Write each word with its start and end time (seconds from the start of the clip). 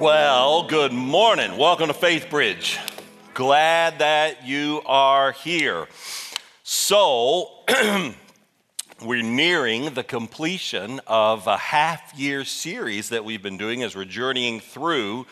Well, 0.00 0.62
good 0.62 0.94
morning. 0.94 1.58
Welcome 1.58 1.88
to 1.88 1.92
Faith 1.92 2.30
Bridge. 2.30 2.78
Glad 3.34 3.98
that 3.98 4.46
you 4.46 4.80
are 4.86 5.32
here. 5.32 5.88
So, 6.62 7.50
we're 9.04 9.22
nearing 9.22 9.92
the 9.92 10.02
completion 10.02 11.02
of 11.06 11.46
a 11.46 11.58
half 11.58 12.18
year 12.18 12.46
series 12.46 13.10
that 13.10 13.26
we've 13.26 13.42
been 13.42 13.58
doing 13.58 13.82
as 13.82 13.94
we're 13.94 14.06
journeying 14.06 14.60
through 14.60 15.26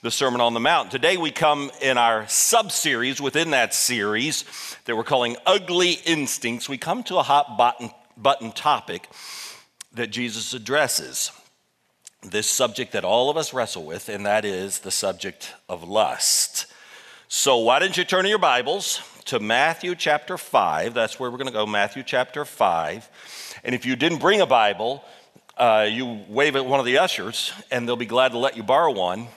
the 0.00 0.10
Sermon 0.10 0.40
on 0.40 0.54
the 0.54 0.60
Mount. 0.60 0.90
Today, 0.90 1.18
we 1.18 1.30
come 1.30 1.70
in 1.82 1.98
our 1.98 2.26
sub 2.26 2.72
series 2.72 3.20
within 3.20 3.50
that 3.50 3.74
series 3.74 4.46
that 4.86 4.96
we're 4.96 5.04
calling 5.04 5.36
Ugly 5.44 5.92
Instincts. 6.06 6.70
We 6.70 6.78
come 6.78 7.02
to 7.02 7.18
a 7.18 7.22
hot 7.22 7.58
button, 7.58 7.90
button 8.16 8.50
topic 8.52 9.10
that 9.92 10.06
Jesus 10.06 10.54
addresses 10.54 11.32
this 12.22 12.46
subject 12.46 12.92
that 12.92 13.04
all 13.04 13.30
of 13.30 13.36
us 13.36 13.52
wrestle 13.52 13.84
with, 13.84 14.08
and 14.08 14.26
that 14.26 14.44
is 14.44 14.80
the 14.80 14.90
subject 14.90 15.54
of 15.68 15.84
lust. 15.84 16.66
So, 17.28 17.58
why 17.58 17.78
don't 17.78 17.96
you 17.96 18.04
turn 18.04 18.24
to 18.24 18.28
your 18.28 18.38
Bibles 18.38 19.00
to 19.26 19.40
Matthew 19.40 19.94
chapter 19.94 20.38
5? 20.38 20.94
That's 20.94 21.18
where 21.18 21.30
we're 21.30 21.38
going 21.38 21.48
to 21.48 21.52
go, 21.52 21.66
Matthew 21.66 22.02
chapter 22.02 22.44
5. 22.44 23.60
And 23.64 23.74
if 23.74 23.84
you 23.84 23.96
didn't 23.96 24.18
bring 24.18 24.40
a 24.40 24.46
Bible, 24.46 25.04
uh, 25.56 25.88
you 25.90 26.20
wave 26.28 26.54
at 26.54 26.66
one 26.66 26.80
of 26.80 26.86
the 26.86 26.98
ushers, 26.98 27.52
and 27.70 27.88
they'll 27.88 27.96
be 27.96 28.06
glad 28.06 28.32
to 28.32 28.38
let 28.38 28.56
you 28.56 28.62
borrow 28.62 28.92
one, 28.92 29.28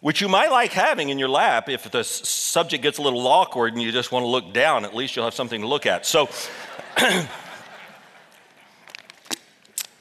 which 0.00 0.20
you 0.20 0.28
might 0.28 0.50
like 0.50 0.72
having 0.72 1.10
in 1.10 1.18
your 1.18 1.28
lap 1.28 1.68
if 1.68 1.90
the 1.90 2.02
subject 2.02 2.82
gets 2.82 2.98
a 2.98 3.02
little 3.02 3.26
awkward 3.26 3.74
and 3.74 3.82
you 3.82 3.92
just 3.92 4.10
want 4.10 4.24
to 4.24 4.28
look 4.28 4.52
down. 4.54 4.84
At 4.84 4.94
least 4.94 5.14
you'll 5.14 5.26
have 5.26 5.34
something 5.34 5.60
to 5.60 5.66
look 5.66 5.86
at. 5.86 6.06
So, 6.06 6.28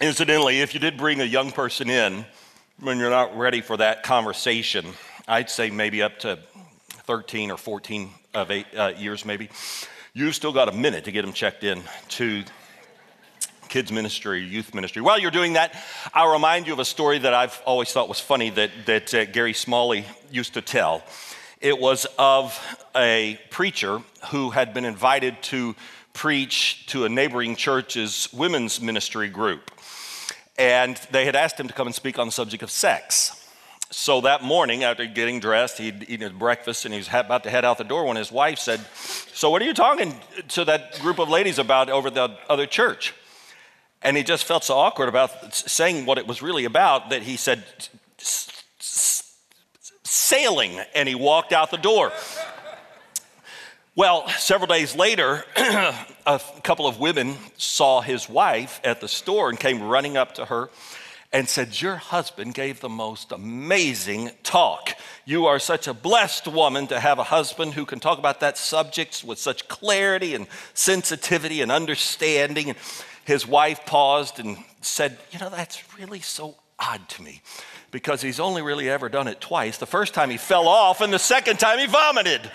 Incidentally, 0.01 0.61
if 0.61 0.73
you 0.73 0.79
did 0.79 0.95
bring 0.95 1.19
a 1.19 1.25
young 1.25 1.51
person 1.51 1.89
in 1.89 2.25
when 2.79 2.99
you're 2.99 3.09
not 3.09 3.37
ready 3.37 3.59
for 3.59 3.75
that 3.75 4.01
conversation, 4.01 4.85
I'd 5.27 5.49
say 5.49 5.69
maybe 5.71 6.01
up 6.01 6.19
to 6.19 6.39
13 7.03 7.51
or 7.51 7.57
14 7.57 8.09
of 8.33 8.49
eight 8.49 8.67
uh, 8.77 8.93
years, 8.97 9.25
maybe, 9.25 9.49
you've 10.13 10.35
still 10.35 10.53
got 10.53 10.69
a 10.69 10.71
minute 10.71 11.03
to 11.03 11.11
get 11.11 11.23
them 11.23 11.33
checked 11.33 11.65
in 11.65 11.83
to 12.09 12.45
kids 13.67 13.91
ministry, 13.91 14.41
youth 14.41 14.73
ministry. 14.73 15.01
While 15.01 15.19
you're 15.19 15.31
doing 15.31 15.53
that, 15.53 15.75
I'll 16.13 16.31
remind 16.31 16.67
you 16.67 16.71
of 16.71 16.79
a 16.79 16.85
story 16.85 17.19
that 17.19 17.33
I've 17.33 17.61
always 17.65 17.91
thought 17.91 18.07
was 18.07 18.21
funny 18.21 18.51
that, 18.51 18.71
that 18.85 19.13
uh, 19.13 19.25
Gary 19.25 19.53
Smalley 19.53 20.05
used 20.31 20.53
to 20.53 20.61
tell. 20.61 21.03
It 21.59 21.77
was 21.77 22.07
of 22.17 22.57
a 22.95 23.37
preacher 23.49 24.01
who 24.27 24.51
had 24.51 24.73
been 24.73 24.85
invited 24.85 25.43
to 25.43 25.75
preach 26.13 26.85
to 26.87 27.03
a 27.03 27.09
neighboring 27.09 27.57
church's 27.57 28.31
women's 28.31 28.79
ministry 28.79 29.27
group 29.27 29.69
and 30.59 30.97
they 31.11 31.23
had 31.23 31.37
asked 31.37 31.57
him 31.57 31.69
to 31.69 31.73
come 31.73 31.87
and 31.87 31.95
speak 31.95 32.19
on 32.19 32.27
the 32.27 32.31
subject 32.31 32.61
of 32.61 32.69
sex. 32.69 33.35
So 33.91 34.21
that 34.21 34.43
morning, 34.43 34.83
after 34.83 35.05
getting 35.07 35.39
dressed, 35.39 35.79
he'd 35.79 36.03
eaten 36.03 36.21
his 36.21 36.33
breakfast 36.33 36.85
and 36.85 36.93
he 36.93 36.99
was 36.99 37.07
about 37.07 37.43
to 37.45 37.49
head 37.49 37.65
out 37.65 37.79
the 37.79 37.83
door 37.85 38.05
when 38.05 38.17
his 38.17 38.31
wife 38.31 38.59
said, 38.59 38.81
So, 39.33 39.49
what 39.49 39.63
are 39.63 39.65
you 39.65 39.73
talking 39.73 40.13
to 40.49 40.65
that 40.65 40.99
group 40.99 41.17
of 41.17 41.29
ladies 41.29 41.57
about 41.57 41.89
over 41.89 42.11
the 42.11 42.37
other 42.47 42.67
church? 42.67 43.15
And 44.01 44.15
he 44.15 44.23
just 44.23 44.43
felt 44.43 44.63
so 44.63 44.77
awkward 44.77 45.09
about 45.09 45.55
saying 45.55 46.05
what 46.05 46.17
it 46.17 46.27
was 46.27 46.41
really 46.41 46.65
about 46.65 47.09
that 47.09 47.23
he 47.23 47.35
said, 47.37 47.63
Sailing, 50.03 50.79
and 50.93 51.09
he 51.09 51.15
walked 51.15 51.51
out 51.53 51.71
the 51.71 51.77
door. 51.77 52.11
Well, 53.99 54.29
several 54.29 54.67
days 54.67 54.95
later, 54.95 55.43
a 55.57 56.39
couple 56.63 56.87
of 56.87 57.01
women 57.01 57.35
saw 57.57 57.99
his 57.99 58.29
wife 58.29 58.79
at 58.81 59.01
the 59.01 59.09
store 59.09 59.49
and 59.49 59.59
came 59.59 59.83
running 59.83 60.15
up 60.15 60.35
to 60.35 60.45
her 60.45 60.69
and 61.33 61.49
said, 61.49 61.81
Your 61.81 61.97
husband 61.97 62.53
gave 62.53 62.79
the 62.79 62.87
most 62.87 63.33
amazing 63.33 64.31
talk. 64.41 64.91
You 65.25 65.47
are 65.47 65.59
such 65.59 65.89
a 65.89 65.93
blessed 65.93 66.47
woman 66.47 66.87
to 66.87 66.99
have 67.01 67.19
a 67.19 67.25
husband 67.25 67.73
who 67.73 67.85
can 67.85 67.99
talk 67.99 68.19
about 68.19 68.39
that 68.39 68.57
subject 68.57 69.25
with 69.25 69.37
such 69.37 69.67
clarity 69.67 70.33
and 70.33 70.47
sensitivity 70.73 71.59
and 71.59 71.69
understanding. 71.69 72.69
And 72.69 72.77
his 73.25 73.45
wife 73.45 73.85
paused 73.85 74.39
and 74.39 74.59
said, 74.79 75.17
You 75.29 75.39
know, 75.39 75.49
that's 75.49 75.83
really 75.99 76.21
so 76.21 76.55
odd 76.79 77.09
to 77.09 77.21
me 77.21 77.41
because 77.91 78.21
he's 78.21 78.39
only 78.39 78.61
really 78.61 78.89
ever 78.89 79.09
done 79.09 79.27
it 79.27 79.41
twice. 79.41 79.77
The 79.77 79.85
first 79.85 80.13
time 80.13 80.29
he 80.29 80.37
fell 80.37 80.69
off, 80.69 81.01
and 81.01 81.11
the 81.11 81.19
second 81.19 81.59
time 81.59 81.79
he 81.79 81.85
vomited. 81.85 82.49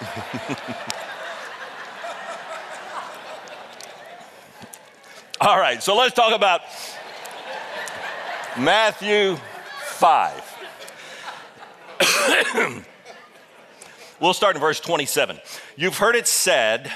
All 5.40 5.58
right, 5.58 5.82
so 5.82 5.94
let's 5.94 6.14
talk 6.14 6.34
about 6.34 6.62
Matthew 8.58 9.36
5. 9.82 10.56
we'll 14.20 14.32
start 14.32 14.56
in 14.56 14.60
verse 14.60 14.80
27. 14.80 15.38
You've 15.76 15.98
heard 15.98 16.16
it 16.16 16.26
said, 16.26 16.90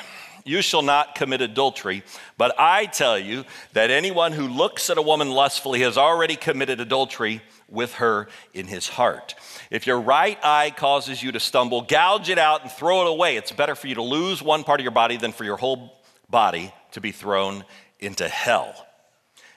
You 0.46 0.62
shall 0.62 0.80
not 0.80 1.14
commit 1.14 1.42
adultery, 1.42 2.04
but 2.38 2.58
I 2.58 2.86
tell 2.86 3.18
you 3.18 3.44
that 3.74 3.90
anyone 3.90 4.32
who 4.32 4.48
looks 4.48 4.88
at 4.88 4.96
a 4.96 5.02
woman 5.02 5.30
lustfully 5.30 5.80
has 5.80 5.98
already 5.98 6.36
committed 6.36 6.80
adultery 6.80 7.42
with 7.68 7.94
her 7.94 8.28
in 8.52 8.66
his 8.66 8.88
heart. 8.88 9.34
If 9.70 9.86
your 9.86 10.00
right 10.00 10.38
eye 10.42 10.70
causes 10.70 11.22
you 11.22 11.32
to 11.32 11.40
stumble, 11.40 11.82
gouge 11.82 12.28
it 12.28 12.38
out 12.38 12.62
and 12.62 12.70
throw 12.70 13.02
it 13.02 13.08
away. 13.08 13.36
It's 13.36 13.52
better 13.52 13.74
for 13.74 13.86
you 13.86 13.96
to 13.96 14.02
lose 14.02 14.42
one 14.42 14.64
part 14.64 14.80
of 14.80 14.84
your 14.84 14.92
body 14.92 15.16
than 15.16 15.32
for 15.32 15.44
your 15.44 15.56
whole 15.56 15.96
body 16.28 16.72
to 16.92 17.00
be 17.00 17.12
thrown 17.12 17.64
into 18.00 18.28
hell. 18.28 18.74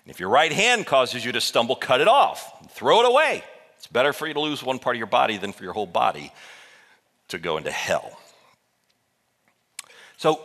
And 0.04 0.12
if 0.12 0.20
your 0.20 0.30
right 0.30 0.52
hand 0.52 0.86
causes 0.86 1.26
you 1.26 1.32
to 1.34 1.42
stumble, 1.42 1.76
cut 1.76 2.02
it 2.02 2.08
off, 2.08 2.52
and 2.62 2.72
throw 2.72 3.02
it 3.02 3.06
away. 3.06 3.44
It's 3.78 3.88
better 3.88 4.14
for 4.14 4.28
you 4.28 4.34
to 4.34 4.40
lose 4.40 4.64
one 4.64 4.80
part 4.80 4.96
of 4.96 4.98
your 4.98 5.08
body 5.08 5.38
than 5.38 5.52
for 5.52 5.64
your 5.64 5.74
whole 5.74 5.86
body 5.86 6.32
to 7.28 7.38
go 7.38 7.58
into 7.58 7.72
hell. 7.72 8.18
So, 10.18 10.42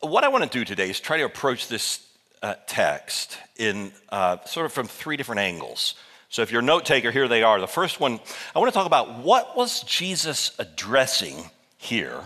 what 0.00 0.24
I 0.24 0.28
want 0.28 0.44
to 0.44 0.50
do 0.50 0.64
today 0.64 0.90
is 0.90 1.00
try 1.00 1.18
to 1.18 1.24
approach 1.24 1.68
this 1.68 2.06
uh, 2.42 2.54
text 2.66 3.38
in 3.56 3.92
uh, 4.10 4.44
sort 4.44 4.66
of 4.66 4.72
from 4.72 4.88
three 4.88 5.16
different 5.16 5.40
angles. 5.40 5.94
So 6.32 6.40
if 6.40 6.50
you're 6.50 6.62
a 6.62 6.64
note 6.64 6.86
taker, 6.86 7.10
here 7.10 7.28
they 7.28 7.42
are. 7.42 7.60
The 7.60 7.66
first 7.66 8.00
one, 8.00 8.18
I 8.56 8.58
want 8.58 8.72
to 8.72 8.74
talk 8.74 8.86
about 8.86 9.18
what 9.18 9.54
was 9.54 9.82
Jesus 9.82 10.52
addressing 10.58 11.50
here? 11.76 12.20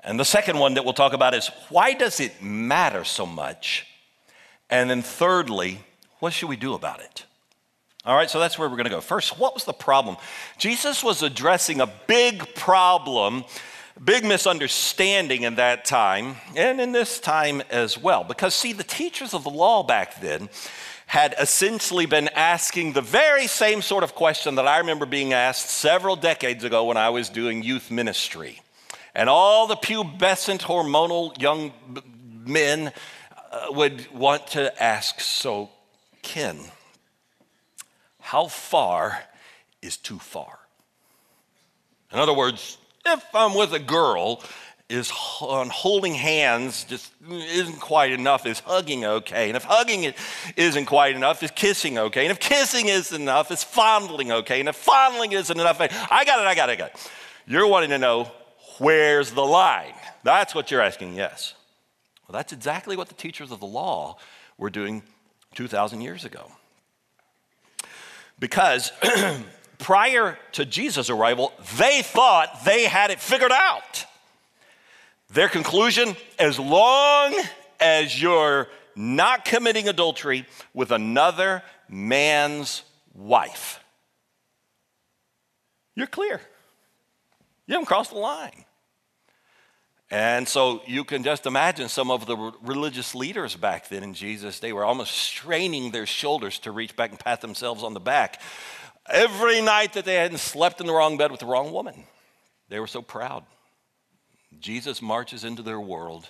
And 0.00 0.18
the 0.18 0.24
second 0.24 0.58
one 0.58 0.74
that 0.74 0.84
we'll 0.84 0.92
talk 0.92 1.12
about 1.12 1.32
is 1.32 1.48
why 1.68 1.92
does 1.92 2.18
it 2.18 2.42
matter 2.42 3.04
so 3.04 3.24
much? 3.24 3.86
And 4.68 4.90
then 4.90 5.02
thirdly, 5.02 5.78
what 6.18 6.32
should 6.32 6.48
we 6.48 6.56
do 6.56 6.74
about 6.74 7.00
it? 7.00 7.24
All 8.04 8.16
right, 8.16 8.28
so 8.28 8.40
that's 8.40 8.58
where 8.58 8.68
we're 8.68 8.74
going 8.74 8.86
to 8.86 8.90
go. 8.90 9.00
First, 9.00 9.38
what 9.38 9.54
was 9.54 9.62
the 9.62 9.72
problem? 9.72 10.16
Jesus 10.58 11.04
was 11.04 11.22
addressing 11.22 11.80
a 11.80 11.88
big 12.08 12.56
problem, 12.56 13.44
big 14.04 14.24
misunderstanding 14.24 15.44
in 15.44 15.54
that 15.54 15.84
time, 15.84 16.34
and 16.56 16.80
in 16.80 16.90
this 16.90 17.20
time 17.20 17.62
as 17.70 17.96
well. 17.96 18.24
Because, 18.24 18.52
see, 18.52 18.72
the 18.72 18.82
teachers 18.82 19.32
of 19.32 19.44
the 19.44 19.50
law 19.50 19.84
back 19.84 20.20
then, 20.20 20.48
had 21.12 21.34
essentially 21.38 22.06
been 22.06 22.26
asking 22.28 22.94
the 22.94 23.02
very 23.02 23.46
same 23.46 23.82
sort 23.82 24.02
of 24.02 24.14
question 24.14 24.54
that 24.54 24.66
I 24.66 24.78
remember 24.78 25.04
being 25.04 25.34
asked 25.34 25.68
several 25.68 26.16
decades 26.16 26.64
ago 26.64 26.86
when 26.86 26.96
I 26.96 27.10
was 27.10 27.28
doing 27.28 27.62
youth 27.62 27.90
ministry. 27.90 28.62
And 29.14 29.28
all 29.28 29.66
the 29.66 29.76
pubescent, 29.76 30.62
hormonal 30.62 31.38
young 31.38 31.74
men 32.46 32.92
uh, 33.52 33.66
would 33.72 34.10
want 34.10 34.46
to 34.52 34.82
ask 34.82 35.20
So, 35.20 35.68
Ken, 36.22 36.58
how 38.18 38.46
far 38.46 39.22
is 39.82 39.98
too 39.98 40.18
far? 40.18 40.60
In 42.10 42.20
other 42.20 42.32
words, 42.32 42.78
if 43.04 43.22
I'm 43.34 43.54
with 43.54 43.74
a 43.74 43.78
girl 43.78 44.42
is 44.92 45.10
on 45.40 45.70
holding 45.70 46.14
hands 46.14 46.84
just 46.84 47.12
isn't 47.28 47.80
quite 47.80 48.12
enough. 48.12 48.44
Is 48.44 48.60
hugging 48.60 49.04
okay? 49.04 49.48
And 49.48 49.56
if 49.56 49.64
hugging 49.64 50.12
isn't 50.56 50.86
quite 50.86 51.16
enough, 51.16 51.42
is 51.42 51.50
kissing 51.50 51.98
okay? 51.98 52.26
And 52.26 52.30
if 52.30 52.38
kissing 52.38 52.88
isn't 52.88 53.20
enough, 53.20 53.50
is 53.50 53.64
fondling 53.64 54.30
okay? 54.30 54.60
And 54.60 54.68
if 54.68 54.76
fondling 54.76 55.32
isn't 55.32 55.58
enough, 55.58 55.80
I 55.80 55.88
got 56.24 56.40
it, 56.40 56.46
I 56.46 56.54
got 56.54 56.68
it, 56.68 56.72
I 56.72 56.76
got 56.76 56.90
it. 56.90 57.10
You're 57.46 57.66
wanting 57.66 57.90
to 57.90 57.98
know 57.98 58.30
where's 58.78 59.30
the 59.30 59.44
line? 59.44 59.94
That's 60.24 60.54
what 60.54 60.70
you're 60.70 60.82
asking, 60.82 61.14
yes. 61.14 61.54
Well, 62.28 62.38
that's 62.38 62.52
exactly 62.52 62.96
what 62.96 63.08
the 63.08 63.14
teachers 63.14 63.50
of 63.50 63.60
the 63.60 63.66
law 63.66 64.18
were 64.58 64.70
doing 64.70 65.02
2,000 65.54 66.02
years 66.02 66.24
ago. 66.24 66.52
Because 68.38 68.92
prior 69.78 70.38
to 70.52 70.64
Jesus' 70.64 71.08
arrival, 71.08 71.52
they 71.78 72.02
thought 72.02 72.64
they 72.64 72.84
had 72.84 73.10
it 73.10 73.20
figured 73.20 73.52
out. 73.52 74.06
Their 75.32 75.48
conclusion 75.48 76.14
as 76.38 76.58
long 76.58 77.34
as 77.80 78.20
you're 78.20 78.68
not 78.94 79.46
committing 79.46 79.88
adultery 79.88 80.46
with 80.74 80.90
another 80.90 81.62
man's 81.88 82.82
wife, 83.14 83.80
you're 85.94 86.06
clear. 86.06 86.40
You 87.66 87.74
haven't 87.74 87.86
crossed 87.86 88.10
the 88.10 88.18
line. 88.18 88.64
And 90.10 90.46
so 90.46 90.82
you 90.86 91.04
can 91.04 91.22
just 91.22 91.46
imagine 91.46 91.88
some 91.88 92.10
of 92.10 92.26
the 92.26 92.36
religious 92.60 93.14
leaders 93.14 93.56
back 93.56 93.88
then 93.88 94.02
in 94.02 94.12
Jesus, 94.12 94.58
they 94.58 94.74
were 94.74 94.84
almost 94.84 95.12
straining 95.12 95.90
their 95.90 96.04
shoulders 96.04 96.58
to 96.60 96.70
reach 96.70 96.94
back 96.94 97.08
and 97.08 97.18
pat 97.18 97.40
themselves 97.40 97.82
on 97.82 97.94
the 97.94 98.00
back. 98.00 98.38
Every 99.08 99.62
night 99.62 99.94
that 99.94 100.04
they 100.04 100.16
hadn't 100.16 100.38
slept 100.38 100.82
in 100.82 100.86
the 100.86 100.92
wrong 100.92 101.16
bed 101.16 101.30
with 101.30 101.40
the 101.40 101.46
wrong 101.46 101.72
woman, 101.72 102.04
they 102.68 102.78
were 102.78 102.86
so 102.86 103.00
proud. 103.00 103.44
Jesus 104.60 105.02
marches 105.02 105.44
into 105.44 105.62
their 105.62 105.80
world 105.80 106.28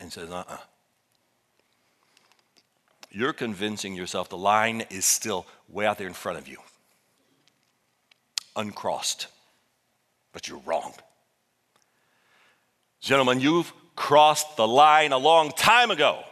and 0.00 0.12
says, 0.12 0.30
uh 0.30 0.36
uh-uh. 0.36 0.54
uh. 0.54 0.58
you 3.10 3.26
are 3.26 3.32
convincing 3.32 3.94
yourself 3.94 4.28
the 4.28 4.36
line 4.36 4.84
is 4.90 5.04
still 5.04 5.46
way 5.68 5.86
out 5.86 5.98
there 5.98 6.06
in 6.06 6.14
front 6.14 6.38
of 6.38 6.48
you, 6.48 6.58
uncrossed, 8.54 9.28
but 10.32 10.48
you're 10.48 10.60
wrong. 10.66 10.92
Gentlemen, 13.00 13.40
you've 13.40 13.72
crossed 13.94 14.56
the 14.56 14.68
line 14.68 15.12
a 15.12 15.18
long 15.18 15.50
time 15.50 15.90
ago. 15.90 16.22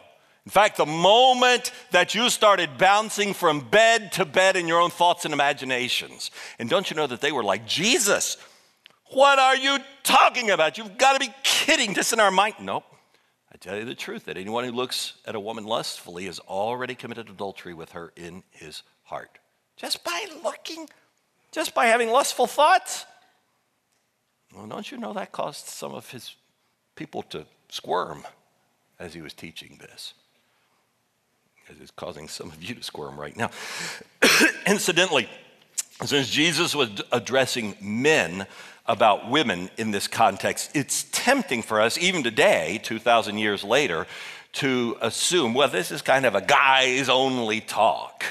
In 0.45 0.51
fact, 0.51 0.77
the 0.77 0.85
moment 0.85 1.73
that 1.93 2.15
you 2.15 2.29
started 2.29 2.77
bouncing 2.77 3.33
from 3.33 3.61
bed 3.61 4.13
to 4.13 4.27
bed 4.27 4.57
in 4.57 4.69
your 4.69 4.81
own 4.81 4.91
thoughts 4.91 5.25
and 5.25 5.33
imaginations, 5.33 6.31
and 6.59 6.69
don't 6.69 6.91
you 6.91 6.97
know 6.97 7.07
that 7.07 7.23
they 7.23 7.33
were 7.33 7.45
like, 7.45 7.67
Jesus, 7.67 8.37
what 9.15 9.39
are 9.39 9.57
you 9.57 9.79
talking 10.03 10.51
about? 10.51 10.79
You've 10.79 10.99
got 10.99 11.15
to 11.15 11.21
be 11.21 11.33
kidding. 11.43 11.95
This 11.95 12.13
in 12.13 12.21
our 12.21 12.31
mind. 12.31 12.55
Nope. 12.61 12.85
I 13.53 13.57
tell 13.57 13.77
you 13.77 13.85
the 13.85 13.95
truth 13.95 14.25
that 14.25 14.37
anyone 14.37 14.65
who 14.65 14.73
looks 14.73 15.15
at 15.27 15.35
a 15.35 15.41
woman 15.41 15.65
lustfully 15.65 16.27
has 16.27 16.41
already 16.41 16.95
committed 16.95 17.31
adultery 17.31 17.73
with 17.73 17.93
her 17.93 18.13
in 18.17 18.43
his 18.51 18.83
heart. 19.05 19.39
Just 19.77 20.03
by 20.03 20.27
looking, 20.43 20.89
just 21.53 21.75
by 21.75 21.87
having 21.87 22.11
lustful 22.11 22.47
thoughts. 22.47 23.07
Well, 24.55 24.67
don't 24.67 24.91
you 24.91 24.99
know 24.99 25.13
that 25.13 25.33
caused 25.33 25.67
some 25.67 25.95
of 25.95 26.11
his 26.11 26.35
people 26.97 27.23
to 27.23 27.47
squirm 27.69 28.25
as 28.99 29.15
he 29.15 29.21
was 29.21 29.33
teaching 29.33 29.79
this. 29.81 30.15
Because 31.61 31.81
it's 31.81 31.91
causing 31.91 32.29
some 32.29 32.51
of 32.51 32.63
you 32.63 32.75
to 32.75 32.83
squirm 32.83 33.19
right 33.19 33.37
now. 33.37 33.51
Incidentally, 34.67 35.29
since 36.03 36.29
Jesus 36.29 36.75
was 36.75 36.91
addressing 37.13 37.77
men 37.81 38.47
about 38.87 39.31
women 39.31 39.71
in 39.79 39.91
this 39.91 40.09
context, 40.09 40.71
it's 40.75 41.07
tempting 41.13 41.63
for 41.63 41.81
us, 41.81 41.97
even 41.99 42.23
today, 42.23 42.81
2,000 42.83 43.39
years 43.39 43.65
later, 43.65 44.07
to 44.55 44.97
assume, 45.01 45.55
well, 45.55 45.69
this 45.69 45.91
is 45.91 46.03
kind 46.03 46.27
of 46.27 46.35
a 46.35 46.41
guys 46.41 47.09
only 47.09 47.61
talk. 47.61 48.25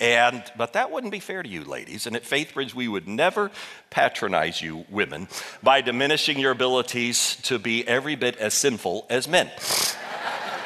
And, 0.00 0.42
but 0.56 0.72
that 0.74 0.90
wouldn't 0.90 1.12
be 1.12 1.20
fair 1.20 1.42
to 1.42 1.48
you, 1.48 1.64
ladies. 1.64 2.06
And 2.06 2.16
at 2.16 2.24
Faithbridge, 2.24 2.74
we 2.74 2.88
would 2.88 3.08
never 3.08 3.50
patronize 3.90 4.60
you, 4.60 4.84
women, 4.90 5.28
by 5.62 5.80
diminishing 5.80 6.38
your 6.38 6.50
abilities 6.50 7.36
to 7.42 7.58
be 7.58 7.86
every 7.86 8.16
bit 8.16 8.36
as 8.36 8.54
sinful 8.54 9.06
as 9.08 9.28
men. 9.28 9.50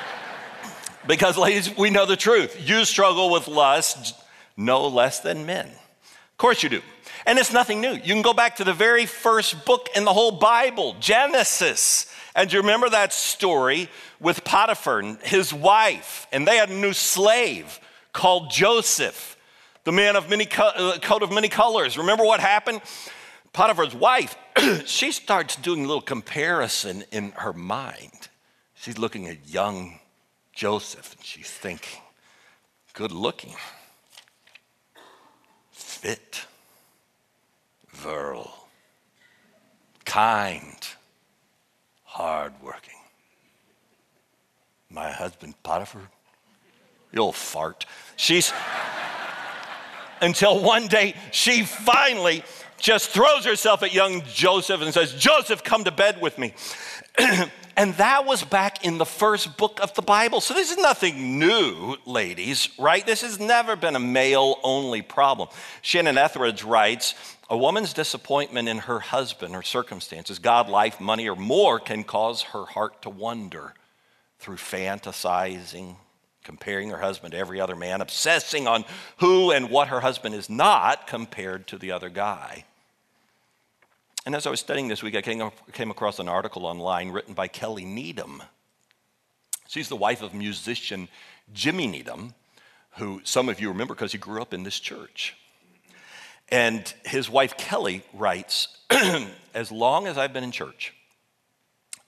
because, 1.06 1.36
ladies, 1.36 1.76
we 1.76 1.90
know 1.90 2.06
the 2.06 2.16
truth. 2.16 2.68
You 2.68 2.84
struggle 2.84 3.30
with 3.30 3.48
lust 3.48 4.14
no 4.56 4.88
less 4.88 5.20
than 5.20 5.46
men. 5.46 5.70
Of 6.38 6.40
course, 6.40 6.62
you 6.62 6.68
do. 6.68 6.82
And 7.26 7.36
it's 7.36 7.52
nothing 7.52 7.80
new. 7.80 7.94
You 7.94 8.14
can 8.14 8.22
go 8.22 8.32
back 8.32 8.54
to 8.56 8.64
the 8.64 8.72
very 8.72 9.06
first 9.06 9.64
book 9.64 9.88
in 9.96 10.04
the 10.04 10.12
whole 10.12 10.30
Bible, 10.30 10.94
Genesis. 11.00 12.06
And 12.36 12.52
you 12.52 12.60
remember 12.60 12.88
that 12.90 13.12
story 13.12 13.88
with 14.20 14.44
Potiphar 14.44 15.00
and 15.00 15.18
his 15.22 15.52
wife? 15.52 16.28
And 16.30 16.46
they 16.46 16.56
had 16.56 16.70
a 16.70 16.74
new 16.74 16.92
slave 16.92 17.80
called 18.12 18.52
Joseph, 18.52 19.36
the 19.82 19.90
man 19.90 20.14
of 20.14 20.30
many 20.30 20.44
co- 20.44 20.68
uh, 20.68 20.98
coat 21.00 21.24
of 21.24 21.32
many 21.32 21.48
colors. 21.48 21.98
Remember 21.98 22.24
what 22.24 22.38
happened? 22.38 22.82
Potiphar's 23.52 23.96
wife, 23.96 24.36
she 24.86 25.10
starts 25.10 25.56
doing 25.56 25.84
a 25.84 25.88
little 25.88 26.00
comparison 26.00 27.02
in 27.10 27.32
her 27.32 27.52
mind. 27.52 28.28
She's 28.76 28.96
looking 28.96 29.26
at 29.26 29.48
young 29.48 29.98
Joseph 30.52 31.16
and 31.16 31.26
she's 31.26 31.50
thinking, 31.50 32.00
good 32.92 33.10
looking, 33.10 33.56
fit, 35.98 36.46
virile, 37.90 38.68
kind, 40.04 40.78
hardworking. 42.04 42.94
My 44.88 45.10
husband 45.10 45.60
Potiphar, 45.64 46.02
you'll 47.10 47.32
fart. 47.32 47.84
She's, 48.14 48.52
until 50.20 50.62
one 50.62 50.86
day 50.86 51.14
she 51.32 51.64
finally 51.64 52.44
just 52.78 53.10
throws 53.10 53.44
herself 53.44 53.82
at 53.82 53.92
young 53.92 54.22
Joseph 54.32 54.80
and 54.80 54.94
says, 54.94 55.14
Joseph, 55.14 55.64
come 55.64 55.82
to 55.82 55.90
bed 55.90 56.20
with 56.20 56.38
me. 56.38 56.54
and 57.78 57.94
that 57.94 58.26
was 58.26 58.42
back 58.42 58.84
in 58.84 58.98
the 58.98 59.06
first 59.06 59.56
book 59.56 59.78
of 59.80 59.94
the 59.94 60.02
Bible. 60.02 60.40
So 60.40 60.52
this 60.52 60.72
is 60.72 60.78
nothing 60.78 61.38
new, 61.38 61.96
ladies, 62.04 62.68
right? 62.76 63.06
This 63.06 63.22
has 63.22 63.38
never 63.38 63.76
been 63.76 63.94
a 63.94 64.00
male 64.00 64.58
only 64.64 65.00
problem. 65.00 65.48
Shannon 65.80 66.18
Ethridge 66.18 66.64
writes, 66.64 67.14
a 67.48 67.56
woman's 67.56 67.92
disappointment 67.92 68.68
in 68.68 68.78
her 68.78 68.98
husband 68.98 69.54
or 69.54 69.62
circumstances, 69.62 70.40
God, 70.40 70.68
life, 70.68 71.00
money, 71.00 71.28
or 71.28 71.36
more 71.36 71.78
can 71.78 72.02
cause 72.02 72.42
her 72.42 72.64
heart 72.64 73.00
to 73.02 73.10
wander 73.10 73.74
through 74.40 74.56
fantasizing, 74.56 75.94
comparing 76.42 76.90
her 76.90 76.98
husband 76.98 77.30
to 77.30 77.38
every 77.38 77.60
other 77.60 77.76
man, 77.76 78.00
obsessing 78.00 78.66
on 78.66 78.84
who 79.18 79.52
and 79.52 79.70
what 79.70 79.86
her 79.88 80.00
husband 80.00 80.34
is 80.34 80.50
not 80.50 81.06
compared 81.06 81.68
to 81.68 81.78
the 81.78 81.92
other 81.92 82.08
guy. 82.08 82.64
And 84.26 84.34
as 84.34 84.46
I 84.46 84.50
was 84.50 84.60
studying 84.60 84.88
this 84.88 85.02
week, 85.02 85.16
I 85.16 85.22
came 85.22 85.90
across 85.90 86.18
an 86.18 86.28
article 86.28 86.66
online 86.66 87.10
written 87.10 87.34
by 87.34 87.48
Kelly 87.48 87.84
Needham. 87.84 88.42
She's 89.68 89.88
the 89.88 89.96
wife 89.96 90.22
of 90.22 90.34
musician 90.34 91.08
Jimmy 91.52 91.86
Needham, 91.86 92.34
who 92.96 93.20
some 93.24 93.48
of 93.48 93.60
you 93.60 93.68
remember 93.68 93.94
because 93.94 94.12
he 94.12 94.18
grew 94.18 94.42
up 94.42 94.52
in 94.52 94.64
this 94.64 94.78
church. 94.78 95.36
And 96.50 96.92
his 97.04 97.30
wife 97.30 97.56
Kelly 97.56 98.02
writes 98.12 98.68
As 99.54 99.70
long 99.70 100.06
as 100.06 100.18
I've 100.18 100.32
been 100.32 100.44
in 100.44 100.52
church, 100.52 100.94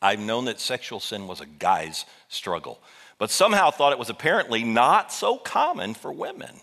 I've 0.03 0.21
known 0.21 0.47
that 0.47 0.61
sexual 0.61 1.01
sin 1.01 1.27
was 1.27 1.41
a 1.41 1.47
guy's 1.47 2.05
struggle 2.29 2.81
but 3.21 3.31
somehow 3.31 3.71
thought 3.71 3.93
it 3.93 3.99
was 3.99 4.09
apparently 4.09 4.65
not 4.65 5.13
so 5.13 5.37
common 5.37 5.93
for 5.93 6.11
women. 6.11 6.59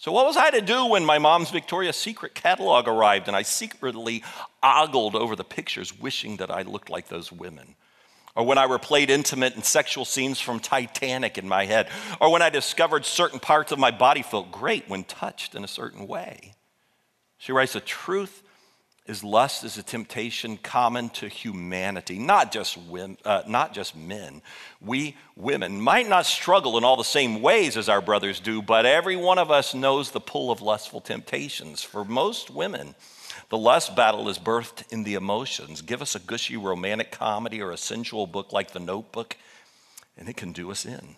So, 0.00 0.12
what 0.12 0.24
was 0.24 0.38
I 0.38 0.48
to 0.48 0.62
do 0.62 0.86
when 0.86 1.04
my 1.04 1.18
mom's 1.18 1.50
Victoria's 1.50 1.94
Secret 1.94 2.34
catalog 2.34 2.88
arrived 2.88 3.28
and 3.28 3.36
I 3.36 3.42
secretly 3.42 4.24
ogled 4.62 5.14
over 5.14 5.36
the 5.36 5.44
pictures, 5.44 5.92
wishing 6.00 6.38
that 6.38 6.50
I 6.50 6.62
looked 6.62 6.88
like 6.88 7.08
those 7.08 7.30
women? 7.30 7.74
Or 8.34 8.46
when 8.46 8.56
I 8.56 8.66
replayed 8.66 9.10
intimate 9.10 9.56
and 9.56 9.62
sexual 9.62 10.06
scenes 10.06 10.40
from 10.40 10.58
Titanic 10.58 11.36
in 11.36 11.46
my 11.46 11.66
head? 11.66 11.90
Or 12.18 12.32
when 12.32 12.40
I 12.40 12.48
discovered 12.48 13.04
certain 13.04 13.40
parts 13.40 13.72
of 13.72 13.78
my 13.78 13.90
body 13.90 14.22
felt 14.22 14.50
great 14.50 14.88
when 14.88 15.04
touched 15.04 15.54
in 15.54 15.64
a 15.64 15.68
certain 15.68 16.08
way? 16.08 16.54
She 17.36 17.52
writes, 17.52 17.74
The 17.74 17.80
truth 17.80 18.42
is 19.06 19.24
lust 19.24 19.64
is 19.64 19.76
a 19.76 19.82
temptation 19.82 20.56
common 20.56 21.08
to 21.10 21.28
humanity, 21.28 22.18
not 22.18 22.52
just, 22.52 22.76
women, 22.76 23.18
uh, 23.24 23.42
not 23.46 23.72
just 23.74 23.96
men. 23.96 24.40
We 24.80 25.16
women 25.36 25.80
might 25.80 26.08
not 26.08 26.26
struggle 26.26 26.78
in 26.78 26.84
all 26.84 26.96
the 26.96 27.04
same 27.04 27.42
ways 27.42 27.76
as 27.76 27.88
our 27.88 28.00
brothers 28.00 28.40
do, 28.40 28.62
but 28.62 28.86
every 28.86 29.16
one 29.16 29.38
of 29.38 29.50
us 29.50 29.74
knows 29.74 30.10
the 30.10 30.20
pull 30.20 30.50
of 30.50 30.62
lustful 30.62 31.00
temptations. 31.00 31.82
For 31.82 32.04
most 32.04 32.50
women, 32.50 32.94
the 33.48 33.58
lust 33.58 33.96
battle 33.96 34.28
is 34.28 34.38
birthed 34.38 34.90
in 34.92 35.02
the 35.02 35.14
emotions. 35.14 35.82
Give 35.82 36.02
us 36.02 36.14
a 36.14 36.20
gushy 36.20 36.56
romantic 36.56 37.10
comedy 37.10 37.60
or 37.60 37.72
a 37.72 37.76
sensual 37.76 38.26
book 38.26 38.52
like 38.52 38.70
The 38.72 38.80
Notebook, 38.80 39.36
and 40.16 40.28
it 40.28 40.36
can 40.36 40.52
do 40.52 40.70
us 40.70 40.86
in. 40.86 41.16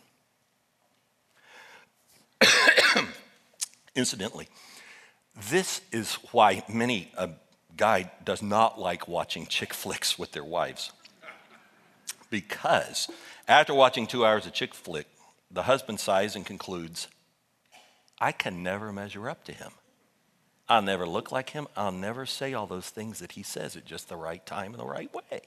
Incidentally, 3.95 4.49
this 5.51 5.83
is 5.93 6.15
why 6.33 6.63
many 6.69 7.11
uh, 7.17 7.29
guy 7.77 8.11
does 8.25 8.43
not 8.43 8.79
like 8.79 9.09
watching 9.09 9.47
chick 9.47 9.73
flicks 9.75 10.19
with 10.19 10.33
their 10.33 10.45
wives. 10.45 10.93
Because 12.31 13.09
after 13.49 13.75
watching 13.75 14.07
two 14.07 14.25
hours 14.25 14.47
of 14.47 14.53
chick 14.53 14.75
flick, 14.75 15.07
the 15.51 15.65
husband 15.65 16.01
sighs 16.01 16.35
and 16.35 16.47
concludes, 16.47 17.09
I 18.19 18.33
can 18.33 18.63
never 18.63 18.93
measure 18.93 19.29
up 19.29 19.45
to 19.45 19.53
him. 19.53 19.73
I'll 20.69 20.83
never 20.83 21.07
look 21.07 21.33
like 21.33 21.51
him. 21.51 21.67
I'll 21.77 21.93
never 21.93 22.25
say 22.25 22.55
all 22.55 22.67
those 22.67 22.89
things 22.89 23.19
that 23.19 23.33
he 23.33 23.43
says 23.43 23.77
at 23.77 23.85
just 23.85 24.09
the 24.09 24.17
right 24.17 24.45
time 24.47 24.73
and 24.73 24.81
the 24.81 24.87
right 24.87 25.13
way. 25.13 25.41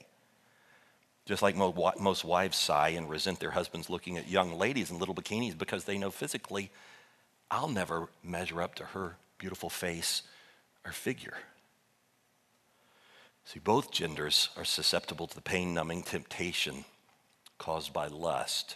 Just 1.24 1.42
like 1.42 1.56
most 1.56 2.24
wives 2.24 2.56
sigh 2.56 2.90
and 2.90 3.10
resent 3.10 3.40
their 3.40 3.50
husbands 3.50 3.90
looking 3.90 4.16
at 4.16 4.28
young 4.28 4.56
ladies 4.56 4.90
in 4.90 4.98
little 4.98 5.14
bikinis 5.14 5.58
because 5.58 5.84
they 5.84 5.98
know 5.98 6.12
physically, 6.12 6.70
I'll 7.50 7.68
never 7.68 8.08
measure 8.22 8.62
up 8.62 8.76
to 8.76 8.84
her 8.84 9.16
beautiful 9.38 9.68
face 9.68 10.22
or 10.84 10.92
figure. 10.92 11.34
See, 13.46 13.60
both 13.60 13.92
genders 13.92 14.48
are 14.56 14.64
susceptible 14.64 15.28
to 15.28 15.34
the 15.34 15.40
pain 15.40 15.72
numbing 15.72 16.02
temptation 16.02 16.84
caused 17.58 17.92
by 17.92 18.08
lust, 18.08 18.74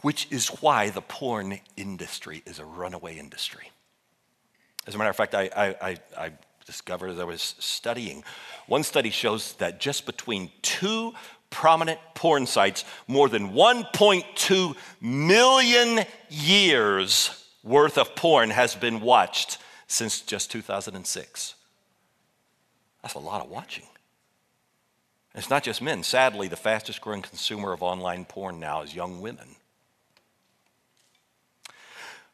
which 0.00 0.26
is 0.30 0.48
why 0.48 0.88
the 0.88 1.02
porn 1.02 1.60
industry 1.76 2.42
is 2.46 2.58
a 2.58 2.64
runaway 2.64 3.18
industry. 3.18 3.70
As 4.86 4.94
a 4.94 4.98
matter 4.98 5.10
of 5.10 5.16
fact, 5.16 5.34
I, 5.34 5.50
I, 5.54 5.96
I, 6.16 6.32
discovered 6.64 7.10
as 7.10 7.18
I 7.18 7.24
was 7.24 7.56
studying, 7.58 8.24
one 8.68 8.84
study 8.84 9.10
shows 9.10 9.54
that 9.54 9.80
just 9.80 10.06
between 10.06 10.50
two 10.62 11.12
prominent 11.50 11.98
porn 12.14 12.46
sites, 12.46 12.84
more 13.06 13.28
than 13.28 13.52
1.2 13.52 14.76
million 15.00 16.06
years 16.28 17.44
worth 17.62 17.98
of 17.98 18.14
porn 18.14 18.50
has 18.50 18.74
been 18.74 19.00
watched 19.00 19.58
since 19.88 20.20
just 20.20 20.50
2006. 20.52 21.54
That's 23.02 23.14
a 23.14 23.18
lot 23.18 23.42
of 23.42 23.50
watching. 23.50 23.89
It's 25.34 25.50
not 25.50 25.62
just 25.62 25.80
men. 25.80 26.02
Sadly, 26.02 26.48
the 26.48 26.56
fastest 26.56 27.00
growing 27.00 27.22
consumer 27.22 27.72
of 27.72 27.82
online 27.82 28.24
porn 28.24 28.58
now 28.58 28.82
is 28.82 28.94
young 28.94 29.20
women. 29.20 29.56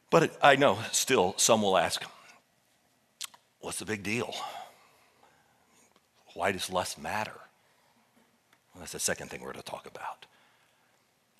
But 0.09 0.37
I 0.41 0.55
know 0.55 0.79
still 0.91 1.35
some 1.37 1.61
will 1.61 1.77
ask, 1.77 2.01
what's 3.59 3.79
the 3.79 3.85
big 3.85 4.03
deal? 4.03 4.33
Why 6.33 6.51
does 6.51 6.71
lust 6.71 6.99
matter? 6.99 7.33
Well, 8.73 8.81
that's 8.81 8.93
the 8.93 8.99
second 8.99 9.29
thing 9.29 9.41
we're 9.41 9.53
going 9.53 9.63
to 9.63 9.69
talk 9.69 9.87
about. 9.87 10.25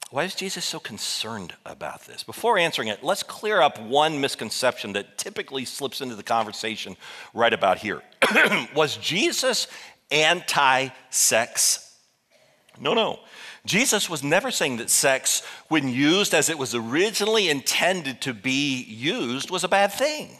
Why 0.09 0.23
is 0.23 0.35
Jesus 0.35 0.63
so 0.63 0.79
concerned 0.79 1.53
about 1.65 2.05
this? 2.05 2.23
Before 2.23 2.57
answering 2.57 2.87
it, 2.87 3.03
let's 3.03 3.23
clear 3.23 3.61
up 3.61 3.79
one 3.81 4.21
misconception 4.21 4.93
that 4.93 5.17
typically 5.17 5.65
slips 5.65 5.99
into 5.99 6.15
the 6.15 6.23
conversation 6.23 6.95
right 7.33 7.51
about 7.51 7.79
here. 7.79 8.01
was 8.75 8.95
Jesus 8.97 9.67
anti 10.11 10.89
sex? 11.09 11.95
No, 12.79 12.93
no. 12.93 13.19
Jesus 13.65 14.09
was 14.09 14.23
never 14.23 14.49
saying 14.49 14.77
that 14.77 14.89
sex, 14.89 15.43
when 15.67 15.89
used 15.89 16.33
as 16.33 16.49
it 16.49 16.57
was 16.57 16.73
originally 16.73 17.49
intended 17.49 18.21
to 18.21 18.33
be 18.33 18.83
used, 18.83 19.51
was 19.51 19.63
a 19.63 19.67
bad 19.67 19.91
thing. 19.91 20.37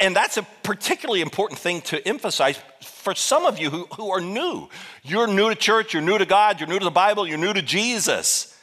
And 0.00 0.16
that's 0.16 0.36
a 0.36 0.42
particularly 0.62 1.20
important 1.20 1.60
thing 1.60 1.82
to 1.82 2.06
emphasize 2.06 2.58
for 2.80 3.14
some 3.14 3.44
of 3.44 3.58
you 3.58 3.70
who, 3.70 3.86
who 3.96 4.10
are 4.10 4.20
new. 4.20 4.68
You're 5.02 5.26
new 5.26 5.50
to 5.50 5.54
church, 5.54 5.92
you're 5.92 6.02
new 6.02 6.18
to 6.18 6.26
God, 6.26 6.60
you're 6.60 6.68
new 6.68 6.78
to 6.78 6.84
the 6.84 6.90
Bible, 6.90 7.26
you're 7.26 7.38
new 7.38 7.52
to 7.52 7.62
Jesus. 7.62 8.57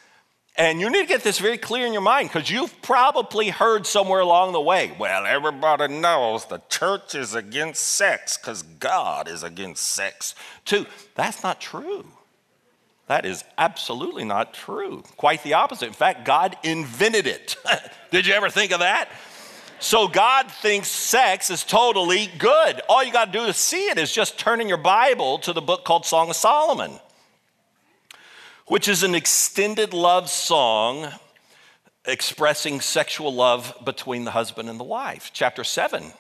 And 0.57 0.79
you 0.79 0.89
need 0.89 1.01
to 1.01 1.07
get 1.07 1.21
this 1.21 1.39
very 1.39 1.57
clear 1.57 1.85
in 1.85 1.91
your 1.91 2.01
mind 2.01 2.29
because 2.29 2.50
you've 2.50 2.81
probably 2.81 3.50
heard 3.50 3.85
somewhere 3.85 4.21
along 4.21 4.53
the 4.53 4.62
way, 4.62 4.93
well, 4.97 5.25
everybody 5.25 5.93
knows 5.93 6.45
the 6.45 6.62
church 6.69 7.13
is 7.13 7.35
against 7.35 7.83
sex 7.83 8.38
because 8.38 8.63
God 8.63 9.27
is 9.27 9.43
against 9.43 9.83
sex 9.83 10.33
too. 10.63 10.85
That's 11.15 11.43
not 11.43 11.59
true. 11.59 12.05
That 13.07 13.25
is 13.25 13.43
absolutely 13.57 14.24
not 14.24 14.53
true. 14.53 15.03
Quite 15.17 15.43
the 15.43 15.53
opposite. 15.53 15.88
In 15.88 15.93
fact, 15.93 16.25
God 16.25 16.57
invented 16.63 17.27
it. 17.27 17.57
Did 18.12 18.25
you 18.25 18.33
ever 18.33 18.50
think 18.50 18.71
of 18.71 18.79
that? 18.79 19.09
So 19.79 20.07
God 20.07 20.50
thinks 20.50 20.88
sex 20.88 21.50
is 21.50 21.63
totally 21.63 22.29
good. 22.38 22.81
All 22.88 23.03
you 23.03 23.12
got 23.12 23.25
to 23.25 23.39
do 23.39 23.45
to 23.45 23.53
see 23.53 23.89
it 23.89 23.97
is 23.97 24.12
just 24.12 24.39
turn 24.39 24.62
in 24.62 24.69
your 24.69 24.77
Bible 24.77 25.38
to 25.39 25.53
the 25.53 25.62
book 25.62 25.83
called 25.83 26.05
Song 26.05 26.29
of 26.29 26.35
Solomon, 26.35 27.00
which 28.67 28.88
is 28.88 29.03
an 29.03 29.15
extended 29.15 29.93
love 29.93 30.29
song 30.29 31.07
expressing 32.05 32.81
sexual 32.81 33.34
love 33.34 33.75
between 33.84 34.25
the 34.25 34.31
husband 34.31 34.69
and 34.69 34.79
the 34.79 34.84
wife. 34.84 35.31
Chapter 35.34 35.63
7 35.63 36.13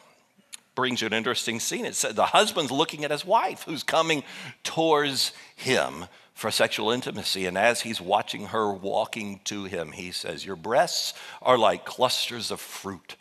brings 0.73 1.01
you 1.01 1.07
an 1.07 1.13
interesting 1.13 1.59
scene. 1.59 1.85
It 1.85 1.95
said 1.95 2.15
the 2.15 2.25
husband's 2.25 2.71
looking 2.71 3.05
at 3.05 3.11
his 3.11 3.25
wife 3.25 3.63
who's 3.63 3.83
coming 3.83 4.23
towards 4.63 5.31
him 5.55 6.05
for 6.33 6.51
sexual 6.51 6.91
intimacy. 6.91 7.45
And 7.45 7.57
as 7.57 7.81
he's 7.81 8.01
watching 8.01 8.47
her 8.47 8.71
walking 8.71 9.39
to 9.45 9.65
him, 9.65 9.91
he 9.91 10.11
says, 10.11 10.45
Your 10.45 10.55
breasts 10.55 11.13
are 11.41 11.57
like 11.57 11.85
clusters 11.85 12.51
of 12.51 12.59
fruit 12.59 13.15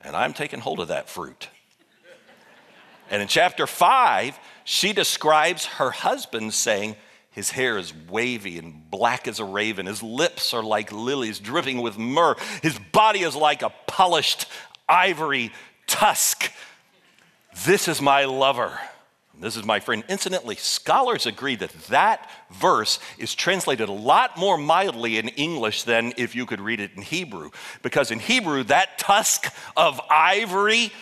and 0.00 0.16
I'm 0.16 0.32
taking 0.32 0.60
hold 0.60 0.80
of 0.80 0.88
that 0.88 1.08
fruit. 1.08 1.48
And 3.10 3.20
in 3.20 3.28
chapter 3.28 3.66
five, 3.66 4.38
she 4.64 4.92
describes 4.92 5.66
her 5.66 5.90
husband 5.90 6.54
saying, 6.54 6.96
his 7.30 7.50
hair 7.50 7.78
is 7.78 7.92
wavy 8.08 8.58
and 8.58 8.90
black 8.90 9.28
as 9.28 9.38
a 9.38 9.44
raven. 9.44 9.86
His 9.86 10.02
lips 10.02 10.52
are 10.52 10.62
like 10.62 10.90
lilies 10.90 11.38
dripping 11.38 11.80
with 11.80 11.96
myrrh. 11.96 12.36
His 12.62 12.78
body 12.92 13.20
is 13.20 13.36
like 13.36 13.62
a 13.62 13.72
polished 13.86 14.46
ivory 14.88 15.52
tusk. 15.86 16.52
This 17.64 17.86
is 17.86 18.00
my 18.00 18.24
lover. 18.24 18.78
This 19.38 19.56
is 19.56 19.64
my 19.64 19.80
friend. 19.80 20.04
Incidentally, 20.08 20.56
scholars 20.56 21.24
agree 21.24 21.56
that 21.56 21.72
that 21.88 22.28
verse 22.50 22.98
is 23.16 23.34
translated 23.34 23.88
a 23.88 23.92
lot 23.92 24.36
more 24.36 24.58
mildly 24.58 25.16
in 25.16 25.28
English 25.28 25.84
than 25.84 26.12
if 26.18 26.34
you 26.34 26.44
could 26.44 26.60
read 26.60 26.80
it 26.80 26.90
in 26.94 27.02
Hebrew. 27.02 27.50
Because 27.82 28.10
in 28.10 28.18
Hebrew, 28.18 28.64
that 28.64 28.98
tusk 28.98 29.46
of 29.76 30.00
ivory 30.10 30.92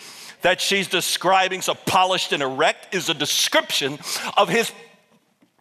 that 0.41 0.61
she's 0.61 0.87
describing, 0.87 1.61
so 1.61 1.73
polished 1.73 2.31
and 2.31 2.41
erect, 2.41 2.95
is 2.95 3.09
a 3.09 3.13
description 3.13 3.99
of 4.37 4.47
his 4.47 4.71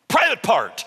private 0.09 0.43
part. 0.43 0.85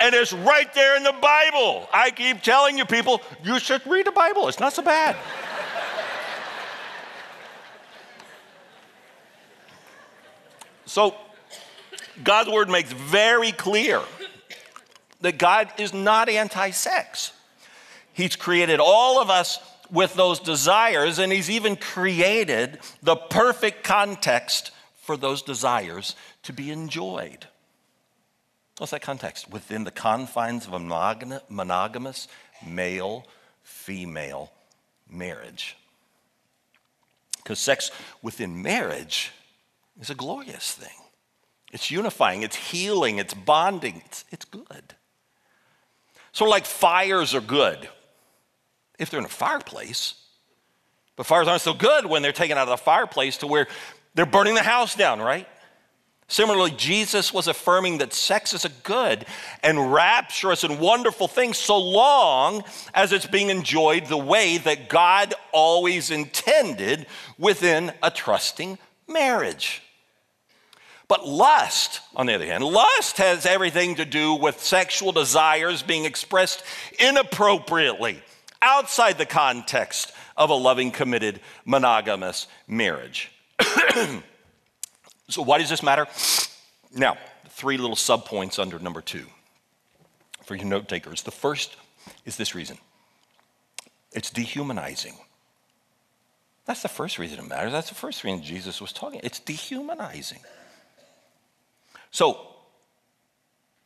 and 0.00 0.14
it's 0.14 0.32
right 0.32 0.72
there 0.74 0.96
in 0.96 1.02
the 1.02 1.14
Bible. 1.20 1.88
I 1.92 2.10
keep 2.10 2.42
telling 2.42 2.78
you, 2.78 2.84
people, 2.84 3.20
you 3.44 3.58
should 3.58 3.86
read 3.86 4.06
the 4.06 4.12
Bible. 4.12 4.48
It's 4.48 4.60
not 4.60 4.72
so 4.72 4.82
bad. 4.82 5.16
So, 10.92 11.14
God's 12.22 12.50
word 12.50 12.68
makes 12.68 12.92
very 12.92 13.50
clear 13.50 14.02
that 15.22 15.38
God 15.38 15.72
is 15.78 15.94
not 15.94 16.28
anti 16.28 16.70
sex. 16.70 17.32
He's 18.12 18.36
created 18.36 18.78
all 18.78 19.18
of 19.18 19.30
us 19.30 19.58
with 19.90 20.12
those 20.14 20.38
desires, 20.38 21.18
and 21.18 21.32
He's 21.32 21.48
even 21.48 21.76
created 21.76 22.78
the 23.02 23.16
perfect 23.16 23.84
context 23.84 24.70
for 25.00 25.16
those 25.16 25.40
desires 25.40 26.14
to 26.42 26.52
be 26.52 26.70
enjoyed. 26.70 27.46
What's 28.78 28.92
that 28.92 29.02
context? 29.02 29.50
Within 29.50 29.84
the 29.84 29.90
confines 29.90 30.66
of 30.66 30.72
a 30.72 30.78
monogamous 30.78 32.28
male 32.66 33.26
female 33.62 34.52
marriage. 35.08 35.76
Because 37.36 37.58
sex 37.58 37.90
within 38.22 38.62
marriage 38.62 39.32
is 40.00 40.10
a 40.10 40.14
glorious 40.14 40.72
thing. 40.72 40.88
It's 41.72 41.90
unifying, 41.90 42.42
it's 42.42 42.56
healing, 42.56 43.18
it's 43.18 43.34
bonding, 43.34 44.02
it's, 44.04 44.24
it's 44.30 44.44
good. 44.44 44.94
Sort 46.32 46.48
of 46.48 46.52
like 46.52 46.66
fires 46.66 47.34
are 47.34 47.40
good 47.40 47.88
if 48.98 49.10
they're 49.10 49.20
in 49.20 49.26
a 49.26 49.28
fireplace, 49.28 50.14
but 51.16 51.26
fires 51.26 51.48
aren't 51.48 51.62
so 51.62 51.74
good 51.74 52.06
when 52.06 52.22
they're 52.22 52.32
taken 52.32 52.56
out 52.56 52.68
of 52.68 52.78
the 52.78 52.82
fireplace 52.82 53.38
to 53.38 53.46
where 53.46 53.66
they're 54.14 54.26
burning 54.26 54.54
the 54.54 54.62
house 54.62 54.94
down, 54.94 55.20
right? 55.20 55.46
Similarly, 56.32 56.70
Jesus 56.70 57.30
was 57.30 57.46
affirming 57.46 57.98
that 57.98 58.14
sex 58.14 58.54
is 58.54 58.64
a 58.64 58.70
good 58.70 59.26
and 59.62 59.92
rapturous 59.92 60.64
and 60.64 60.80
wonderful 60.80 61.28
thing 61.28 61.52
so 61.52 61.78
long 61.78 62.64
as 62.94 63.12
it's 63.12 63.26
being 63.26 63.50
enjoyed 63.50 64.06
the 64.06 64.16
way 64.16 64.56
that 64.56 64.88
God 64.88 65.34
always 65.52 66.10
intended 66.10 67.04
within 67.36 67.92
a 68.02 68.10
trusting 68.10 68.78
marriage. 69.06 69.82
But 71.06 71.28
lust, 71.28 72.00
on 72.16 72.24
the 72.24 72.34
other 72.34 72.46
hand, 72.46 72.64
lust 72.64 73.18
has 73.18 73.44
everything 73.44 73.96
to 73.96 74.06
do 74.06 74.32
with 74.32 74.58
sexual 74.58 75.12
desires 75.12 75.82
being 75.82 76.06
expressed 76.06 76.64
inappropriately 76.98 78.22
outside 78.62 79.18
the 79.18 79.26
context 79.26 80.12
of 80.38 80.48
a 80.48 80.54
loving, 80.54 80.92
committed, 80.92 81.40
monogamous 81.66 82.46
marriage. 82.66 83.30
so, 85.28 85.42
why 85.42 85.58
does 85.58 85.70
this 85.70 85.82
matter? 85.82 86.06
Now, 86.94 87.16
three 87.48 87.76
little 87.76 87.96
subpoints 87.96 88.58
under 88.58 88.78
number 88.78 89.00
two 89.00 89.26
for 90.44 90.56
you 90.56 90.64
note 90.64 90.88
takers. 90.88 91.22
The 91.22 91.30
first 91.30 91.76
is 92.24 92.36
this 92.36 92.54
reason 92.54 92.78
it's 94.12 94.30
dehumanizing. 94.30 95.14
That's 96.64 96.82
the 96.82 96.88
first 96.88 97.18
reason 97.18 97.38
it 97.38 97.48
matters. 97.48 97.72
That's 97.72 97.88
the 97.88 97.94
first 97.94 98.22
reason 98.22 98.42
Jesus 98.42 98.80
was 98.80 98.92
talking. 98.92 99.20
It's 99.24 99.40
dehumanizing. 99.40 100.38
So 102.12 102.46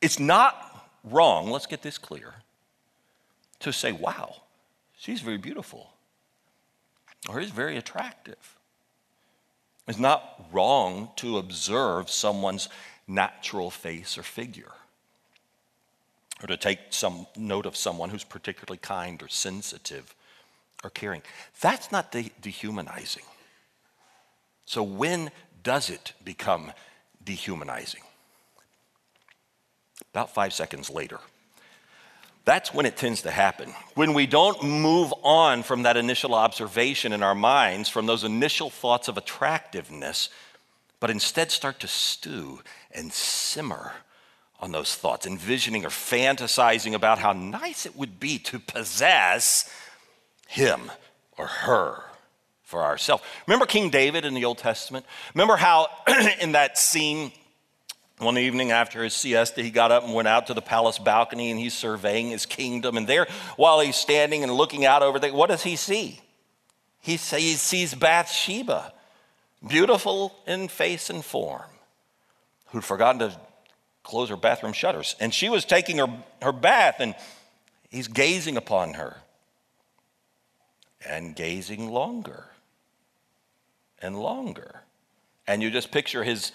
it's 0.03 0.19
not 0.19 0.89
wrong, 1.05 1.51
let's 1.51 1.67
get 1.67 1.83
this 1.83 1.97
clear, 1.97 2.35
to 3.61 3.73
say, 3.73 3.93
wow, 3.93 4.43
she's 4.99 5.21
very 5.21 5.39
beautiful 5.39 5.91
or 7.29 7.41
he's 7.41 7.51
very 7.51 7.77
attractive. 7.77 8.56
It's 9.87 9.99
not 9.99 10.49
wrong 10.53 11.11
to 11.17 11.39
observe 11.39 12.11
someone's 12.11 12.69
natural 13.07 13.71
face 13.71 14.19
or 14.19 14.23
figure 14.23 14.73
or 16.43 16.47
to 16.49 16.57
take 16.57 16.79
some 16.91 17.27
note 17.37 17.67
of 17.67 17.77
someone 17.77 18.11
who's 18.11 18.25
particularly 18.25 18.79
kind 18.79 19.23
or 19.23 19.29
sensitive 19.29 20.15
or 20.85 20.91
caring. 20.91 21.23
That's 21.61 21.91
not 21.91 22.13
de- 22.13 22.33
dehumanizing. 22.41 23.23
So, 24.67 24.83
when 24.83 25.31
does 25.63 25.89
it 25.91 26.13
become 26.25 26.73
dehumanizing? 27.25 28.03
About 30.13 30.35
five 30.35 30.53
seconds 30.53 30.91
later. 30.91 31.21
That's 32.47 32.73
when 32.73 32.87
it 32.87 32.97
tends 32.97 33.23
to 33.23 33.31
happen. 33.33 33.75
When 33.97 34.15
we 34.15 34.27
don't 34.27 34.63
move 34.63 35.13
on 35.25 35.65
from 35.65 35.83
that 35.83 35.97
initial 35.97 36.33
observation 36.33 37.13
in 37.13 37.25
our 37.25 37.35
minds, 37.35 37.89
from 37.89 38.07
those 38.07 38.23
initial 38.23 38.71
thoughts 38.71 39.09
of 39.09 39.19
attractiveness, 39.19 40.29
but 41.01 41.11
instead 41.11 41.51
start 41.51 41.81
to 41.81 41.89
stew 41.89 42.61
and 42.93 43.13
simmer 43.13 43.95
on 44.61 44.71
those 44.71 44.95
thoughts, 44.95 45.27
envisioning 45.27 45.85
or 45.85 45.89
fantasizing 45.89 46.95
about 46.95 47.19
how 47.19 47.33
nice 47.33 47.85
it 47.85 47.97
would 47.97 48.21
be 48.21 48.39
to 48.39 48.61
possess 48.61 49.69
him 50.47 50.93
or 51.37 51.49
her 51.49 52.05
for 52.63 52.85
ourselves. 52.85 53.25
Remember 53.49 53.67
King 53.67 53.91
David 53.91 54.25
in 54.25 54.35
the 54.35 54.45
Old 54.45 54.59
Testament? 54.59 55.05
Remember 55.35 55.57
how 55.57 55.89
in 56.41 56.53
that 56.53 56.79
scene 56.79 57.33
one 58.19 58.39
evening 58.39 58.71
after 58.71 59.05
his 59.05 59.13
siesta, 59.13 59.63
he 59.63 59.71
got 59.71 59.93
up 59.93 60.05
and 60.05 60.15
went 60.15 60.29
out 60.29 60.47
to 60.47 60.55
the 60.55 60.63
palace 60.63 60.99
balcony 60.99 61.51
and 61.51 61.61
he's 61.61 61.75
surveying 61.75 62.31
his 62.31 62.47
kingdom. 62.47 62.97
And 62.97 63.07
there, 63.07 63.27
while 63.57 63.81
he's 63.81 63.97
standing 63.97 64.43
and 64.43 64.53
looking 64.53 64.87
out 64.87 65.03
over 65.03 65.19
there, 65.19 65.35
what 65.35 65.49
does 65.49 65.63
he 65.63 65.77
see? 65.77 66.21
He 67.01 67.19
sees 67.19 67.95
Bathsheba, 67.95 68.93
beautiful 69.67 70.35
in 70.47 70.69
face 70.69 71.11
and 71.11 71.25
form, 71.25 71.71
who'd 72.69 72.85
forgotten 72.85 73.19
to 73.21 73.41
close 74.03 74.29
her 74.29 74.37
bathroom 74.37 74.73
shutters. 74.73 75.15
And 75.21 75.33
she 75.33 75.49
was 75.49 75.65
taking 75.65 75.99
her, 75.99 76.09
her 76.43 76.53
bath, 76.53 76.97
and 77.01 77.15
he's 77.91 78.09
gazing 78.09 78.57
upon 78.57 78.95
her 78.95 79.19
and 81.07 81.37
gazing 81.37 81.91
longer 81.91 82.47
and 84.01 84.19
longer. 84.19 84.83
And 85.47 85.63
you 85.63 85.71
just 85.71 85.93
picture 85.93 86.25
his, 86.25 86.51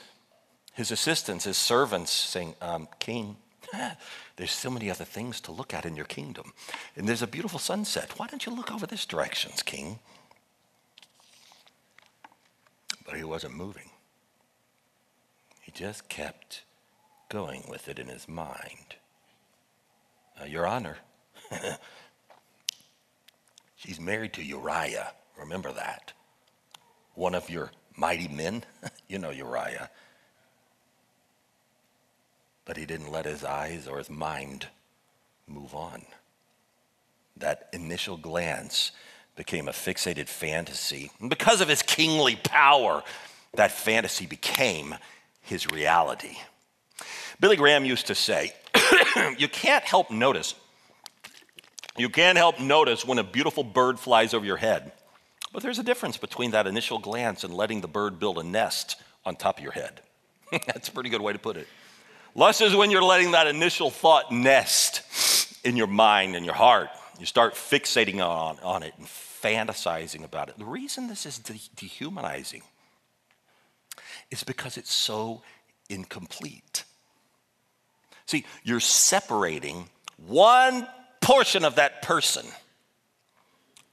his 0.74 0.92
assistants, 0.92 1.46
his 1.46 1.58
servants 1.58 2.12
saying, 2.12 2.56
um, 2.62 2.88
King, 3.00 3.38
there's 4.36 4.52
so 4.52 4.70
many 4.70 4.90
other 4.90 5.06
things 5.06 5.42
to 5.42 5.52
look 5.52 5.74
at 5.74 5.86
in 5.86 5.96
your 5.96 6.06
kingdom. 6.06 6.54
And 6.96 7.08
there's 7.08 7.22
a 7.22 7.28
beautiful 7.28 7.60
sunset. 7.60 8.14
Why 8.18 8.28
don't 8.28 8.46
you 8.46 8.54
look 8.54 8.72
over 8.72 8.86
this 8.86 9.06
direction, 9.06 9.52
King? 9.66 10.00
But 13.06 13.18
he 13.18 13.24
wasn't 13.24 13.56
moving. 13.56 13.90
He 15.62 15.72
just 15.72 16.10
kept 16.10 16.64
going 17.30 17.64
with 17.70 17.88
it 17.88 18.00
in 18.00 18.08
his 18.08 18.28
mind. 18.28 18.96
Uh, 20.40 20.46
Your 20.46 20.66
Honor, 20.66 20.98
she's 23.76 24.00
married 24.00 24.34
to 24.34 24.44
Uriah. 24.44 25.12
Remember 25.38 25.72
that. 25.72 26.14
One 27.16 27.36
of 27.36 27.50
your 27.50 27.72
mighty 27.96 28.28
men. 28.28 28.64
you 29.08 29.20
know 29.20 29.32
Uriah. 29.32 29.90
But 32.66 32.78
he 32.78 32.86
didn't 32.86 33.12
let 33.12 33.26
his 33.26 33.44
eyes 33.44 33.88
or 33.88 33.98
his 33.98 34.10
mind 34.10 34.68
move 35.48 35.74
on. 35.74 36.04
That 37.38 37.70
initial 37.74 38.18
glance 38.18 38.92
became 39.36 39.68
a 39.68 39.72
fixated 39.72 40.28
fantasy. 40.28 41.12
And 41.20 41.30
because 41.30 41.62
of 41.62 41.68
his 41.68 41.82
kingly 41.82 42.36
power, 42.36 43.04
that 43.54 43.72
fantasy 43.72 44.26
became 44.26 44.96
his 45.42 45.70
reality. 45.72 46.38
Billy 47.40 47.56
Graham 47.56 47.86
used 47.86 48.08
to 48.08 48.16
say, 48.16 48.54
You 49.38 49.48
can't 49.48 49.84
help 49.84 50.12
notice. 50.12 50.56
You 51.98 52.10
can't 52.10 52.38
help 52.38 52.60
notice 52.60 53.06
when 53.06 53.20
a 53.20 53.24
beautiful 53.24 53.64
bird 53.64 54.00
flies 54.00 54.34
over 54.34 54.46
your 54.46 54.58
head. 54.58 54.92
But 55.52 55.64
there's 55.64 55.80
a 55.80 55.84
difference 55.84 56.18
between 56.18 56.52
that 56.52 56.68
initial 56.68 57.00
glance 57.00 57.44
and 57.44 57.54
letting 57.54 57.82
the 57.82 57.88
bird 57.88 58.20
build 58.20 58.38
a 58.38 58.44
nest 58.44 58.96
on 59.26 59.36
top 59.36 59.58
of 59.58 59.64
your 59.64 59.74
head. 59.74 60.02
That's 60.52 60.88
a 60.88 60.92
pretty 60.92 61.10
good 61.10 61.22
way 61.22 61.34
to 61.34 61.40
put 61.40 61.58
it. 61.58 61.68
Lust 62.34 62.62
is 62.62 62.76
when 62.76 62.92
you're 62.92 63.04
letting 63.04 63.32
that 63.32 63.48
initial 63.48 63.90
thought 63.90 64.32
nest 64.32 65.02
in 65.66 65.76
your 65.76 65.88
mind 65.88 66.36
and 66.36 66.46
your 66.46 66.56
heart. 66.56 66.90
You 67.20 67.26
start 67.26 67.54
fixating 67.54 68.26
on, 68.26 68.58
on 68.64 68.84
it 68.84 68.94
and 68.98 69.06
fantasizing 69.06 70.24
about 70.24 70.50
it. 70.50 70.58
The 70.58 70.66
reason 70.66 71.08
this 71.08 71.26
is 71.26 71.38
de- 71.38 71.60
dehumanizing 71.76 72.64
is 74.32 74.44
because 74.44 74.78
it's 74.78 74.94
so 74.94 75.42
incomplete. 75.90 76.86
See, 78.26 78.46
you're 78.64 78.80
separating 78.80 79.90
one 80.18 80.88
portion 81.20 81.66
of 81.66 81.76
that 81.76 82.02
person, 82.02 82.46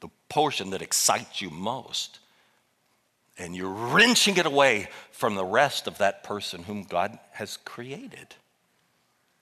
the 0.00 0.08
portion 0.28 0.70
that 0.70 0.80
excites 0.80 1.42
you 1.42 1.50
most, 1.50 2.20
and 3.36 3.54
you're 3.54 3.68
wrenching 3.68 4.36
it 4.36 4.46
away 4.46 4.88
from 5.18 5.34
the 5.34 5.44
rest 5.44 5.88
of 5.88 5.98
that 5.98 6.22
person 6.22 6.62
whom 6.62 6.84
God 6.84 7.18
has 7.32 7.56
created. 7.64 8.36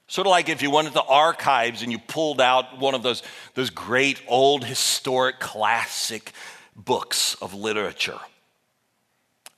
Sort 0.09 0.27
of 0.27 0.31
like 0.31 0.49
if 0.49 0.63
you 0.63 0.71
went 0.71 0.87
into 0.87 0.95
the 0.95 1.05
archives 1.05 1.83
and 1.83 1.93
you 1.93 1.99
pulled 1.99 2.41
out 2.41 2.79
one 2.79 2.95
of 2.95 3.03
those, 3.03 3.23
those 3.53 3.69
great 3.69 4.23
old 4.27 4.65
historic 4.65 5.39
classic 5.39 6.33
books 6.75 7.35
of 7.43 7.53
literature. 7.53 8.19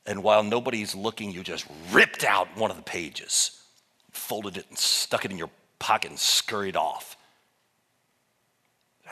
And 0.07 0.24
while 0.24 0.42
nobody's 0.42 0.92
looking, 0.92 1.31
you 1.31 1.44
just 1.44 1.64
ripped 1.92 2.24
out 2.24 2.48
one 2.57 2.72
of 2.72 2.76
the 2.76 2.83
pages, 2.83 3.62
folded 4.11 4.57
it 4.57 4.66
and 4.70 4.76
stuck 4.76 5.24
it 5.24 5.31
in 5.31 5.38
your 5.38 5.50
pocket 5.78 6.11
and 6.11 6.18
scurried 6.18 6.74
off. 6.74 7.16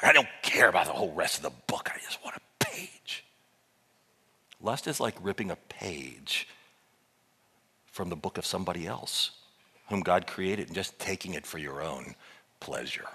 I 0.02 0.12
don't 0.12 0.26
care 0.42 0.68
about 0.68 0.86
the 0.86 0.92
whole 0.92 1.12
rest 1.12 1.36
of 1.36 1.44
the 1.44 1.52
book, 1.68 1.88
I 1.94 1.98
just 2.00 2.18
want 2.24 2.34
a 2.34 2.64
page. 2.64 3.22
Lust 4.60 4.88
is 4.88 4.98
like 4.98 5.14
ripping 5.22 5.52
a 5.52 5.56
page 5.68 6.48
from 7.96 8.10
the 8.10 8.14
book 8.14 8.36
of 8.36 8.44
somebody 8.44 8.86
else 8.86 9.30
whom 9.88 10.00
God 10.00 10.26
created 10.26 10.66
and 10.66 10.74
just 10.74 10.98
taking 10.98 11.32
it 11.32 11.46
for 11.46 11.56
your 11.56 11.80
own 11.80 12.14
pleasure. 12.60 13.06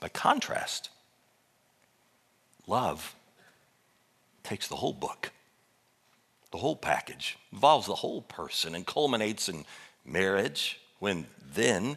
By 0.00 0.08
contrast, 0.08 0.90
love 2.66 3.14
takes 4.42 4.66
the 4.66 4.74
whole 4.74 4.92
book, 4.92 5.30
the 6.50 6.58
whole 6.58 6.74
package, 6.74 7.38
involves 7.52 7.86
the 7.86 7.94
whole 7.94 8.22
person, 8.22 8.74
and 8.74 8.84
culminates 8.84 9.48
in 9.48 9.66
marriage, 10.04 10.80
when 10.98 11.26
then 11.54 11.96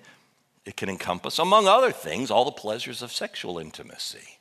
it 0.63 0.77
can 0.77 0.89
encompass, 0.89 1.39
among 1.39 1.67
other 1.67 1.91
things, 1.91 2.29
all 2.29 2.45
the 2.45 2.51
pleasures 2.51 3.01
of 3.01 3.11
sexual 3.11 3.57
intimacy. 3.57 4.37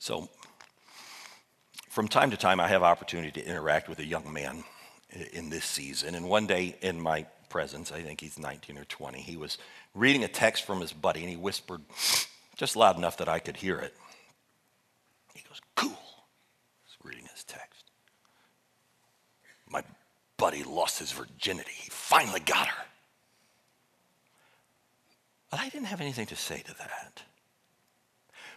So, 0.00 0.30
from 1.96 2.08
time 2.08 2.30
to 2.30 2.36
time, 2.36 2.60
I 2.60 2.68
have 2.68 2.82
opportunity 2.82 3.40
to 3.40 3.48
interact 3.48 3.88
with 3.88 4.00
a 4.00 4.04
young 4.04 4.30
man 4.30 4.64
in 5.32 5.48
this 5.48 5.64
season. 5.64 6.14
And 6.14 6.28
one 6.28 6.46
day 6.46 6.76
in 6.82 7.00
my 7.00 7.24
presence, 7.48 7.90
I 7.90 8.02
think 8.02 8.20
he's 8.20 8.38
19 8.38 8.76
or 8.76 8.84
20, 8.84 9.18
he 9.22 9.38
was 9.38 9.56
reading 9.94 10.22
a 10.22 10.28
text 10.28 10.66
from 10.66 10.82
his 10.82 10.92
buddy 10.92 11.20
and 11.20 11.30
he 11.30 11.36
whispered 11.36 11.80
just 12.54 12.76
loud 12.76 12.98
enough 12.98 13.16
that 13.16 13.30
I 13.30 13.38
could 13.38 13.56
hear 13.56 13.78
it. 13.78 13.94
He 15.34 15.42
goes, 15.48 15.58
Cool. 15.74 15.96
He's 16.84 16.98
reading 17.02 17.24
his 17.32 17.44
text. 17.44 17.84
My 19.66 19.82
buddy 20.36 20.64
lost 20.64 20.98
his 20.98 21.12
virginity. 21.12 21.72
He 21.74 21.88
finally 21.88 22.40
got 22.40 22.66
her. 22.66 22.84
But 25.50 25.60
I 25.60 25.70
didn't 25.70 25.86
have 25.86 26.02
anything 26.02 26.26
to 26.26 26.36
say 26.36 26.58
to 26.58 26.74
that. 26.76 27.22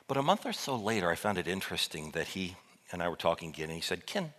But 0.10 0.17
a 0.17 0.21
month 0.21 0.45
or 0.45 0.52
so 0.52 0.75
later, 0.75 1.10
I 1.10 1.15
found 1.15 1.38
it 1.38 1.47
interesting 1.47 2.12
that 2.12 2.28
he 2.28 2.58
and 2.91 3.04
I 3.04 3.10
were 3.10 3.15
talking 3.15 3.49
again, 3.49 3.69
and 3.69 3.75
he 3.75 3.82
said, 3.82 4.06
Ken, 4.06 4.34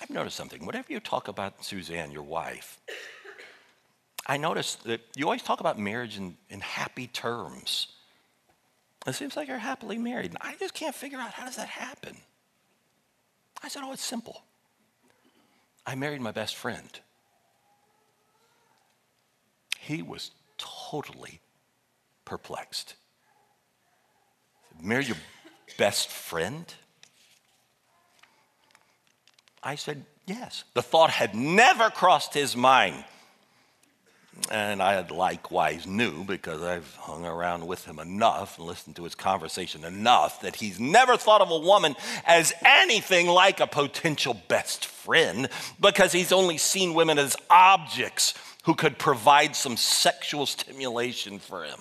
I've 0.00 0.10
noticed 0.10 0.36
something. 0.36 0.64
Whenever 0.66 0.92
you 0.92 1.00
talk 1.00 1.28
about 1.28 1.64
Suzanne, 1.64 2.10
your 2.10 2.22
wife, 2.22 2.80
I 4.26 4.36
notice 4.36 4.74
that 4.76 5.00
you 5.16 5.24
always 5.24 5.42
talk 5.42 5.60
about 5.60 5.78
marriage 5.78 6.18
in, 6.18 6.36
in 6.50 6.60
happy 6.60 7.06
terms. 7.06 7.88
It 9.06 9.14
seems 9.14 9.36
like 9.36 9.48
you're 9.48 9.58
happily 9.58 9.96
married. 9.96 10.36
I 10.40 10.54
just 10.60 10.74
can't 10.74 10.94
figure 10.94 11.18
out 11.18 11.32
how 11.32 11.46
does 11.46 11.56
that 11.56 11.68
happen. 11.68 12.16
I 13.62 13.68
said, 13.68 13.82
Oh, 13.84 13.92
it's 13.92 14.04
simple. 14.04 14.42
I 15.86 15.94
married 15.94 16.20
my 16.20 16.32
best 16.32 16.56
friend. 16.56 17.00
He 19.78 20.02
was 20.02 20.32
totally 20.58 21.40
perplexed. 22.26 22.94
Marry 24.82 25.06
your 25.06 25.16
best 25.78 26.10
friend? 26.10 26.66
I 29.62 29.74
said, 29.74 30.04
Yes. 30.26 30.64
The 30.74 30.82
thought 30.82 31.10
had 31.10 31.34
never 31.34 31.88
crossed 31.88 32.34
his 32.34 32.54
mind. 32.54 33.02
And 34.50 34.82
I 34.82 34.92
had 34.92 35.10
likewise 35.10 35.86
knew 35.86 36.22
because 36.22 36.62
I've 36.62 36.94
hung 36.96 37.26
around 37.26 37.66
with 37.66 37.84
him 37.84 37.98
enough 37.98 38.58
and 38.58 38.66
listened 38.66 38.94
to 38.96 39.04
his 39.04 39.14
conversation 39.14 39.84
enough 39.84 40.42
that 40.42 40.56
he's 40.56 40.78
never 40.78 41.16
thought 41.16 41.40
of 41.40 41.50
a 41.50 41.58
woman 41.58 41.96
as 42.24 42.52
anything 42.64 43.26
like 43.26 43.58
a 43.58 43.66
potential 43.66 44.36
best 44.46 44.84
friend 44.84 45.48
because 45.80 46.12
he's 46.12 46.30
only 46.30 46.56
seen 46.56 46.94
women 46.94 47.18
as 47.18 47.36
objects 47.50 48.34
who 48.64 48.74
could 48.74 48.98
provide 48.98 49.56
some 49.56 49.76
sexual 49.76 50.46
stimulation 50.46 51.38
for 51.38 51.64
him. 51.64 51.80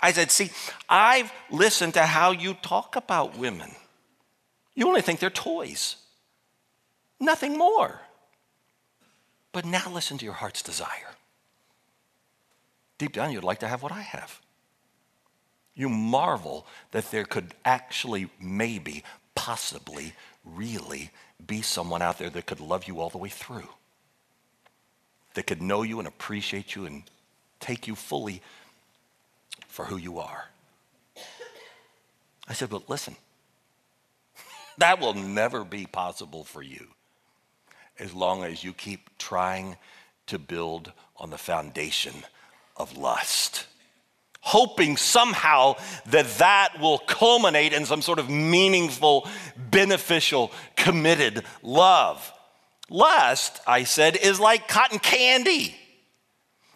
I 0.00 0.12
said, 0.12 0.30
See, 0.30 0.50
I've 0.88 1.32
listened 1.50 1.94
to 1.94 2.02
how 2.02 2.30
you 2.30 2.54
talk 2.54 2.96
about 2.96 3.38
women. 3.38 3.70
You 4.74 4.86
only 4.88 5.00
think 5.00 5.20
they're 5.20 5.30
toys. 5.30 5.96
Nothing 7.20 7.58
more. 7.58 8.00
But 9.52 9.64
now 9.64 9.90
listen 9.90 10.18
to 10.18 10.24
your 10.24 10.34
heart's 10.34 10.62
desire. 10.62 11.14
Deep 12.98 13.12
down, 13.12 13.32
you'd 13.32 13.44
like 13.44 13.60
to 13.60 13.68
have 13.68 13.82
what 13.82 13.92
I 13.92 14.02
have. 14.02 14.40
You 15.74 15.88
marvel 15.88 16.66
that 16.92 17.10
there 17.10 17.24
could 17.24 17.54
actually, 17.64 18.30
maybe, 18.40 19.04
possibly, 19.34 20.14
really 20.44 21.10
be 21.46 21.62
someone 21.62 22.02
out 22.02 22.18
there 22.18 22.30
that 22.30 22.46
could 22.46 22.60
love 22.60 22.86
you 22.88 23.00
all 23.00 23.10
the 23.10 23.18
way 23.18 23.28
through. 23.30 23.68
that 25.34 25.46
could 25.46 25.62
know 25.62 25.82
you 25.82 25.98
and 25.98 26.08
appreciate 26.08 26.74
you 26.74 26.86
and 26.86 27.04
take 27.60 27.86
you 27.86 27.94
fully 27.94 28.42
for 29.68 29.84
who 29.86 29.96
you 29.96 30.18
are. 30.18 30.46
I 32.48 32.54
said, 32.54 32.70
but 32.70 32.88
listen, 32.88 33.16
that 34.78 35.00
will 35.00 35.14
never 35.14 35.64
be 35.64 35.86
possible 35.86 36.44
for 36.44 36.62
you 36.62 36.88
as 37.98 38.14
long 38.14 38.44
as 38.44 38.62
you 38.62 38.72
keep 38.72 39.16
trying 39.18 39.76
to 40.26 40.38
build 40.38 40.92
on 41.16 41.30
the 41.30 41.38
foundation 41.38 42.14
of 42.76 42.96
lust. 42.96 43.66
Hoping 44.40 44.96
somehow 44.96 45.74
that 46.06 46.26
that 46.38 46.80
will 46.80 46.98
culminate 46.98 47.72
in 47.72 47.84
some 47.84 48.02
sort 48.02 48.18
of 48.18 48.30
meaningful, 48.30 49.28
beneficial, 49.56 50.52
committed 50.76 51.42
love. 51.62 52.32
Lust, 52.88 53.60
I 53.66 53.84
said, 53.84 54.16
is 54.16 54.38
like 54.38 54.68
cotton 54.68 55.00
candy. 55.00 55.74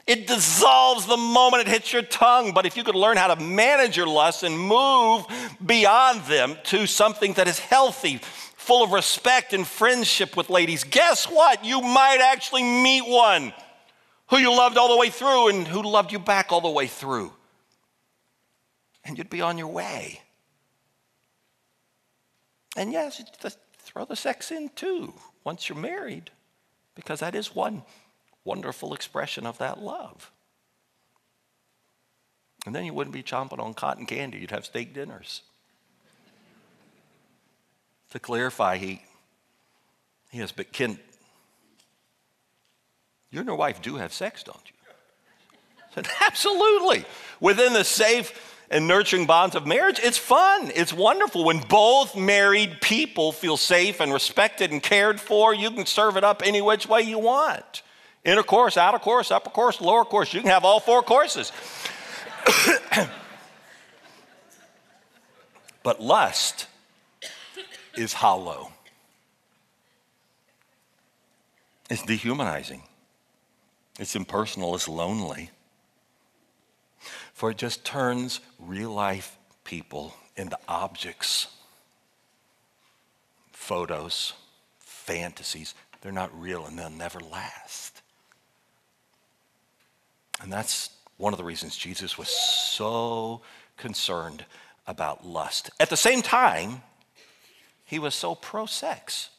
It 0.06 0.26
dissolves 0.26 1.06
the 1.06 1.16
moment 1.16 1.68
it 1.68 1.70
hits 1.70 1.92
your 1.92 2.02
tongue. 2.02 2.52
But 2.52 2.66
if 2.66 2.76
you 2.76 2.82
could 2.82 2.96
learn 2.96 3.16
how 3.16 3.32
to 3.32 3.40
manage 3.40 3.96
your 3.96 4.08
lusts 4.08 4.42
and 4.42 4.58
move 4.58 5.24
beyond 5.64 6.22
them 6.22 6.56
to 6.64 6.88
something 6.88 7.34
that 7.34 7.46
is 7.46 7.60
healthy, 7.60 8.20
full 8.70 8.84
of 8.84 8.92
respect 8.92 9.52
and 9.52 9.66
friendship 9.66 10.36
with 10.36 10.48
ladies, 10.48 10.84
guess 10.84 11.24
what? 11.24 11.64
You 11.64 11.80
might 11.80 12.20
actually 12.22 12.62
meet 12.62 13.04
one 13.04 13.52
who 14.28 14.38
you 14.38 14.56
loved 14.56 14.78
all 14.78 14.88
the 14.88 14.96
way 14.96 15.10
through 15.10 15.48
and 15.48 15.66
who 15.66 15.82
loved 15.82 16.12
you 16.12 16.20
back 16.20 16.52
all 16.52 16.60
the 16.60 16.70
way 16.70 16.86
through. 16.86 17.32
And 19.04 19.18
you'd 19.18 19.28
be 19.28 19.40
on 19.40 19.58
your 19.58 19.66
way. 19.66 20.20
And 22.76 22.92
yes, 22.92 23.20
throw 23.78 24.04
the 24.04 24.14
sex 24.14 24.52
in 24.52 24.68
too 24.76 25.14
once 25.42 25.68
you're 25.68 25.76
married, 25.76 26.30
because 26.94 27.18
that 27.18 27.34
is 27.34 27.52
one 27.52 27.82
wonderful 28.44 28.94
expression 28.94 29.46
of 29.46 29.58
that 29.58 29.80
love. 29.80 30.30
And 32.64 32.72
then 32.72 32.84
you 32.84 32.94
wouldn't 32.94 33.14
be 33.14 33.24
chomping 33.24 33.58
on 33.58 33.74
cotton 33.74 34.06
candy, 34.06 34.38
you'd 34.38 34.52
have 34.52 34.64
steak 34.64 34.94
dinners. 34.94 35.42
To 38.10 38.18
clarify, 38.18 38.76
he, 38.76 39.02
he 40.30 40.38
yes, 40.38 40.52
but 40.52 40.72
Ken, 40.72 40.98
you 43.30 43.38
and 43.38 43.46
your 43.46 43.56
wife 43.56 43.80
do 43.80 43.96
have 43.96 44.12
sex, 44.12 44.42
don't 44.42 44.62
you? 44.66 44.72
I 45.78 45.94
said, 45.94 46.08
Absolutely. 46.26 47.04
Within 47.40 47.72
the 47.72 47.84
safe 47.84 48.56
and 48.70 48.88
nurturing 48.88 49.26
bonds 49.26 49.54
of 49.54 49.66
marriage, 49.66 50.00
it's 50.02 50.18
fun. 50.18 50.72
It's 50.74 50.92
wonderful. 50.92 51.44
When 51.44 51.60
both 51.60 52.16
married 52.16 52.80
people 52.80 53.30
feel 53.32 53.56
safe 53.56 54.00
and 54.00 54.12
respected 54.12 54.72
and 54.72 54.82
cared 54.82 55.20
for, 55.20 55.54
you 55.54 55.70
can 55.70 55.86
serve 55.86 56.16
it 56.16 56.24
up 56.24 56.42
any 56.44 56.60
which 56.60 56.88
way 56.88 57.02
you 57.02 57.18
want. 57.18 57.82
Inner 58.24 58.42
course, 58.42 58.76
outer 58.76 58.98
course, 58.98 59.30
upper 59.30 59.50
course, 59.50 59.80
lower 59.80 60.04
course. 60.04 60.34
You 60.34 60.40
can 60.40 60.50
have 60.50 60.64
all 60.64 60.80
four 60.80 61.02
courses. 61.02 61.52
but 65.82 66.02
lust 66.02 66.66
is 68.00 68.12
hollow, 68.14 68.72
it's 71.88 72.02
dehumanizing, 72.02 72.82
it's 73.98 74.16
impersonal, 74.16 74.74
it's 74.74 74.88
lonely. 74.88 75.50
For 77.34 77.50
it 77.50 77.56
just 77.56 77.84
turns 77.84 78.40
real 78.58 78.90
life 78.90 79.38
people 79.64 80.14
into 80.36 80.58
objects, 80.68 81.46
photos, 83.52 84.34
fantasies. 84.78 85.74
They're 86.00 86.12
not 86.12 86.38
real 86.38 86.66
and 86.66 86.78
they'll 86.78 86.90
never 86.90 87.20
last. 87.20 88.02
And 90.42 90.52
that's 90.52 90.90
one 91.16 91.32
of 91.32 91.38
the 91.38 91.44
reasons 91.44 91.76
Jesus 91.76 92.16
was 92.16 92.28
so 92.28 93.42
concerned 93.76 94.44
about 94.86 95.26
lust. 95.26 95.70
At 95.80 95.90
the 95.90 95.96
same 95.96 96.22
time, 96.22 96.82
he 97.90 97.98
was 97.98 98.14
so 98.14 98.36
pro 98.36 98.66
sex 98.66 99.30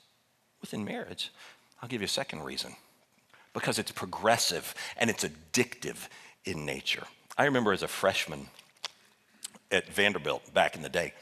within 0.59 0.83
marriage. 0.83 1.31
I'll 1.81 1.87
give 1.87 2.01
you 2.01 2.05
a 2.05 2.09
second 2.09 2.43
reason 2.43 2.75
because 3.53 3.79
it's 3.79 3.93
progressive 3.93 4.75
and 4.97 5.09
it's 5.09 5.23
addictive 5.23 6.09
in 6.43 6.65
nature. 6.65 7.03
I 7.37 7.45
remember 7.45 7.71
as 7.71 7.81
a 7.81 7.87
freshman 7.87 8.47
at 9.71 9.87
Vanderbilt 9.87 10.53
back 10.53 10.75
in 10.75 10.81
the 10.81 10.89
day, 10.89 11.13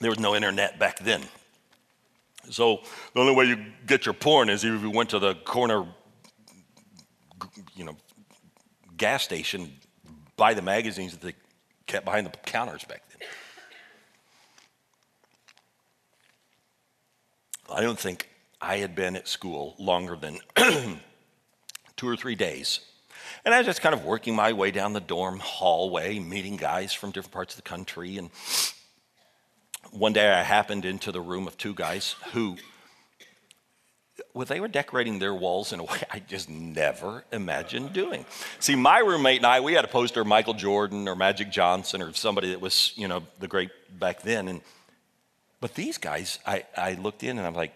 there 0.00 0.10
was 0.10 0.18
no 0.18 0.34
internet 0.34 0.80
back 0.80 0.98
then. 0.98 1.22
So 2.50 2.80
the 3.14 3.20
only 3.20 3.32
way 3.32 3.44
you 3.44 3.64
get 3.86 4.04
your 4.04 4.14
porn 4.14 4.48
is 4.48 4.64
if 4.64 4.82
you 4.82 4.90
went 4.90 5.10
to 5.10 5.20
the 5.20 5.36
corner, 5.36 5.86
you 7.76 7.84
know, 7.84 7.96
gas 8.96 9.22
station, 9.22 9.72
buy 10.36 10.54
the 10.54 10.62
magazines 10.62 11.12
that 11.12 11.20
they 11.20 11.34
kept 11.86 12.04
behind 12.04 12.26
the 12.26 12.30
counters 12.44 12.82
back 12.82 13.02
then. 13.10 13.28
I 17.70 17.82
don't 17.82 17.98
think 17.98 18.28
I 18.60 18.76
had 18.78 18.94
been 18.94 19.16
at 19.16 19.28
school 19.28 19.74
longer 19.78 20.16
than 20.16 20.38
two 21.96 22.08
or 22.08 22.16
three 22.16 22.34
days. 22.34 22.80
And 23.44 23.54
I 23.54 23.58
was 23.58 23.66
just 23.66 23.80
kind 23.80 23.94
of 23.94 24.04
working 24.04 24.34
my 24.34 24.52
way 24.52 24.70
down 24.70 24.92
the 24.92 25.00
dorm 25.00 25.38
hallway, 25.38 26.18
meeting 26.18 26.56
guys 26.56 26.92
from 26.92 27.10
different 27.10 27.32
parts 27.32 27.54
of 27.54 27.62
the 27.62 27.68
country. 27.68 28.16
And 28.16 28.30
one 29.90 30.12
day 30.12 30.30
I 30.32 30.42
happened 30.42 30.84
into 30.84 31.12
the 31.12 31.20
room 31.20 31.46
of 31.46 31.56
two 31.56 31.74
guys 31.74 32.16
who 32.32 32.56
well, 34.32 34.46
they 34.46 34.60
were 34.60 34.68
decorating 34.68 35.18
their 35.18 35.34
walls 35.34 35.72
in 35.72 35.80
a 35.80 35.84
way 35.84 36.02
I 36.10 36.20
just 36.20 36.48
never 36.48 37.24
imagined 37.32 37.92
doing. 37.92 38.24
See, 38.60 38.74
my 38.74 38.98
roommate 38.98 39.38
and 39.38 39.46
I, 39.46 39.60
we 39.60 39.74
had 39.74 39.84
a 39.84 39.88
poster 39.88 40.22
of 40.22 40.26
Michael 40.26 40.54
Jordan 40.54 41.08
or 41.08 41.16
Magic 41.16 41.50
Johnson 41.50 42.02
or 42.02 42.12
somebody 42.12 42.50
that 42.50 42.60
was, 42.60 42.92
you 42.96 43.08
know, 43.08 43.22
the 43.40 43.48
great 43.48 43.70
back 43.98 44.22
then. 44.22 44.48
And 44.48 44.60
but 45.64 45.74
these 45.74 45.96
guys, 45.96 46.40
I, 46.46 46.66
I 46.76 46.92
looked 46.92 47.22
in 47.22 47.38
and 47.38 47.46
I'm 47.46 47.54
like, 47.54 47.72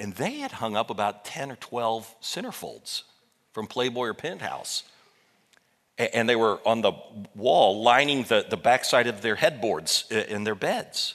and 0.00 0.12
they 0.14 0.38
had 0.38 0.50
hung 0.50 0.74
up 0.74 0.90
about 0.90 1.24
10 1.24 1.52
or 1.52 1.54
12 1.54 2.16
centerfolds 2.20 3.04
from 3.52 3.68
Playboy 3.68 4.08
or 4.08 4.14
Penthouse. 4.14 4.82
And 5.96 6.28
they 6.28 6.34
were 6.34 6.58
on 6.66 6.80
the 6.80 6.90
wall 7.36 7.84
lining 7.84 8.24
the, 8.24 8.44
the 8.50 8.56
backside 8.56 9.06
of 9.06 9.22
their 9.22 9.36
headboards 9.36 10.10
in 10.10 10.42
their 10.42 10.56
beds. 10.56 11.14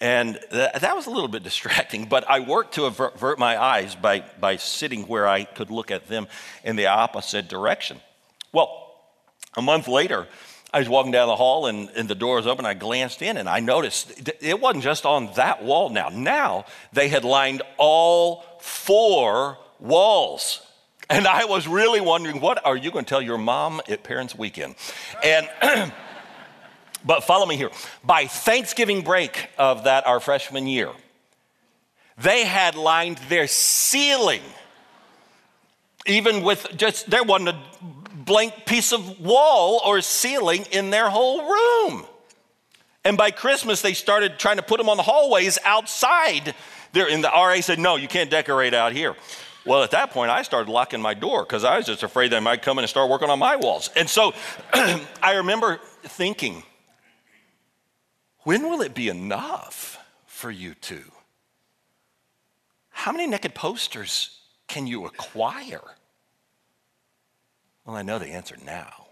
And 0.00 0.40
that 0.50 0.96
was 0.96 1.06
a 1.06 1.10
little 1.10 1.28
bit 1.28 1.42
distracting, 1.44 2.06
but 2.06 2.28
I 2.28 2.40
worked 2.40 2.74
to 2.74 2.86
avert 2.86 3.38
my 3.38 3.56
eyes 3.62 3.94
by, 3.94 4.24
by 4.40 4.56
sitting 4.56 5.06
where 5.06 5.28
I 5.28 5.44
could 5.44 5.70
look 5.70 5.92
at 5.92 6.08
them 6.08 6.26
in 6.64 6.74
the 6.74 6.86
opposite 6.86 7.46
direction. 7.46 8.00
Well, 8.50 8.92
a 9.56 9.62
month 9.62 9.86
later, 9.86 10.26
I 10.76 10.80
was 10.80 10.90
walking 10.90 11.10
down 11.10 11.26
the 11.26 11.36
hall 11.36 11.68
and, 11.68 11.88
and 11.96 12.06
the 12.06 12.14
door 12.14 12.36
was 12.36 12.46
open. 12.46 12.66
I 12.66 12.74
glanced 12.74 13.22
in 13.22 13.38
and 13.38 13.48
I 13.48 13.60
noticed 13.60 14.28
it 14.42 14.60
wasn't 14.60 14.84
just 14.84 15.06
on 15.06 15.32
that 15.36 15.64
wall 15.64 15.88
now. 15.88 16.10
Now 16.10 16.66
they 16.92 17.08
had 17.08 17.24
lined 17.24 17.62
all 17.78 18.44
four 18.60 19.56
walls. 19.80 20.60
And 21.08 21.26
I 21.26 21.46
was 21.46 21.66
really 21.66 22.02
wondering, 22.02 22.42
what 22.42 22.62
are 22.66 22.76
you 22.76 22.90
going 22.90 23.06
to 23.06 23.08
tell 23.08 23.22
your 23.22 23.38
mom 23.38 23.80
at 23.88 24.02
Parents 24.02 24.34
Weekend? 24.34 24.74
And 25.24 25.48
But 27.06 27.24
follow 27.24 27.46
me 27.46 27.56
here. 27.56 27.70
By 28.04 28.26
Thanksgiving 28.26 29.00
break 29.00 29.48
of 29.56 29.84
that, 29.84 30.06
our 30.06 30.20
freshman 30.20 30.66
year, 30.66 30.90
they 32.18 32.44
had 32.44 32.74
lined 32.74 33.16
their 33.30 33.46
ceiling, 33.46 34.42
even 36.04 36.42
with 36.42 36.66
just, 36.76 37.08
there 37.08 37.22
wasn't 37.22 37.50
a 37.50 37.58
blank 38.26 38.66
piece 38.66 38.92
of 38.92 39.20
wall 39.20 39.80
or 39.86 40.02
ceiling 40.02 40.66
in 40.72 40.90
their 40.90 41.08
whole 41.08 41.48
room. 41.48 42.04
And 43.04 43.16
by 43.16 43.30
Christmas, 43.30 43.80
they 43.80 43.94
started 43.94 44.38
trying 44.38 44.56
to 44.56 44.62
put 44.62 44.78
them 44.78 44.88
on 44.88 44.96
the 44.96 45.02
hallways 45.02 45.58
outside. 45.64 46.54
There, 46.92 47.08
and 47.08 47.24
the 47.24 47.28
RA 47.28 47.60
said, 47.60 47.78
No, 47.78 47.96
you 47.96 48.08
can't 48.08 48.30
decorate 48.30 48.74
out 48.74 48.92
here. 48.92 49.14
Well, 49.64 49.82
at 49.82 49.92
that 49.92 50.10
point, 50.10 50.30
I 50.30 50.42
started 50.42 50.70
locking 50.70 51.00
my 51.00 51.14
door 51.14 51.44
because 51.44 51.64
I 51.64 51.76
was 51.76 51.86
just 51.86 52.02
afraid 52.02 52.30
they 52.30 52.40
might 52.40 52.62
come 52.62 52.78
in 52.78 52.84
and 52.84 52.88
start 52.88 53.10
working 53.10 53.30
on 53.30 53.38
my 53.38 53.56
walls. 53.56 53.90
And 53.96 54.08
so 54.08 54.32
I 54.72 55.34
remember 55.36 55.80
thinking, 56.02 56.62
when 58.40 58.68
will 58.68 58.80
it 58.82 58.94
be 58.94 59.08
enough 59.08 59.98
for 60.26 60.50
you 60.50 60.74
two? 60.74 61.02
How 62.90 63.12
many 63.12 63.26
naked 63.26 63.54
posters 63.54 64.40
can 64.68 64.86
you 64.86 65.04
acquire? 65.06 65.82
Well, 67.86 67.96
I 67.96 68.02
know 68.02 68.18
the 68.18 68.26
answer 68.26 68.56
now. 68.64 69.06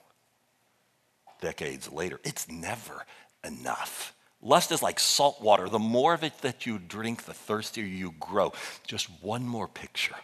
Decades 1.41 1.91
later, 1.91 2.19
it's 2.25 2.51
never 2.51 3.07
enough. 3.45 4.15
Lust 4.43 4.73
is 4.73 4.83
like 4.83 4.99
salt 4.99 5.41
water. 5.41 5.69
The 5.69 5.79
more 5.79 6.13
of 6.13 6.25
it 6.25 6.39
that 6.43 6.67
you 6.67 6.79
drink, 6.79 7.25
the 7.25 7.33
thirstier 7.33 7.85
you 7.85 8.15
grow. 8.19 8.53
Just 8.87 9.09
one 9.23 9.45
more 9.47 9.69
picture. 9.69 10.17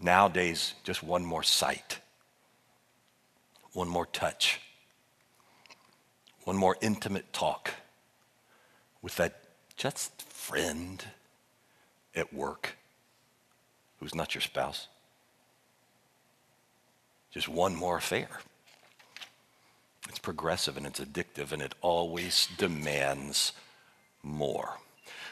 Nowadays, 0.00 0.74
just 0.82 1.02
one 1.02 1.24
more 1.24 1.42
sight, 1.42 1.98
one 3.72 3.88
more 3.88 4.06
touch, 4.06 4.60
one 6.44 6.56
more 6.56 6.76
intimate 6.80 7.32
talk 7.32 7.74
with 9.02 9.16
that 9.16 9.40
just 9.76 10.22
friend 10.22 11.04
at 12.14 12.32
work 12.32 12.76
who's 13.98 14.14
not 14.14 14.34
your 14.34 14.42
spouse, 14.42 14.88
just 17.30 17.48
one 17.48 17.74
more 17.74 17.96
affair. 17.96 18.28
It's 20.08 20.18
progressive 20.18 20.76
and 20.76 20.86
it's 20.86 21.00
addictive 21.00 21.52
and 21.52 21.60
it 21.60 21.74
always 21.80 22.48
demands 22.56 23.52
more. 24.22 24.74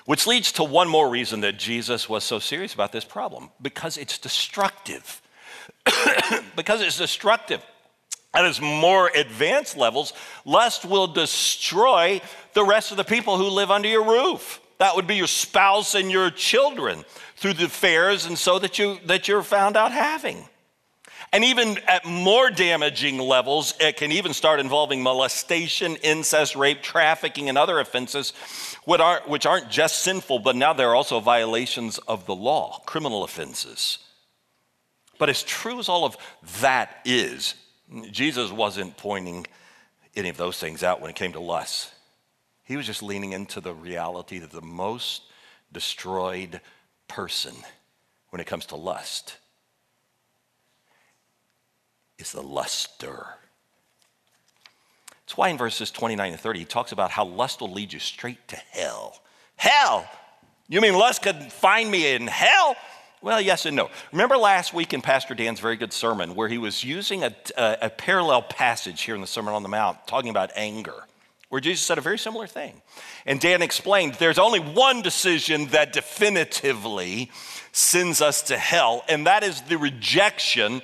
Which 0.05 0.27
leads 0.27 0.53
to 0.53 0.65
one 0.65 0.89
more 0.89 1.09
reason 1.09 1.41
that 1.41 1.59
Jesus 1.59 2.09
was 2.09 2.23
so 2.23 2.39
serious 2.39 2.75
about 2.75 2.93
this 2.93 3.05
problem 3.05 3.51
because 3.61 3.97
it's 3.97 4.19
destructive. 4.19 5.21
because 6.57 6.81
it's 6.81 6.99
destructive. 6.99 7.65
At 8.35 8.45
its 8.45 8.61
more 8.61 9.11
advanced 9.15 9.77
levels, 9.77 10.13
lust 10.45 10.85
will 10.85 11.07
destroy 11.07 12.21
the 12.53 12.65
rest 12.65 12.91
of 12.91 12.99
the 12.99 13.05
people 13.05 13.39
who 13.39 13.49
live 13.49 13.71
under 13.71 13.89
your 13.89 14.05
roof. 14.05 14.61
That 14.79 14.95
would 14.95 15.07
be 15.07 15.17
your 15.17 15.27
spouse 15.27 15.95
and 15.95 16.11
your 16.11 16.31
children 16.31 17.05
through 17.37 17.55
the 17.55 17.65
affairs 17.65 18.27
and 18.27 18.37
so 18.37 18.59
that 18.59 18.79
you 18.79 18.99
that 19.07 19.27
you're 19.27 19.43
found 19.43 19.77
out 19.77 19.91
having. 19.91 20.47
And 21.33 21.45
even 21.45 21.79
at 21.87 22.05
more 22.05 22.51
damaging 22.51 23.19
levels, 23.19 23.75
it 23.81 23.97
can 23.97 24.12
even 24.12 24.33
start 24.33 24.61
involving 24.61 25.03
molestation, 25.03 25.97
incest, 25.97 26.55
rape, 26.57 26.83
trafficking, 26.83 27.49
and 27.49 27.59
other 27.59 27.81
offenses, 27.81 28.33
which 28.85 29.01
aren't, 29.01 29.29
which 29.29 29.45
aren't 29.45 29.71
just 29.71 30.03
sinful, 30.03 30.39
but 30.39 30.57
now 30.57 30.73
they're 30.73 30.95
also 30.95 31.21
violations 31.21 31.99
of 31.99 32.27
the 32.27 32.35
law, 32.35 32.81
criminal 32.87 33.25
offenses. 33.25 33.99
But 35.19 35.29
as 35.29 35.43
true 35.43 35.79
as 35.79 35.89
all 35.89 36.05
of 36.05 36.17
that 36.61 37.01
is, 37.05 37.55
Jesus 38.11 38.51
wasn't 38.53 38.97
pointing 38.97 39.47
any 40.15 40.29
of 40.29 40.37
those 40.37 40.59
things 40.59 40.83
out 40.83 41.01
when 41.01 41.11
it 41.11 41.17
came 41.17 41.33
to 41.33 41.41
lust. 41.41 41.93
He 42.65 42.77
was 42.77 42.87
just 42.87 43.03
leaning 43.03 43.33
into 43.33 43.61
the 43.61 43.75
reality 43.75 44.39
that 44.39 44.51
the 44.51 44.62
most 44.62 45.23
destroyed 45.73 46.61
person 47.09 47.55
when 48.31 48.41
it 48.41 48.47
comes 48.47 48.67
to 48.67 48.77
lust 48.77 49.37
the 52.37 52.42
luster. 52.42 53.27
That's 55.25 55.37
why 55.37 55.49
in 55.49 55.59
verses 55.59 55.90
29 55.90 56.33
and 56.33 56.40
30, 56.40 56.61
he 56.61 56.64
talks 56.64 56.92
about 56.92 57.11
how 57.11 57.25
lust 57.25 57.61
will 57.61 57.72
lead 57.72 57.92
you 57.92 57.99
straight 57.99 58.46
to 58.49 58.57
hell. 58.57 59.20
Hell! 59.57 60.09
You 60.68 60.81
mean 60.81 60.94
lust 60.94 61.22
could 61.22 61.51
find 61.53 61.90
me 61.90 62.14
in 62.14 62.29
hell? 62.29 62.77
Well, 63.22 63.40
yes 63.40 63.66
and 63.66 63.75
no. 63.75 63.90
Remember 64.12 64.37
last 64.37 64.72
week 64.75 64.92
in 64.92 65.01
Pastor 65.01 65.35
Dan's 65.35 65.59
very 65.59 65.77
good 65.77 65.92
sermon 65.92 66.35
where 66.35 66.49
he 66.49 66.59
was 66.59 66.85
using 66.85 67.25
a, 67.25 67.35
a, 67.57 67.79
a 67.83 67.90
parallel 67.90 68.42
passage 68.42 69.03
here 69.03 69.14
in 69.14 69.20
the 69.20 69.27
Sermon 69.27 69.55
on 69.55 69.62
the 69.62 69.68
Mount 69.68 70.07
talking 70.07 70.31
about 70.31 70.51
anger, 70.55 70.94
where 71.49 71.61
Jesus 71.61 71.85
said 71.85 71.99
a 71.99 72.03
very 72.03 72.18
similar 72.18 72.46
thing. 72.46 72.83
And 73.25 73.40
Dan 73.40 73.62
explained 73.62 74.14
there's 74.14 74.38
only 74.38 74.61
one 74.61 75.03
decision 75.03 75.66
that 75.68 75.92
definitively 75.92 77.31
sends 77.72 78.20
us 78.20 78.42
to 78.42 78.59
hell, 78.59 79.05
and 79.09 79.27
that 79.27 79.42
is 79.42 79.62
the 79.62 79.79
rejection 79.79 80.83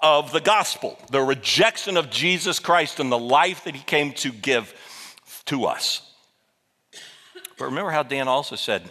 of 0.00 0.32
the 0.32 0.40
gospel, 0.40 0.98
the 1.10 1.20
rejection 1.20 1.96
of 1.96 2.10
Jesus 2.10 2.58
Christ 2.58 3.00
and 3.00 3.10
the 3.10 3.18
life 3.18 3.64
that 3.64 3.74
he 3.74 3.82
came 3.82 4.12
to 4.14 4.30
give 4.30 4.74
to 5.46 5.64
us. 5.64 6.02
But 7.58 7.66
remember 7.66 7.90
how 7.90 8.02
Dan 8.02 8.28
also 8.28 8.56
said, 8.56 8.82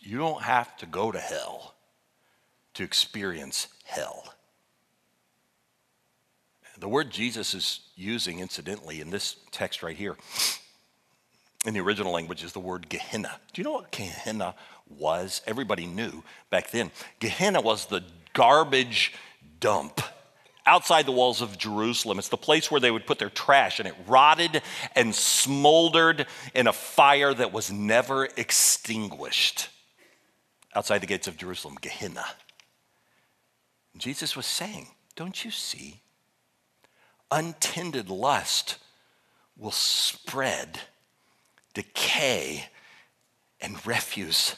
you 0.00 0.18
don't 0.18 0.42
have 0.42 0.76
to 0.78 0.86
go 0.86 1.12
to 1.12 1.18
hell 1.18 1.74
to 2.74 2.82
experience 2.82 3.68
hell. 3.84 4.34
The 6.78 6.88
word 6.88 7.10
Jesus 7.10 7.54
is 7.54 7.80
using, 7.94 8.40
incidentally, 8.40 9.00
in 9.00 9.10
this 9.10 9.36
text 9.52 9.82
right 9.82 9.96
here, 9.96 10.16
in 11.64 11.74
the 11.74 11.80
original 11.80 12.12
language, 12.12 12.42
is 12.42 12.52
the 12.52 12.60
word 12.60 12.88
Gehenna. 12.88 13.38
Do 13.52 13.60
you 13.60 13.64
know 13.64 13.72
what 13.72 13.92
Gehenna 13.92 14.56
was? 14.88 15.42
Everybody 15.46 15.86
knew 15.86 16.24
back 16.50 16.72
then. 16.72 16.90
Gehenna 17.20 17.60
was 17.60 17.86
the 17.86 18.02
garbage 18.32 19.12
dump 19.60 20.00
outside 20.66 21.06
the 21.06 21.12
walls 21.12 21.40
of 21.40 21.58
Jerusalem. 21.58 22.18
It's 22.18 22.28
the 22.28 22.36
place 22.36 22.70
where 22.70 22.80
they 22.80 22.90
would 22.90 23.06
put 23.06 23.18
their 23.18 23.30
trash, 23.30 23.78
and 23.78 23.88
it 23.88 23.94
rotted 24.06 24.62
and 24.94 25.14
smoldered 25.14 26.26
in 26.54 26.66
a 26.66 26.72
fire 26.72 27.34
that 27.34 27.52
was 27.52 27.70
never 27.70 28.28
extinguished 28.36 29.68
outside 30.74 30.98
the 30.98 31.06
gates 31.06 31.28
of 31.28 31.36
Jerusalem, 31.36 31.76
Gehenna. 31.80 32.24
Jesus 33.96 34.36
was 34.36 34.46
saying, 34.46 34.88
Don't 35.16 35.44
you 35.44 35.50
see? 35.50 36.00
Untended 37.30 38.10
lust 38.10 38.78
will 39.56 39.70
spread 39.70 40.80
decay 41.74 42.66
and 43.60 43.84
refuse 43.86 44.56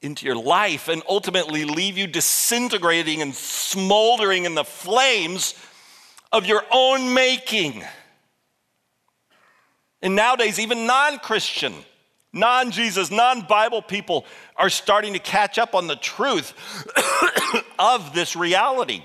into 0.00 0.26
your 0.26 0.36
life 0.36 0.88
and 0.88 1.02
ultimately 1.08 1.64
leave 1.64 1.98
you 1.98 2.06
disintegrating 2.06 3.20
and 3.20 3.34
smoldering 3.34 4.44
in 4.44 4.54
the 4.54 4.64
flames 4.64 5.54
of 6.32 6.46
your 6.46 6.62
own 6.72 7.14
making. 7.14 7.82
And 10.00 10.14
nowadays, 10.14 10.60
even 10.60 10.86
non 10.86 11.18
Christian, 11.18 11.74
non 12.32 12.70
Jesus, 12.70 13.10
non 13.10 13.42
Bible 13.42 13.82
people 13.82 14.24
are 14.56 14.70
starting 14.70 15.14
to 15.14 15.18
catch 15.18 15.58
up 15.58 15.74
on 15.74 15.88
the 15.88 15.96
truth 15.96 16.54
of 17.78 18.14
this 18.14 18.36
reality. 18.36 19.02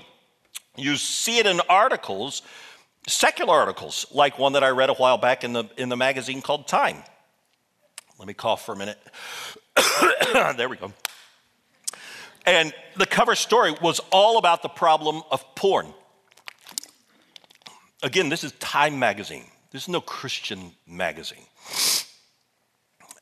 You 0.76 0.96
see 0.96 1.38
it 1.38 1.46
in 1.46 1.60
articles, 1.68 2.42
secular 3.06 3.54
articles, 3.54 4.06
like 4.12 4.38
one 4.38 4.52
that 4.52 4.64
I 4.64 4.70
read 4.70 4.90
a 4.90 4.94
while 4.94 5.18
back 5.18 5.42
in 5.44 5.52
the, 5.52 5.64
in 5.76 5.88
the 5.88 5.96
magazine 5.96 6.42
called 6.42 6.68
Time. 6.68 7.02
Let 8.18 8.28
me 8.28 8.34
cough 8.34 8.64
for 8.64 8.72
a 8.72 8.76
minute. 8.76 8.98
there 10.56 10.68
we 10.68 10.76
go. 10.76 10.92
And 12.46 12.74
the 12.96 13.06
cover 13.06 13.34
story 13.34 13.74
was 13.80 14.00
all 14.12 14.38
about 14.38 14.62
the 14.62 14.68
problem 14.68 15.22
of 15.30 15.54
porn. 15.54 15.92
Again, 18.02 18.28
this 18.28 18.44
is 18.44 18.52
Time 18.52 18.98
magazine. 18.98 19.44
This 19.70 19.84
is 19.84 19.88
no 19.88 20.00
Christian 20.00 20.72
magazine. 20.86 21.46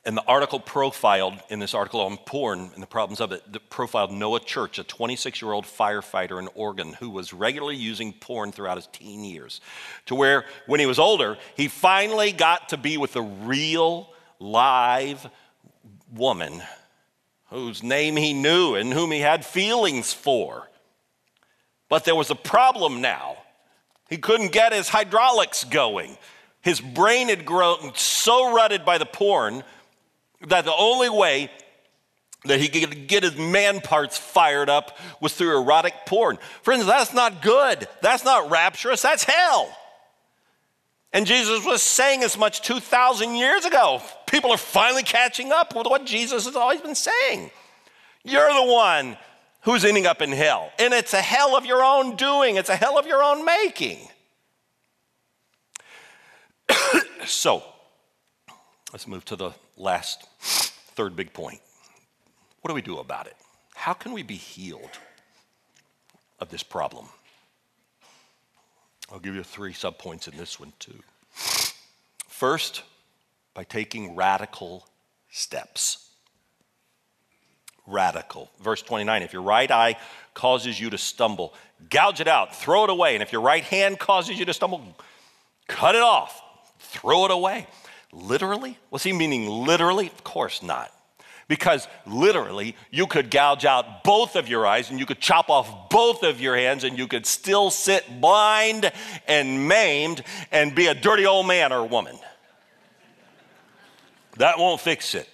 And 0.05 0.17
the 0.17 0.23
article 0.25 0.59
profiled, 0.59 1.35
in 1.49 1.59
this 1.59 1.73
article 1.73 2.01
on 2.01 2.17
porn 2.17 2.71
and 2.73 2.83
the 2.83 2.87
problems 2.87 3.21
of 3.21 3.31
it, 3.31 3.69
profiled 3.69 4.11
Noah 4.11 4.41
Church, 4.41 4.77
a 4.77 4.83
26 4.83 5.41
year 5.41 5.53
old 5.53 5.63
firefighter 5.63 6.39
in 6.39 6.49
Oregon 6.55 6.91
who 6.93 7.09
was 7.09 7.31
regularly 7.31 7.77
using 7.77 8.11
porn 8.11 8.51
throughout 8.51 8.75
his 8.75 8.87
teen 8.87 9.23
years. 9.23 9.61
To 10.07 10.15
where, 10.15 10.43
when 10.67 10.81
he 10.81 10.85
was 10.85 10.99
older, 10.99 11.37
he 11.55 11.69
finally 11.69 12.33
got 12.33 12.69
to 12.69 12.77
be 12.77 12.97
with 12.97 13.13
the 13.13 13.21
real, 13.21 14.09
live 14.39 15.29
woman 16.13 16.61
whose 17.49 17.83
name 17.83 18.15
he 18.15 18.33
knew 18.33 18.75
and 18.75 18.93
whom 18.93 19.11
he 19.11 19.19
had 19.19 19.45
feelings 19.45 20.13
for. 20.13 20.69
But 21.89 22.05
there 22.05 22.15
was 22.15 22.31
a 22.31 22.35
problem 22.35 23.01
now. 23.01 23.37
He 24.09 24.17
couldn't 24.17 24.51
get 24.51 24.73
his 24.73 24.89
hydraulics 24.89 25.63
going. 25.63 26.17
His 26.61 26.79
brain 26.79 27.29
had 27.29 27.45
grown 27.45 27.91
so 27.95 28.53
rutted 28.53 28.85
by 28.85 28.97
the 28.97 29.05
porn 29.05 29.63
that 30.47 30.65
the 30.65 30.75
only 30.75 31.09
way 31.09 31.51
that 32.45 32.59
he 32.59 32.67
could 32.67 33.07
get 33.07 33.23
his 33.23 33.37
man 33.37 33.79
parts 33.81 34.17
fired 34.17 34.69
up 34.69 34.97
was 35.21 35.33
through 35.33 35.57
erotic 35.57 35.93
porn. 36.05 36.37
Friends, 36.61 36.85
that's 36.85 37.13
not 37.13 37.41
good. 37.41 37.87
That's 38.01 38.25
not 38.25 38.49
rapturous. 38.49 39.01
That's 39.01 39.23
hell. 39.23 39.75
And 41.13 41.27
Jesus 41.27 41.63
was 41.63 41.83
saying 41.83 42.23
as 42.23 42.37
much 42.37 42.61
2,000 42.63 43.35
years 43.35 43.65
ago. 43.65 44.01
People 44.25 44.51
are 44.51 44.57
finally 44.57 45.03
catching 45.03 45.51
up 45.51 45.75
with 45.75 45.85
what 45.85 46.05
Jesus 46.05 46.45
has 46.45 46.55
always 46.55 46.81
been 46.81 46.95
saying. 46.95 47.51
You're 48.23 48.51
the 48.53 48.71
one 48.71 49.15
who's 49.61 49.85
ending 49.85 50.07
up 50.07 50.23
in 50.23 50.31
hell. 50.31 50.71
And 50.79 50.91
it's 50.91 51.13
a 51.13 51.21
hell 51.21 51.55
of 51.55 51.65
your 51.67 51.83
own 51.83 52.15
doing, 52.15 52.55
it's 52.55 52.69
a 52.69 52.75
hell 52.75 52.97
of 52.97 53.05
your 53.05 53.23
own 53.23 53.45
making. 53.45 53.99
so, 57.25 57.63
let's 58.91 59.07
move 59.07 59.23
to 59.25 59.35
the 59.35 59.51
last, 59.77 60.27
third 60.39 61.15
big 61.15 61.31
point. 61.31 61.59
What 62.61 62.69
do 62.69 62.75
we 62.75 62.81
do 62.81 62.97
about 62.97 63.27
it? 63.27 63.35
How 63.75 63.93
can 63.93 64.13
we 64.13 64.23
be 64.23 64.35
healed 64.35 64.97
of 66.39 66.49
this 66.49 66.63
problem? 66.63 67.07
I'll 69.13 69.19
give 69.19 69.35
you 69.35 69.43
three 69.43 69.73
subpoints 69.73 70.27
in 70.27 70.35
this 70.37 70.59
one, 70.59 70.73
too. 70.79 70.99
First, 72.27 72.81
by 73.53 73.63
taking 73.63 74.15
radical 74.15 74.87
steps. 75.29 76.09
Radical. 77.85 78.49
Verse 78.61 78.81
29 78.81 79.21
if 79.21 79.33
your 79.33 79.41
right 79.41 79.69
eye 79.69 79.97
causes 80.33 80.79
you 80.79 80.89
to 80.89 80.97
stumble, 80.97 81.53
gouge 81.89 82.21
it 82.21 82.27
out, 82.27 82.55
throw 82.55 82.85
it 82.85 82.89
away. 82.89 83.13
And 83.15 83.21
if 83.21 83.31
your 83.31 83.41
right 83.41 83.63
hand 83.63 83.99
causes 83.99 84.39
you 84.39 84.45
to 84.45 84.53
stumble, 84.53 84.95
cut 85.67 85.95
it 85.95 86.01
off, 86.01 86.41
throw 86.79 87.25
it 87.25 87.31
away. 87.31 87.67
Literally? 88.11 88.77
Was 88.89 89.03
he 89.03 89.11
meaning 89.11 89.47
literally? 89.47 90.07
Of 90.07 90.23
course 90.23 90.63
not. 90.63 90.92
Because 91.47 91.87
literally, 92.05 92.75
you 92.89 93.05
could 93.05 93.29
gouge 93.29 93.65
out 93.65 94.03
both 94.03 94.35
of 94.35 94.47
your 94.47 94.65
eyes 94.65 94.89
and 94.89 94.99
you 94.99 95.05
could 95.05 95.19
chop 95.19 95.49
off 95.49 95.89
both 95.89 96.23
of 96.23 96.39
your 96.39 96.55
hands 96.55 96.83
and 96.83 96.97
you 96.97 97.07
could 97.07 97.25
still 97.25 97.69
sit 97.69 98.21
blind 98.21 98.91
and 99.27 99.67
maimed 99.67 100.23
and 100.51 100.73
be 100.73 100.87
a 100.87 100.93
dirty 100.93 101.25
old 101.25 101.47
man 101.47 101.73
or 101.73 101.85
woman. 101.85 102.17
That 104.37 104.57
won't 104.57 104.81
fix 104.81 105.15
it. 105.15 105.29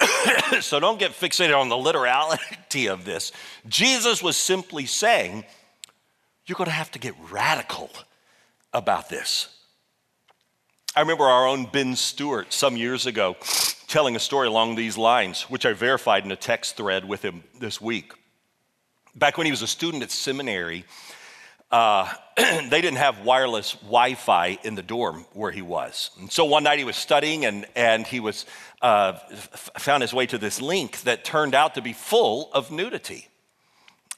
so 0.60 0.80
don't 0.80 0.98
get 0.98 1.12
fixated 1.12 1.58
on 1.58 1.68
the 1.68 1.76
literality 1.76 2.86
of 2.88 3.04
this. 3.04 3.32
Jesus 3.68 4.22
was 4.22 4.36
simply 4.36 4.86
saying, 4.86 5.44
you're 6.46 6.56
going 6.56 6.68
to 6.68 6.74
have 6.74 6.90
to 6.92 6.98
get 6.98 7.14
radical 7.30 7.90
about 8.72 9.08
this. 9.08 9.48
I 10.94 11.00
remember 11.00 11.24
our 11.24 11.46
own 11.46 11.66
Ben 11.66 11.96
Stewart 11.96 12.52
some 12.52 12.76
years 12.76 13.06
ago 13.06 13.36
telling 13.92 14.16
a 14.16 14.20
story 14.20 14.48
along 14.48 14.74
these 14.74 14.96
lines, 14.96 15.42
which 15.50 15.66
I 15.66 15.74
verified 15.74 16.24
in 16.24 16.32
a 16.32 16.36
text 16.36 16.78
thread 16.78 17.06
with 17.06 17.22
him 17.22 17.44
this 17.60 17.78
week. 17.78 18.14
Back 19.14 19.36
when 19.36 19.44
he 19.44 19.50
was 19.50 19.60
a 19.60 19.66
student 19.66 20.02
at 20.02 20.10
seminary, 20.10 20.86
uh, 21.70 22.10
they 22.36 22.80
didn't 22.80 22.96
have 22.96 23.20
wireless 23.20 23.72
Wi 23.82 24.14
Fi 24.14 24.58
in 24.64 24.76
the 24.76 24.82
dorm 24.82 25.26
where 25.34 25.50
he 25.50 25.60
was. 25.60 26.10
And 26.18 26.32
so 26.32 26.46
one 26.46 26.62
night 26.62 26.78
he 26.78 26.86
was 26.86 26.96
studying 26.96 27.44
and, 27.44 27.66
and 27.76 28.06
he 28.06 28.18
was, 28.18 28.46
uh, 28.80 29.18
f- 29.30 29.70
found 29.76 30.00
his 30.00 30.14
way 30.14 30.24
to 30.24 30.38
this 30.38 30.62
link 30.62 31.02
that 31.02 31.22
turned 31.22 31.54
out 31.54 31.74
to 31.74 31.82
be 31.82 31.92
full 31.92 32.50
of 32.54 32.70
nudity. 32.70 33.28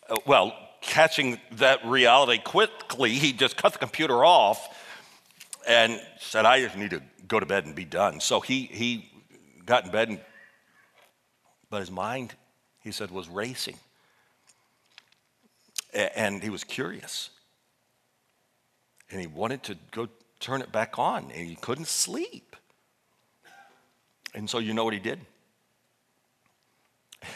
Uh, 0.09 0.15
well, 0.25 0.57
catching 0.83 1.41
that 1.51 1.85
reality 1.85 2.39
quickly, 2.39 3.11
he 3.11 3.33
just 3.33 3.57
cut 3.57 3.73
the 3.73 3.81
computer 3.81 4.25
off 4.25 4.69
and 5.67 6.01
said, 6.21 6.45
I 6.45 6.61
just 6.61 6.77
need 6.77 6.91
to 6.91 7.03
go 7.27 7.41
to 7.41 7.47
bed 7.47 7.67
and 7.67 7.75
be 7.75 7.85
done. 7.85 8.21
So 8.21 8.39
he, 8.39 8.67
he 8.67 9.11
got 9.67 9.85
in 9.85 9.91
bed, 9.91 10.09
and, 10.09 10.21
but 11.71 11.81
his 11.81 11.91
mind, 11.91 12.35
he 12.81 12.91
said, 12.93 13.11
was 13.11 13.29
racing. 13.29 13.77
And 15.93 16.43
he 16.43 16.51
was 16.51 16.65
curious. 16.65 17.31
And 19.11 19.21
he 19.21 19.27
wanted 19.27 19.63
to 19.65 19.77
go 19.91 20.09
turn 20.41 20.61
it 20.61 20.73
back 20.73 20.99
on, 20.99 21.31
and 21.31 21.47
he 21.47 21.55
couldn't 21.57 21.89
sleep. 21.89 22.57
And 24.35 24.51
so, 24.51 24.59
you 24.59 24.75
know 24.75 24.85
what 24.85 24.95
he 24.95 25.01
did? 25.01 25.21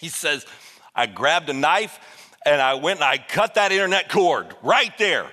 he 0.00 0.08
says, 0.08 0.46
I 0.94 1.06
grabbed 1.06 1.50
a 1.50 1.52
knife 1.52 1.98
and 2.46 2.62
I 2.62 2.74
went 2.74 3.00
and 3.00 3.04
I 3.04 3.18
cut 3.18 3.54
that 3.54 3.72
internet 3.72 4.08
cord 4.08 4.54
right 4.62 4.96
there. 4.98 5.26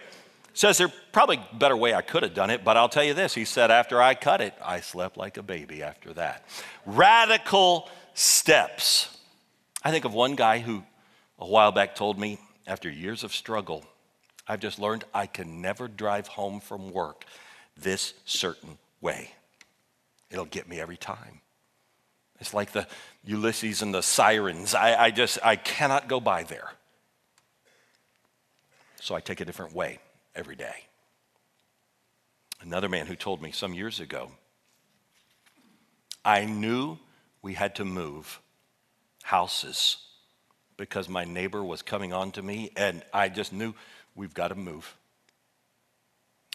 Says 0.54 0.78
there 0.78 0.92
probably 1.12 1.44
better 1.54 1.76
way 1.76 1.96
I 1.96 2.02
could 2.02 2.22
have 2.22 2.36
done 2.36 2.52
it, 2.52 2.64
but 2.64 2.78
I'll 2.78 2.90
tell 2.90 3.04
you 3.04 3.16
this. 3.16 3.34
He 3.34 3.44
said, 3.44 3.72
after 3.72 4.02
I 4.02 4.14
cut 4.14 4.40
it, 4.40 4.54
I 4.64 4.82
slept 4.82 5.18
like 5.18 5.38
a 5.38 5.44
baby 5.44 5.82
after 5.82 6.14
that. 6.14 6.46
Radical 6.86 7.90
steps. 8.14 9.18
I 9.84 9.90
think 9.90 10.06
of 10.06 10.14
one 10.14 10.36
guy 10.36 10.60
who 10.60 10.84
a 11.40 11.48
while 11.48 11.72
back 11.72 11.96
told 11.96 12.20
me, 12.20 12.40
after 12.68 12.90
years 12.90 13.24
of 13.24 13.34
struggle, 13.34 13.84
I've 14.48 14.60
just 14.60 14.80
learned 14.80 15.06
I 15.14 15.26
can 15.26 15.60
never 15.62 15.88
drive 15.88 16.28
home 16.28 16.60
from 16.60 16.92
work 16.92 17.26
this 17.76 18.14
certain 18.26 18.78
way. 19.02 19.32
It'll 20.30 20.46
get 20.46 20.70
me 20.70 20.80
every 20.80 20.98
time. 20.98 21.42
It's 22.40 22.54
like 22.54 22.72
the 22.72 22.88
Ulysses 23.26 23.82
and 23.82 23.94
the 23.94 24.02
sirens. 24.02 24.76
I, 24.76 25.06
I 25.06 25.12
just, 25.12 25.40
I 25.44 25.56
cannot 25.56 26.08
go 26.08 26.20
by 26.20 26.44
there. 26.44 26.72
So 29.02 29.16
I 29.16 29.20
take 29.20 29.42
a 29.42 29.46
different 29.46 29.74
way 29.74 30.00
every 30.36 30.56
day. 30.56 30.86
Another 32.62 32.90
man 32.90 33.08
who 33.08 33.16
told 33.16 33.42
me 33.42 33.52
some 33.52 33.74
years 33.74 34.00
ago, 34.00 34.32
I 36.24 36.46
knew 36.46 36.98
we 37.42 37.54
had 37.54 37.76
to 37.76 37.86
move 37.86 38.40
houses 39.24 39.98
because 40.78 41.10
my 41.10 41.26
neighbor 41.26 41.64
was 41.64 41.82
coming 41.82 42.14
on 42.14 42.32
to 42.32 42.42
me, 42.42 42.72
and 42.76 43.04
I 43.14 43.30
just 43.30 43.54
knew 43.54 43.74
we've 44.16 44.34
got 44.34 44.48
to 44.50 44.56
move. 44.56 44.96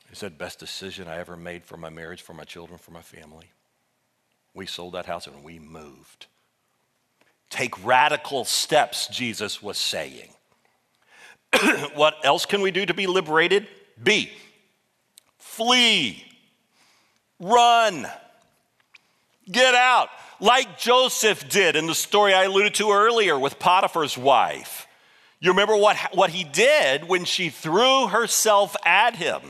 He 0.08 0.16
said, 0.16 0.38
best 0.38 0.58
decision 0.58 1.06
I 1.06 1.18
ever 1.18 1.36
made 1.36 1.64
for 1.64 1.76
my 1.76 1.90
marriage, 1.90 2.22
for 2.22 2.32
my 2.32 2.44
children, 2.44 2.78
for 2.78 2.90
my 2.90 3.02
family. 3.02 3.50
We 4.54 4.66
sold 4.66 4.94
that 4.94 5.06
house 5.06 5.26
and 5.26 5.44
we 5.44 5.58
moved. 5.58 6.26
Take 7.50 7.84
radical 7.84 8.44
steps, 8.44 9.06
Jesus 9.08 9.62
was 9.62 9.78
saying. 9.78 10.30
what 11.94 12.14
else 12.24 12.46
can 12.46 12.60
we 12.60 12.70
do 12.70 12.86
to 12.86 12.94
be 12.94 13.06
liberated? 13.06 13.66
B, 14.02 14.30
flee, 15.38 16.24
run, 17.40 18.06
get 19.50 19.74
out, 19.74 20.08
like 20.40 20.78
Joseph 20.78 21.48
did 21.48 21.76
in 21.76 21.86
the 21.86 21.94
story 21.94 22.34
I 22.34 22.44
alluded 22.44 22.74
to 22.74 22.92
earlier 22.92 23.38
with 23.38 23.58
Potiphar's 23.58 24.16
wife. 24.16 24.86
You 25.40 25.50
remember 25.50 25.76
what, 25.76 25.96
what 26.14 26.30
he 26.30 26.44
did 26.44 27.04
when 27.04 27.24
she 27.24 27.48
threw 27.48 28.08
herself 28.08 28.74
at 28.84 29.16
him? 29.16 29.40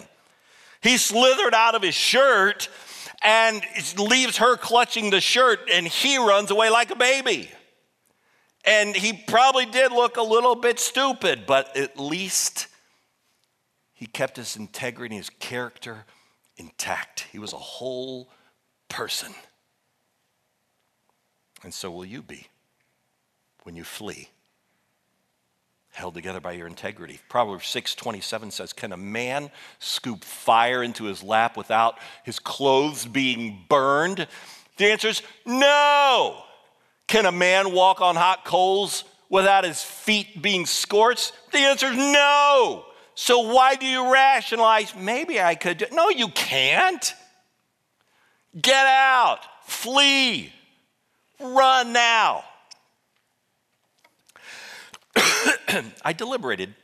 He 0.83 0.99
slithered 0.99 1.55
out 1.55 1.75
of 1.75 1.83
his 1.83 1.95
shirt 1.95 2.69
and 3.23 3.63
leaves 3.99 4.37
her 4.37 4.57
clutching 4.57 5.11
the 5.11 5.21
shirt, 5.21 5.61
and 5.73 5.87
he 5.87 6.19
runs 6.19 6.51
away 6.51 6.71
like 6.71 6.91
a 6.91 6.97
baby. 6.97 7.51
And 8.64 8.94
he 8.94 9.12
probably 9.12 9.66
did 9.66 9.92
look 9.92 10.16
a 10.16 10.23
little 10.23 10.55
bit 10.55 10.79
stupid, 10.79 11.47
but 11.47 11.77
at 11.77 11.99
least 11.99 12.66
he 13.94 14.07
kept 14.07 14.37
his 14.37 14.57
integrity, 14.57 15.16
his 15.16 15.31
character 15.31 16.05
intact. 16.57 17.27
He 17.33 17.38
was 17.38 17.53
a 17.53 17.59
whole 17.59 18.31
person. 18.88 19.35
And 21.62 21.73
so 21.73 21.90
will 21.90 22.05
you 22.05 22.23
be 22.23 22.49
when 23.64 23.75
you 23.77 23.85
flee, 23.85 24.29
held 25.90 26.14
together 26.14 26.40
by 26.40 26.53
your 26.53 26.66
integrity. 26.66 27.21
Proverbs 27.29 27.66
6:27 27.66 28.51
says, 28.51 28.73
"Can 28.73 28.92
a 28.92 28.97
man 28.97 29.51
scoop 29.79 30.25
fire 30.25 30.83
into 30.83 31.05
his 31.05 31.23
lap 31.23 31.57
without 31.57 31.99
his 32.25 32.38
clothes 32.38 33.05
being 33.05 33.66
burned?" 33.68 34.29
The 34.77 34.92
answer 34.92 35.09
is 35.09 35.23
no. 35.44 36.44
Can 37.09 37.27
a 37.27 37.33
man 37.33 37.73
walk 37.73 38.01
on 38.01 38.14
hot 38.16 38.44
coals 38.44 39.03
without 39.31 39.64
his 39.64 39.83
feet 39.83 40.40
being 40.40 40.66
scorched? 40.66 41.33
The 41.51 41.59
answer 41.59 41.87
is 41.87 41.97
no. 41.97 42.85
So 43.14 43.53
why 43.53 43.75
do 43.75 43.87
you 43.87 44.12
rationalize, 44.12 44.94
maybe 44.94 45.40
I 45.40 45.57
could 45.57 45.79
do 45.79 45.87
No, 45.90 46.11
you 46.11 46.29
can't. 46.29 47.14
Get 48.61 48.87
out, 48.87 49.40
flee, 49.64 50.53
run 51.40 51.92
now. 51.92 52.44
I 56.05 56.12
deliberated 56.12 56.75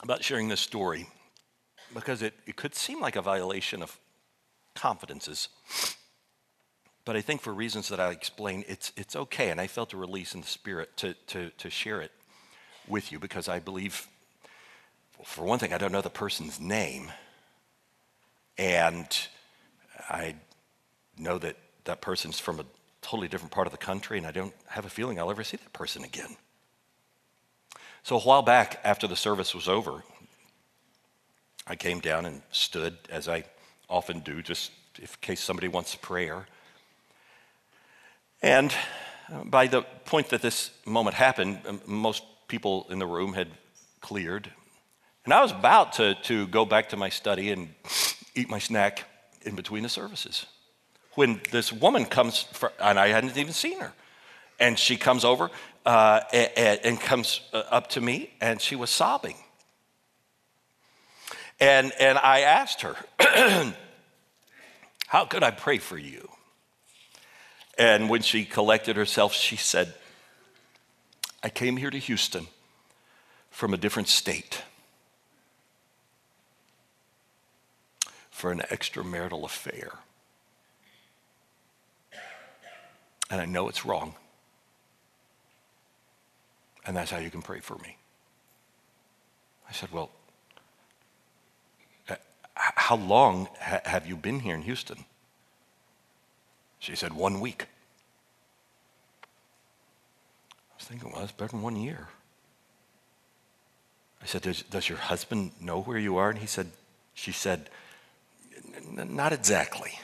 about 0.00 0.22
sharing 0.22 0.48
this 0.48 0.60
story 0.60 1.08
because 1.94 2.22
it, 2.22 2.34
it 2.46 2.56
could 2.56 2.74
seem 2.74 3.00
like 3.00 3.16
a 3.16 3.22
violation 3.22 3.82
of 3.82 3.98
confidences. 4.74 5.48
But 7.06 7.16
I 7.16 7.20
think 7.22 7.40
for 7.40 7.54
reasons 7.54 7.88
that 7.88 8.00
I 8.00 8.10
explain, 8.10 8.64
it's, 8.68 8.92
it's 8.96 9.16
okay. 9.16 9.50
And 9.50 9.60
I 9.60 9.68
felt 9.68 9.94
a 9.94 9.96
release 9.96 10.34
in 10.34 10.42
the 10.42 10.46
spirit 10.46 10.94
to, 10.98 11.14
to, 11.28 11.50
to 11.50 11.70
share 11.70 12.02
it 12.02 12.10
with 12.88 13.12
you 13.12 13.20
because 13.20 13.48
I 13.48 13.60
believe, 13.60 14.08
for 15.24 15.44
one 15.44 15.60
thing, 15.60 15.72
I 15.72 15.78
don't 15.78 15.92
know 15.92 16.02
the 16.02 16.10
person's 16.10 16.60
name. 16.60 17.12
And 18.58 19.06
I 20.10 20.34
know 21.16 21.38
that 21.38 21.56
that 21.84 22.00
person's 22.00 22.40
from 22.40 22.58
a 22.58 22.64
totally 23.02 23.28
different 23.28 23.52
part 23.52 23.68
of 23.68 23.70
the 23.70 23.78
country, 23.78 24.18
and 24.18 24.26
I 24.26 24.32
don't 24.32 24.54
have 24.66 24.84
a 24.84 24.90
feeling 24.90 25.20
I'll 25.20 25.30
ever 25.30 25.44
see 25.44 25.58
that 25.58 25.72
person 25.72 26.02
again. 26.02 26.36
So 28.02 28.16
a 28.16 28.20
while 28.20 28.42
back, 28.42 28.80
after 28.82 29.06
the 29.06 29.14
service 29.14 29.54
was 29.54 29.68
over, 29.68 30.02
I 31.68 31.76
came 31.76 32.00
down 32.00 32.26
and 32.26 32.42
stood, 32.50 32.96
as 33.10 33.28
I 33.28 33.44
often 33.88 34.20
do, 34.20 34.42
just 34.42 34.72
in 34.98 35.06
case 35.20 35.40
somebody 35.40 35.68
wants 35.68 35.94
prayer. 35.94 36.46
And 38.42 38.72
uh, 39.32 39.44
by 39.44 39.66
the 39.66 39.82
point 40.04 40.28
that 40.28 40.42
this 40.42 40.70
moment 40.84 41.14
happened, 41.14 41.60
most 41.86 42.22
people 42.48 42.86
in 42.90 42.98
the 42.98 43.06
room 43.06 43.32
had 43.32 43.48
cleared. 44.00 44.50
And 45.24 45.34
I 45.34 45.42
was 45.42 45.50
about 45.50 45.94
to, 45.94 46.14
to 46.24 46.46
go 46.46 46.64
back 46.64 46.90
to 46.90 46.96
my 46.96 47.08
study 47.08 47.50
and 47.50 47.74
eat 48.34 48.48
my 48.48 48.58
snack 48.58 49.04
in 49.42 49.56
between 49.56 49.82
the 49.82 49.88
services 49.88 50.46
when 51.16 51.40
this 51.50 51.72
woman 51.72 52.04
comes, 52.04 52.42
for, 52.52 52.72
and 52.78 52.98
I 52.98 53.08
hadn't 53.08 53.36
even 53.36 53.52
seen 53.52 53.80
her. 53.80 53.92
And 54.60 54.78
she 54.78 54.96
comes 54.96 55.24
over 55.24 55.50
uh, 55.84 56.20
and, 56.32 56.80
and, 56.84 57.00
comes 57.00 57.40
uh, 57.52 57.62
up 57.70 57.88
to 57.90 58.00
me, 58.00 58.30
and 58.40 58.60
she 58.60 58.76
was 58.76 58.90
sobbing. 58.90 59.36
And, 61.58 61.92
and 61.98 62.18
I 62.18 62.40
asked 62.40 62.82
her, 62.82 62.96
How 65.06 65.24
could 65.24 65.42
I 65.42 65.50
pray 65.50 65.78
for 65.78 65.98
you? 65.98 66.28
And 67.78 68.08
when 68.08 68.22
she 68.22 68.44
collected 68.44 68.96
herself, 68.96 69.34
she 69.34 69.56
said, 69.56 69.94
I 71.42 71.48
came 71.48 71.76
here 71.76 71.90
to 71.90 71.98
Houston 71.98 72.46
from 73.50 73.74
a 73.74 73.76
different 73.76 74.08
state 74.08 74.62
for 78.30 78.50
an 78.50 78.60
extramarital 78.70 79.44
affair. 79.44 79.92
And 83.30 83.40
I 83.40 83.44
know 83.44 83.68
it's 83.68 83.84
wrong. 83.84 84.14
And 86.84 86.96
that's 86.96 87.10
how 87.10 87.18
you 87.18 87.30
can 87.30 87.42
pray 87.42 87.60
for 87.60 87.76
me. 87.78 87.96
I 89.68 89.72
said, 89.72 89.90
Well, 89.90 90.10
uh, 92.08 92.14
how 92.54 92.96
long 92.96 93.48
have 93.60 94.06
you 94.06 94.16
been 94.16 94.40
here 94.40 94.54
in 94.54 94.62
Houston? 94.62 95.04
She 96.78 96.94
said, 96.96 97.12
One 97.12 97.40
week. 97.40 97.66
I 100.70 100.74
was 100.78 100.86
thinking, 100.86 101.10
Well, 101.10 101.20
that's 101.20 101.32
better 101.32 101.52
than 101.52 101.62
one 101.62 101.76
year. 101.76 102.08
I 104.22 104.26
said, 104.26 104.42
does, 104.42 104.62
does 104.62 104.88
your 104.88 104.98
husband 104.98 105.52
know 105.60 105.82
where 105.82 105.98
you 105.98 106.16
are? 106.16 106.30
And 106.30 106.38
he 106.38 106.46
said, 106.46 106.70
She 107.14 107.32
said, 107.32 107.70
Not 108.92 109.32
exactly. 109.32 109.98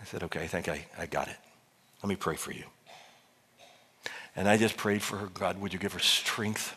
I 0.00 0.04
said, 0.04 0.22
Okay, 0.24 0.42
I 0.42 0.46
think 0.46 0.68
I, 0.68 0.86
I 0.98 1.06
got 1.06 1.28
it. 1.28 1.36
Let 2.02 2.08
me 2.08 2.16
pray 2.16 2.36
for 2.36 2.52
you. 2.52 2.64
And 4.36 4.48
I 4.48 4.56
just 4.56 4.76
prayed 4.76 5.02
for 5.02 5.16
her 5.18 5.26
God, 5.26 5.60
would 5.60 5.72
you 5.72 5.78
give 5.78 5.92
her 5.92 6.00
strength 6.00 6.76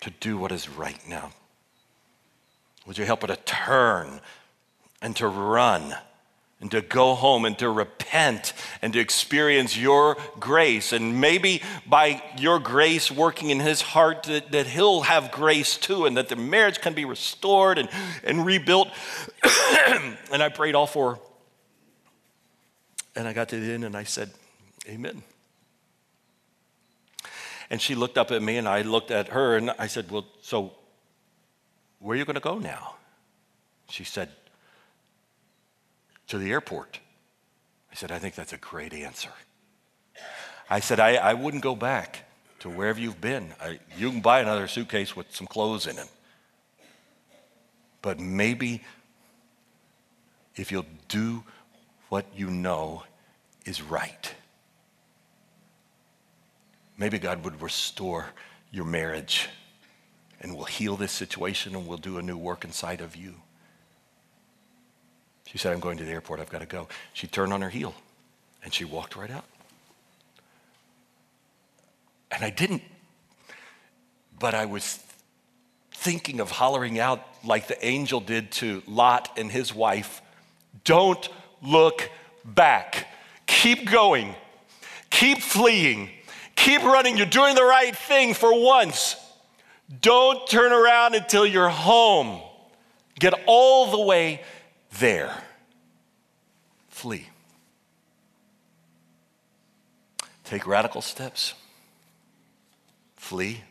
to 0.00 0.10
do 0.10 0.36
what 0.36 0.52
is 0.52 0.68
right 0.68 1.00
now? 1.08 1.32
Would 2.86 2.98
you 2.98 3.04
help 3.04 3.22
her 3.22 3.28
to 3.28 3.36
turn 3.36 4.20
and 5.00 5.14
to 5.16 5.28
run 5.28 5.94
and 6.60 6.70
to 6.72 6.80
go 6.80 7.14
home 7.14 7.44
and 7.44 7.56
to 7.58 7.70
repent 7.70 8.52
and 8.82 8.92
to 8.92 8.98
experience 8.98 9.76
your 9.76 10.16
grace. 10.40 10.92
And 10.92 11.20
maybe 11.20 11.62
by 11.86 12.22
your 12.36 12.58
grace 12.58 13.10
working 13.10 13.50
in 13.50 13.60
his 13.60 13.80
heart, 13.80 14.24
that, 14.24 14.50
that 14.50 14.66
he'll 14.66 15.02
have 15.02 15.30
grace 15.30 15.76
too, 15.76 16.06
and 16.06 16.16
that 16.16 16.28
the 16.28 16.36
marriage 16.36 16.80
can 16.80 16.94
be 16.94 17.04
restored 17.04 17.78
and, 17.78 17.88
and 18.24 18.44
rebuilt. 18.44 18.88
and 20.32 20.42
I 20.42 20.48
prayed 20.48 20.74
all 20.74 20.88
for. 20.88 21.20
And 23.14 23.28
I 23.28 23.32
got 23.32 23.48
to 23.50 23.60
the 23.60 23.72
end 23.72 23.84
and 23.84 23.96
I 23.96 24.04
said, 24.04 24.30
Amen. 24.88 25.22
And 27.70 27.80
she 27.80 27.94
looked 27.94 28.16
up 28.16 28.30
at 28.30 28.42
me 28.42 28.56
and 28.56 28.66
I 28.66 28.82
looked 28.82 29.10
at 29.10 29.28
her 29.28 29.56
and 29.56 29.70
I 29.78 29.86
said, 29.86 30.10
Well, 30.10 30.26
so 30.40 30.72
where 32.00 32.14
are 32.14 32.18
you 32.18 32.24
going 32.24 32.34
to 32.34 32.40
go 32.40 32.58
now? 32.58 32.94
She 33.90 34.04
said, 34.04 34.30
To 36.28 36.38
the 36.38 36.50
airport. 36.50 37.00
I 37.90 37.94
said, 37.94 38.12
I 38.12 38.18
think 38.18 38.34
that's 38.34 38.52
a 38.52 38.58
great 38.58 38.92
answer. 38.92 39.30
I 40.68 40.80
said, 40.80 41.00
I, 41.00 41.14
I 41.16 41.34
wouldn't 41.34 41.62
go 41.62 41.74
back 41.74 42.24
to 42.60 42.68
wherever 42.68 43.00
you've 43.00 43.20
been. 43.20 43.52
I, 43.60 43.78
you 43.96 44.10
can 44.10 44.20
buy 44.20 44.40
another 44.40 44.68
suitcase 44.68 45.16
with 45.16 45.34
some 45.34 45.46
clothes 45.46 45.86
in 45.86 45.98
it. 45.98 46.08
But 48.02 48.20
maybe 48.20 48.82
if 50.56 50.70
you'll 50.70 50.86
do 51.08 51.44
what 52.08 52.26
you 52.36 52.50
know 52.50 53.04
is 53.64 53.80
right, 53.82 54.34
maybe 56.96 57.18
God 57.18 57.44
would 57.44 57.62
restore 57.62 58.26
your 58.70 58.84
marriage 58.84 59.48
and 60.40 60.56
will 60.56 60.64
heal 60.64 60.96
this 60.96 61.12
situation 61.12 61.74
and 61.74 61.86
will 61.86 61.96
do 61.96 62.18
a 62.18 62.22
new 62.22 62.36
work 62.36 62.64
inside 62.64 63.00
of 63.00 63.16
you. 63.16 63.34
She 65.50 65.56
said, 65.56 65.72
I'm 65.72 65.80
going 65.80 65.96
to 65.96 66.04
the 66.04 66.10
airport. 66.10 66.40
I've 66.40 66.50
got 66.50 66.60
to 66.60 66.66
go. 66.66 66.88
She 67.14 67.26
turned 67.26 67.54
on 67.54 67.62
her 67.62 67.70
heel 67.70 67.94
and 68.62 68.72
she 68.72 68.84
walked 68.84 69.16
right 69.16 69.30
out. 69.30 69.44
And 72.30 72.44
I 72.44 72.50
didn't, 72.50 72.82
but 74.38 74.54
I 74.54 74.66
was 74.66 75.02
thinking 75.90 76.40
of 76.40 76.50
hollering 76.50 76.98
out 76.98 77.26
like 77.44 77.66
the 77.66 77.82
angel 77.84 78.20
did 78.20 78.52
to 78.52 78.82
Lot 78.86 79.30
and 79.38 79.50
his 79.50 79.74
wife 79.74 80.20
Don't 80.84 81.28
look 81.62 82.10
back. 82.44 83.08
Keep 83.46 83.90
going. 83.90 84.34
Keep 85.10 85.38
fleeing. 85.38 86.10
Keep 86.56 86.82
running. 86.82 87.16
You're 87.16 87.26
doing 87.26 87.54
the 87.54 87.64
right 87.64 87.96
thing 87.96 88.34
for 88.34 88.52
once. 88.62 89.16
Don't 90.02 90.46
turn 90.46 90.72
around 90.72 91.14
until 91.14 91.46
you're 91.46 91.70
home. 91.70 92.42
Get 93.18 93.34
all 93.46 93.90
the 93.90 94.00
way 94.00 94.42
there. 94.98 95.42
Flee. 96.88 97.28
Take 100.44 100.66
radical 100.66 101.02
steps. 101.02 101.54
Flee. 103.16 103.62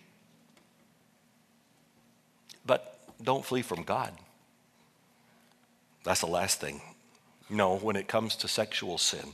But 2.65 2.99
don't 3.21 3.43
flee 3.43 3.61
from 3.61 3.83
God. 3.83 4.13
That's 6.03 6.21
the 6.21 6.27
last 6.27 6.61
thing. 6.61 6.81
No, 7.49 7.77
when 7.77 7.95
it 7.95 8.07
comes 8.07 8.35
to 8.37 8.47
sexual 8.47 8.97
sin, 8.97 9.33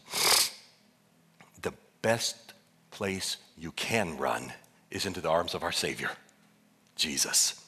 the 1.62 1.74
best 2.02 2.54
place 2.91 3.38
you 3.58 3.72
can 3.72 4.18
run 4.18 4.54
is 4.91 5.06
into 5.06 5.22
the 5.22 5.30
arms 5.30 5.54
of 5.56 5.64
our 5.64 5.72
Savior, 5.72 6.12
Jesus, 6.96 7.64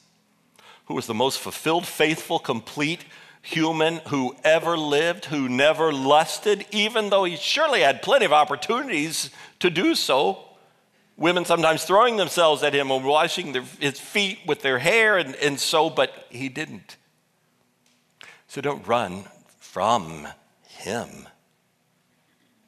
who 0.86 0.96
is 0.98 1.06
the 1.06 1.14
most 1.14 1.38
fulfilled, 1.40 1.86
faithful, 1.86 2.38
complete, 2.38 3.04
human 3.46 3.98
who 4.08 4.34
ever 4.42 4.76
lived, 4.76 5.26
who 5.26 5.48
never 5.48 5.92
lusted, 5.92 6.66
even 6.72 7.10
though 7.10 7.22
he 7.22 7.36
surely 7.36 7.80
had 7.80 8.02
plenty 8.02 8.24
of 8.24 8.32
opportunities 8.32 9.30
to 9.60 9.70
do 9.70 9.94
so. 9.94 10.44
Women 11.16 11.44
sometimes 11.44 11.84
throwing 11.84 12.16
themselves 12.16 12.64
at 12.64 12.74
him 12.74 12.90
and 12.90 13.04
washing 13.04 13.52
their, 13.52 13.62
his 13.78 14.00
feet 14.00 14.40
with 14.46 14.62
their 14.62 14.80
hair, 14.80 15.16
and, 15.16 15.36
and 15.36 15.60
so, 15.60 15.88
but 15.88 16.26
he 16.28 16.48
didn't. 16.48 16.96
So 18.48 18.60
don't 18.60 18.84
run 18.84 19.26
from 19.58 20.26
him. 20.66 21.28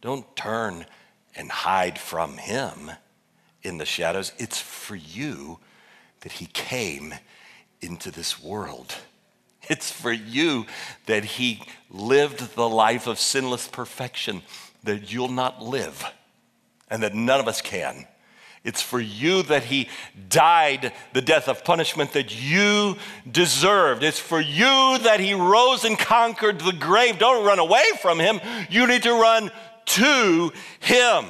Don't 0.00 0.36
turn 0.36 0.86
and 1.34 1.50
hide 1.50 1.98
from 1.98 2.36
him 2.36 2.92
in 3.64 3.78
the 3.78 3.84
shadows. 3.84 4.30
It's 4.38 4.60
for 4.60 4.94
you 4.94 5.58
that 6.20 6.32
he 6.32 6.46
came 6.46 7.14
into 7.80 8.12
this 8.12 8.40
world. 8.40 8.94
It's 9.68 9.90
for 9.90 10.12
you 10.12 10.66
that 11.06 11.24
he 11.24 11.62
lived 11.90 12.54
the 12.54 12.68
life 12.68 13.06
of 13.06 13.18
sinless 13.18 13.68
perfection 13.68 14.42
that 14.84 15.12
you'll 15.12 15.28
not 15.28 15.62
live 15.62 16.04
and 16.90 17.02
that 17.02 17.14
none 17.14 17.40
of 17.40 17.48
us 17.48 17.60
can. 17.60 18.06
It's 18.64 18.82
for 18.82 19.00
you 19.00 19.42
that 19.44 19.64
he 19.64 19.88
died 20.28 20.92
the 21.12 21.22
death 21.22 21.48
of 21.48 21.64
punishment 21.64 22.12
that 22.12 22.38
you 22.38 22.96
deserved. 23.30 24.02
It's 24.02 24.18
for 24.18 24.40
you 24.40 24.98
that 24.98 25.20
he 25.20 25.32
rose 25.32 25.84
and 25.84 25.98
conquered 25.98 26.60
the 26.60 26.72
grave. 26.72 27.18
Don't 27.18 27.46
run 27.46 27.58
away 27.58 27.84
from 28.02 28.18
him. 28.18 28.40
You 28.68 28.86
need 28.86 29.04
to 29.04 29.12
run 29.12 29.50
to 29.86 30.52
him. 30.80 31.24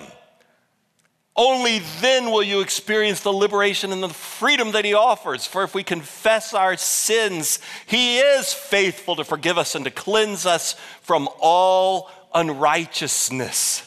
Only 1.40 1.78
then 2.00 2.32
will 2.32 2.42
you 2.42 2.60
experience 2.62 3.20
the 3.20 3.32
liberation 3.32 3.92
and 3.92 4.02
the 4.02 4.08
freedom 4.08 4.72
that 4.72 4.84
He 4.84 4.92
offers. 4.92 5.46
For 5.46 5.62
if 5.62 5.72
we 5.72 5.84
confess 5.84 6.52
our 6.52 6.76
sins, 6.76 7.60
He 7.86 8.18
is 8.18 8.52
faithful 8.52 9.14
to 9.14 9.24
forgive 9.24 9.56
us 9.56 9.76
and 9.76 9.84
to 9.84 9.90
cleanse 9.92 10.46
us 10.46 10.74
from 11.00 11.28
all 11.40 12.10
unrighteousness. 12.34 13.84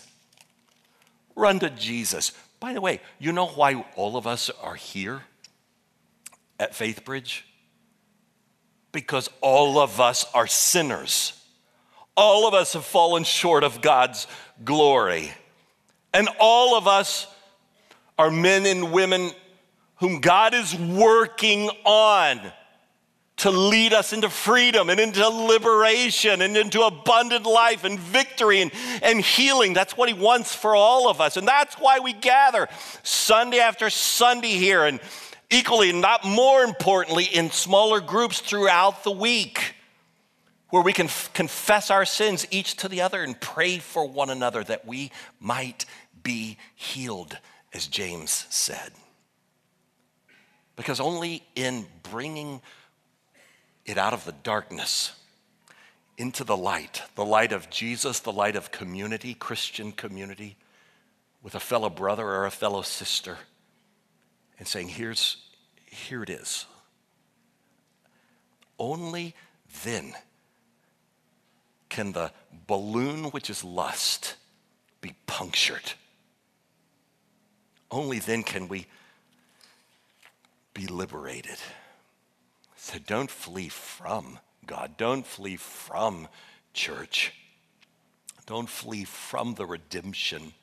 Run 1.35 1.59
to 1.59 1.69
Jesus. 1.69 2.31
By 2.61 2.71
the 2.71 2.79
way, 2.79 3.01
you 3.19 3.33
know 3.33 3.47
why 3.47 3.83
all 3.97 4.15
of 4.15 4.25
us 4.25 4.49
are 4.63 4.75
here 4.75 5.23
at 6.57 6.73
Faith 6.73 7.03
Bridge? 7.03 7.45
Because 8.93 9.29
all 9.41 9.77
of 9.77 9.99
us 9.99 10.25
are 10.33 10.47
sinners. 10.47 11.33
All 12.15 12.47
of 12.47 12.53
us 12.53 12.71
have 12.73 12.85
fallen 12.85 13.25
short 13.25 13.65
of 13.65 13.81
God's 13.81 14.25
glory. 14.63 15.33
And 16.13 16.29
all 16.39 16.77
of 16.77 16.87
us 16.87 17.27
are 18.21 18.29
men 18.29 18.67
and 18.67 18.91
women 18.91 19.31
whom 19.95 20.19
God 20.19 20.53
is 20.53 20.75
working 20.75 21.71
on 21.85 22.39
to 23.37 23.49
lead 23.49 23.93
us 23.93 24.13
into 24.13 24.29
freedom 24.29 24.91
and 24.91 24.99
into 24.99 25.27
liberation 25.27 26.43
and 26.43 26.55
into 26.55 26.83
abundant 26.83 27.47
life 27.47 27.83
and 27.83 27.99
victory 27.99 28.61
and, 28.61 28.71
and 29.01 29.21
healing. 29.21 29.73
That's 29.73 29.97
what 29.97 30.07
He 30.07 30.13
wants 30.13 30.53
for 30.53 30.75
all 30.75 31.09
of 31.09 31.19
us. 31.19 31.35
And 31.35 31.47
that's 31.47 31.73
why 31.79 31.97
we 31.97 32.13
gather 32.13 32.67
Sunday 33.01 33.57
after 33.57 33.89
Sunday 33.89 34.51
here, 34.51 34.85
and 34.85 34.99
equally, 35.49 35.91
not 35.91 36.23
more 36.23 36.61
importantly, 36.61 37.23
in 37.23 37.49
smaller 37.49 38.01
groups 38.01 38.39
throughout 38.39 39.03
the 39.03 39.09
week 39.09 39.73
where 40.69 40.83
we 40.83 40.93
can 40.93 41.07
f- 41.07 41.31
confess 41.33 41.89
our 41.89 42.05
sins 42.05 42.45
each 42.51 42.75
to 42.75 42.87
the 42.87 43.01
other 43.01 43.23
and 43.23 43.41
pray 43.41 43.79
for 43.79 44.07
one 44.07 44.29
another 44.29 44.63
that 44.63 44.85
we 44.85 45.09
might 45.39 45.87
be 46.21 46.59
healed 46.75 47.35
as 47.73 47.87
James 47.87 48.45
said. 48.49 48.91
Because 50.75 50.99
only 50.99 51.43
in 51.55 51.85
bringing 52.03 52.61
it 53.85 53.97
out 53.97 54.13
of 54.13 54.25
the 54.25 54.31
darkness 54.31 55.13
into 56.17 56.43
the 56.43 56.57
light, 56.57 57.01
the 57.15 57.25
light 57.25 57.51
of 57.51 57.69
Jesus, 57.69 58.19
the 58.19 58.31
light 58.31 58.55
of 58.55 58.71
community, 58.71 59.33
Christian 59.33 59.91
community, 59.91 60.57
with 61.41 61.55
a 61.55 61.59
fellow 61.59 61.89
brother 61.89 62.25
or 62.25 62.45
a 62.45 62.51
fellow 62.51 62.81
sister, 62.81 63.37
and 64.59 64.67
saying, 64.67 64.89
Here's, 64.89 65.37
here 65.85 66.21
it 66.21 66.29
is. 66.29 66.65
Only 68.77 69.35
then 69.83 70.13
can 71.89 72.11
the 72.11 72.31
balloon, 72.67 73.25
which 73.25 73.49
is 73.49 73.63
lust, 73.63 74.35
be 75.01 75.15
punctured 75.25 75.93
only 77.91 78.19
then 78.19 78.43
can 78.43 78.67
we 78.67 78.87
be 80.73 80.87
liberated. 80.87 81.57
So 82.77 82.97
don't 83.05 83.29
flee 83.29 83.69
from 83.69 84.39
God. 84.65 84.97
Don't 84.97 85.25
flee 85.25 85.57
from 85.57 86.27
church. 86.73 87.33
Don't 88.45 88.69
flee 88.69 89.03
from 89.03 89.55
the 89.55 89.65
redemption 89.65 90.53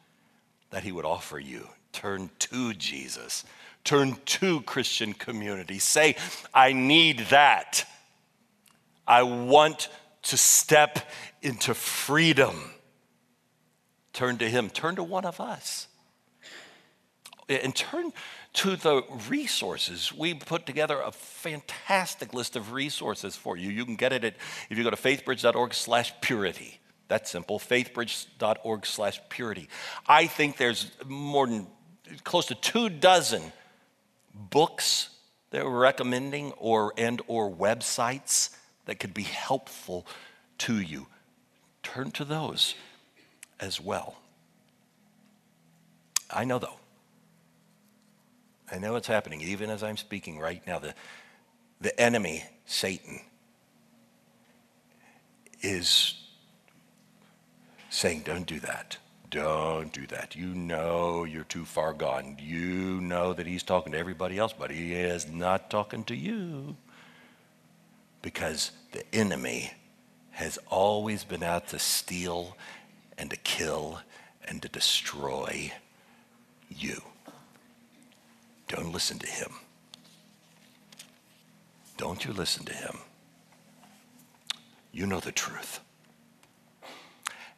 that 0.70 0.82
He 0.82 0.92
would 0.92 1.04
offer 1.04 1.38
you. 1.38 1.68
Turn 1.92 2.30
to 2.38 2.74
Jesus. 2.74 3.44
Turn 3.84 4.16
to 4.26 4.60
Christian 4.62 5.12
community. 5.14 5.78
Say, 5.78 6.16
I 6.52 6.72
need 6.72 7.20
that. 7.30 7.84
I 9.06 9.22
want 9.22 9.88
to 10.22 10.36
step 10.36 11.10
into 11.40 11.74
freedom. 11.74 12.72
Turn 14.12 14.38
to 14.38 14.48
Him. 14.50 14.68
Turn 14.70 14.96
to 14.96 15.02
one 15.02 15.24
of 15.24 15.40
us. 15.40 15.87
And 17.48 17.74
turn 17.74 18.12
to 18.54 18.76
the 18.76 19.02
resources. 19.28 20.12
We 20.12 20.34
put 20.34 20.66
together 20.66 21.00
a 21.00 21.12
fantastic 21.12 22.34
list 22.34 22.56
of 22.56 22.72
resources 22.72 23.36
for 23.36 23.56
you. 23.56 23.70
You 23.70 23.84
can 23.84 23.96
get 23.96 24.12
it 24.12 24.24
at, 24.24 24.34
if 24.68 24.76
you 24.76 24.84
go 24.84 24.90
to 24.90 24.96
faithbridge.org 24.96 25.72
slash 25.72 26.12
purity. 26.20 26.78
That's 27.08 27.30
simple, 27.30 27.58
faithbridge.org 27.58 28.84
slash 28.84 29.20
purity. 29.30 29.68
I 30.06 30.26
think 30.26 30.58
there's 30.58 30.90
more 31.06 31.46
than 31.46 31.66
close 32.24 32.46
to 32.46 32.54
two 32.54 32.90
dozen 32.90 33.42
books 34.34 35.08
that 35.50 35.64
we're 35.64 35.80
recommending 35.80 36.52
or 36.52 36.92
and 36.98 37.22
or 37.26 37.50
websites 37.50 38.54
that 38.84 38.98
could 38.98 39.14
be 39.14 39.22
helpful 39.22 40.06
to 40.58 40.78
you. 40.80 41.06
Turn 41.82 42.10
to 42.12 42.24
those 42.24 42.74
as 43.58 43.80
well. 43.80 44.16
I 46.30 46.44
know 46.44 46.58
though, 46.58 46.78
I 48.70 48.78
know 48.78 48.96
it's 48.96 49.06
happening 49.06 49.40
even 49.40 49.70
as 49.70 49.82
I'm 49.82 49.96
speaking 49.96 50.38
right 50.38 50.64
now. 50.66 50.78
The, 50.78 50.94
the 51.80 51.98
enemy, 52.00 52.44
Satan, 52.66 53.20
is 55.60 56.14
saying, 57.90 58.22
Don't 58.24 58.46
do 58.46 58.60
that. 58.60 58.98
Don't 59.30 59.92
do 59.92 60.06
that. 60.06 60.36
You 60.36 60.46
know 60.46 61.24
you're 61.24 61.44
too 61.44 61.64
far 61.64 61.92
gone. 61.92 62.36
You 62.40 63.00
know 63.00 63.34
that 63.34 63.46
he's 63.46 63.62
talking 63.62 63.92
to 63.92 63.98
everybody 63.98 64.38
else, 64.38 64.54
but 64.58 64.70
he 64.70 64.94
is 64.94 65.28
not 65.28 65.70
talking 65.70 66.04
to 66.04 66.16
you. 66.16 66.76
Because 68.22 68.72
the 68.92 69.04
enemy 69.14 69.72
has 70.30 70.58
always 70.68 71.24
been 71.24 71.42
out 71.42 71.68
to 71.68 71.78
steal 71.78 72.56
and 73.18 73.28
to 73.30 73.36
kill 73.36 74.00
and 74.46 74.62
to 74.62 74.68
destroy 74.68 75.72
you. 76.70 77.02
Don't 78.68 78.92
listen 78.92 79.18
to 79.18 79.26
him. 79.26 79.52
Don't 81.96 82.24
you 82.24 82.32
listen 82.32 82.64
to 82.66 82.72
him. 82.72 82.98
You 84.92 85.06
know 85.06 85.20
the 85.20 85.32
truth. 85.32 85.80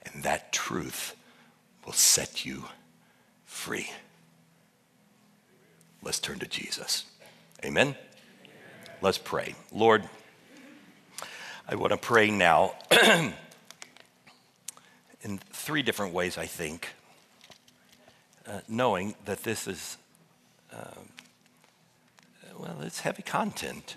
And 0.02 0.22
that 0.22 0.52
truth 0.52 1.14
will 1.84 1.92
set 1.92 2.44
you 2.44 2.64
free. 3.44 3.90
Let's 6.02 6.20
turn 6.20 6.38
to 6.38 6.46
Jesus. 6.46 7.04
Amen? 7.64 7.88
Amen. 7.88 7.96
Let's 9.02 9.18
pray. 9.18 9.54
Lord, 9.70 10.08
I 11.68 11.74
want 11.74 11.92
to 11.92 11.98
pray 11.98 12.30
now 12.30 12.74
in 15.22 15.38
three 15.52 15.82
different 15.82 16.14
ways, 16.14 16.38
I 16.38 16.46
think, 16.46 16.88
uh, 18.46 18.60
knowing 18.66 19.14
that 19.26 19.42
this 19.42 19.68
is 19.68 19.98
um, 20.72 21.08
well, 22.58 22.80
it's 22.82 23.00
heavy 23.00 23.22
content. 23.22 23.96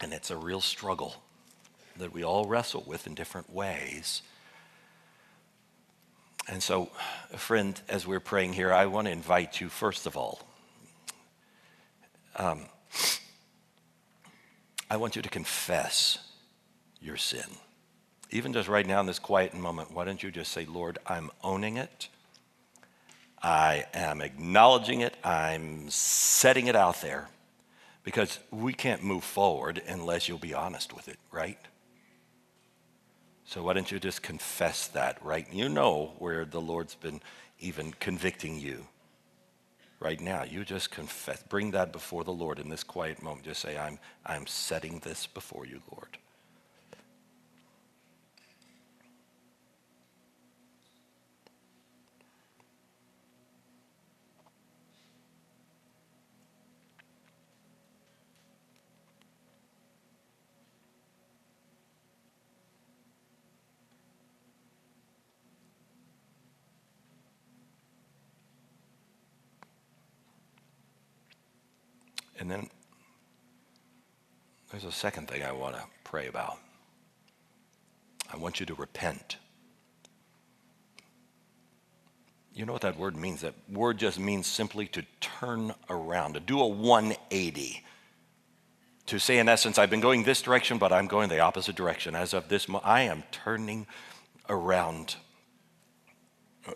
And 0.00 0.12
it's 0.12 0.30
a 0.30 0.36
real 0.36 0.60
struggle 0.60 1.16
that 1.98 2.12
we 2.12 2.22
all 2.22 2.44
wrestle 2.44 2.84
with 2.86 3.06
in 3.06 3.14
different 3.14 3.52
ways. 3.52 4.22
And 6.48 6.62
so, 6.62 6.90
friend, 7.36 7.80
as 7.88 8.06
we're 8.06 8.20
praying 8.20 8.54
here, 8.54 8.72
I 8.72 8.86
want 8.86 9.06
to 9.06 9.10
invite 9.10 9.60
you, 9.60 9.68
first 9.68 10.06
of 10.06 10.16
all, 10.16 10.40
um, 12.36 12.66
I 14.90 14.96
want 14.96 15.16
you 15.16 15.22
to 15.22 15.28
confess 15.28 16.18
your 17.00 17.16
sin. 17.16 17.44
Even 18.30 18.52
just 18.52 18.68
right 18.68 18.86
now 18.86 19.00
in 19.00 19.06
this 19.06 19.18
quiet 19.18 19.52
moment, 19.52 19.92
why 19.92 20.04
don't 20.04 20.22
you 20.22 20.30
just 20.30 20.52
say, 20.52 20.64
Lord, 20.64 20.98
I'm 21.06 21.30
owning 21.42 21.76
it. 21.76 22.08
I 23.42 23.84
am 23.94 24.20
acknowledging 24.20 25.00
it, 25.00 25.16
I'm 25.22 25.88
setting 25.90 26.66
it 26.66 26.76
out 26.76 27.00
there 27.00 27.28
because 28.02 28.38
we 28.50 28.72
can't 28.72 29.02
move 29.02 29.22
forward 29.22 29.82
unless 29.86 30.28
you'll 30.28 30.38
be 30.38 30.54
honest 30.54 30.94
with 30.94 31.08
it, 31.08 31.18
right? 31.30 31.58
So 33.44 33.62
why 33.62 33.72
don't 33.72 33.90
you 33.90 33.98
just 33.98 34.22
confess 34.22 34.88
that, 34.88 35.24
right? 35.24 35.46
You 35.52 35.68
know 35.68 36.14
where 36.18 36.44
the 36.44 36.60
Lord's 36.60 36.94
been 36.94 37.20
even 37.60 37.92
convicting 37.92 38.58
you 38.58 38.86
right 40.00 40.20
now. 40.20 40.44
You 40.44 40.64
just 40.64 40.90
confess, 40.90 41.42
bring 41.48 41.70
that 41.72 41.92
before 41.92 42.24
the 42.24 42.32
Lord 42.32 42.58
in 42.58 42.68
this 42.68 42.84
quiet 42.84 43.22
moment. 43.22 43.46
Just 43.46 43.60
say, 43.60 43.78
I'm, 43.78 43.98
I'm 44.26 44.46
setting 44.46 45.00
this 45.00 45.26
before 45.26 45.66
you, 45.66 45.80
Lord. 45.90 46.18
And 72.38 72.50
then 72.50 72.68
there's 74.70 74.84
a 74.84 74.92
second 74.92 75.28
thing 75.28 75.42
I 75.42 75.52
want 75.52 75.74
to 75.74 75.82
pray 76.04 76.26
about. 76.26 76.58
I 78.32 78.36
want 78.36 78.60
you 78.60 78.66
to 78.66 78.74
repent. 78.74 79.36
You 82.54 82.66
know 82.66 82.72
what 82.72 82.82
that 82.82 82.98
word 82.98 83.16
means? 83.16 83.40
That 83.42 83.54
word 83.70 83.98
just 83.98 84.18
means 84.18 84.46
simply 84.46 84.86
to 84.88 85.04
turn 85.20 85.74
around, 85.88 86.34
to 86.34 86.40
do 86.40 86.60
a 86.60 86.66
180. 86.66 87.84
To 89.06 89.18
say, 89.18 89.38
in 89.38 89.48
essence, 89.48 89.78
I've 89.78 89.90
been 89.90 90.00
going 90.00 90.24
this 90.24 90.42
direction, 90.42 90.76
but 90.76 90.92
I'm 90.92 91.06
going 91.06 91.28
the 91.28 91.38
opposite 91.40 91.76
direction. 91.76 92.14
As 92.14 92.34
of 92.34 92.48
this 92.48 92.68
moment, 92.68 92.86
I 92.86 93.02
am 93.02 93.22
turning 93.30 93.86
around. 94.48 95.16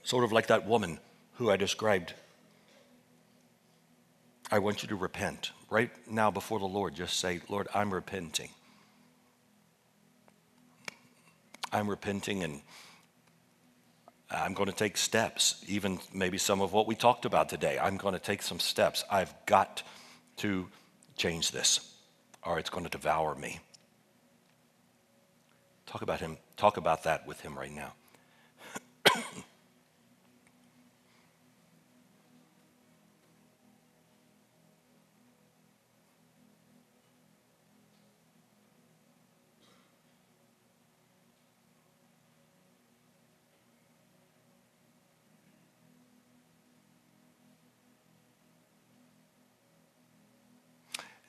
Sort 0.02 0.24
of 0.24 0.32
like 0.32 0.46
that 0.46 0.66
woman 0.66 0.98
who 1.34 1.50
I 1.50 1.56
described 1.56 2.14
I 4.52 4.58
want 4.58 4.82
you 4.82 4.88
to 4.90 4.96
repent 4.96 5.50
right 5.70 5.90
now 6.06 6.30
before 6.30 6.58
the 6.58 6.66
Lord. 6.66 6.94
Just 6.94 7.18
say, 7.18 7.40
Lord, 7.48 7.68
I'm 7.74 7.92
repenting. 7.92 8.50
I'm 11.72 11.88
repenting 11.88 12.44
and 12.44 12.60
I'm 14.30 14.52
going 14.52 14.68
to 14.68 14.76
take 14.76 14.98
steps, 14.98 15.64
even 15.68 16.00
maybe 16.12 16.36
some 16.36 16.60
of 16.60 16.74
what 16.74 16.86
we 16.86 16.94
talked 16.94 17.24
about 17.24 17.48
today. 17.48 17.78
I'm 17.78 17.96
going 17.96 18.12
to 18.12 18.20
take 18.20 18.42
some 18.42 18.60
steps. 18.60 19.04
I've 19.10 19.32
got 19.46 19.82
to 20.38 20.68
change 21.16 21.50
this, 21.50 21.94
or 22.42 22.58
it's 22.58 22.68
going 22.68 22.84
to 22.84 22.90
devour 22.90 23.34
me. 23.34 23.58
Talk 25.86 26.02
about 26.02 26.20
him. 26.20 26.36
Talk 26.58 26.76
about 26.76 27.04
that 27.04 27.26
with 27.26 27.40
him 27.40 27.58
right 27.58 27.72
now. 27.72 27.94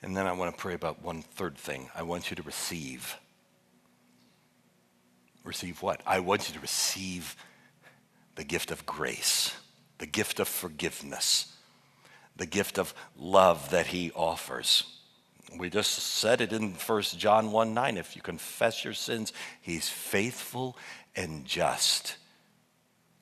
And 0.04 0.14
then 0.14 0.26
I 0.26 0.32
want 0.32 0.54
to 0.54 0.60
pray 0.60 0.74
about 0.74 1.02
one 1.02 1.22
third 1.22 1.56
thing. 1.56 1.88
I 1.94 2.02
want 2.02 2.28
you 2.28 2.36
to 2.36 2.42
receive. 2.42 3.16
Receive 5.44 5.80
what? 5.80 6.02
I 6.06 6.20
want 6.20 6.46
you 6.46 6.54
to 6.54 6.60
receive 6.60 7.34
the 8.34 8.44
gift 8.44 8.70
of 8.70 8.84
grace, 8.84 9.56
the 9.96 10.06
gift 10.06 10.40
of 10.40 10.46
forgiveness, 10.46 11.56
the 12.36 12.44
gift 12.44 12.78
of 12.78 12.92
love 13.16 13.70
that 13.70 13.86
he 13.86 14.12
offers. 14.14 14.84
We 15.58 15.70
just 15.70 15.92
said 15.92 16.42
it 16.42 16.52
in 16.52 16.72
1 16.72 17.02
John 17.16 17.50
1 17.50 17.72
9. 17.72 17.96
If 17.96 18.14
you 18.14 18.20
confess 18.20 18.84
your 18.84 18.92
sins, 18.92 19.32
he's 19.62 19.88
faithful 19.88 20.76
and 21.16 21.46
just 21.46 22.16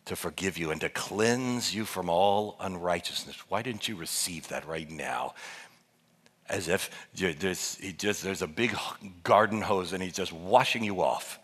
to 0.04 0.16
forgive 0.16 0.58
you 0.58 0.72
and 0.72 0.80
to 0.80 0.88
cleanse 0.88 1.74
you 1.74 1.84
from 1.84 2.08
all 2.08 2.56
unrighteousness. 2.58 3.36
Why 3.48 3.62
didn't 3.62 3.86
you 3.86 3.94
receive 3.94 4.48
that 4.48 4.66
right 4.66 4.90
now? 4.90 5.34
As 6.48 6.68
if 6.68 6.90
there's, 7.14 7.78
just, 7.96 8.22
there's 8.22 8.42
a 8.42 8.46
big 8.46 8.76
garden 9.22 9.62
hose 9.62 9.92
and 9.92 10.02
he's 10.02 10.14
just 10.14 10.32
washing 10.32 10.84
you 10.84 11.00
off. 11.00 11.38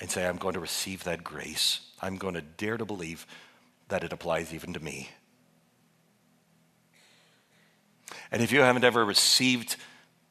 And 0.00 0.10
say, 0.10 0.26
I'm 0.26 0.36
going 0.36 0.54
to 0.54 0.60
receive 0.60 1.04
that 1.04 1.22
grace. 1.22 1.80
I'm 2.00 2.16
going 2.16 2.34
to 2.34 2.40
dare 2.42 2.76
to 2.76 2.84
believe 2.84 3.24
that 3.88 4.02
it 4.02 4.12
applies 4.12 4.52
even 4.52 4.72
to 4.72 4.80
me. 4.80 5.10
And 8.32 8.42
if 8.42 8.50
you 8.50 8.60
haven't 8.62 8.82
ever 8.82 9.04
received 9.04 9.76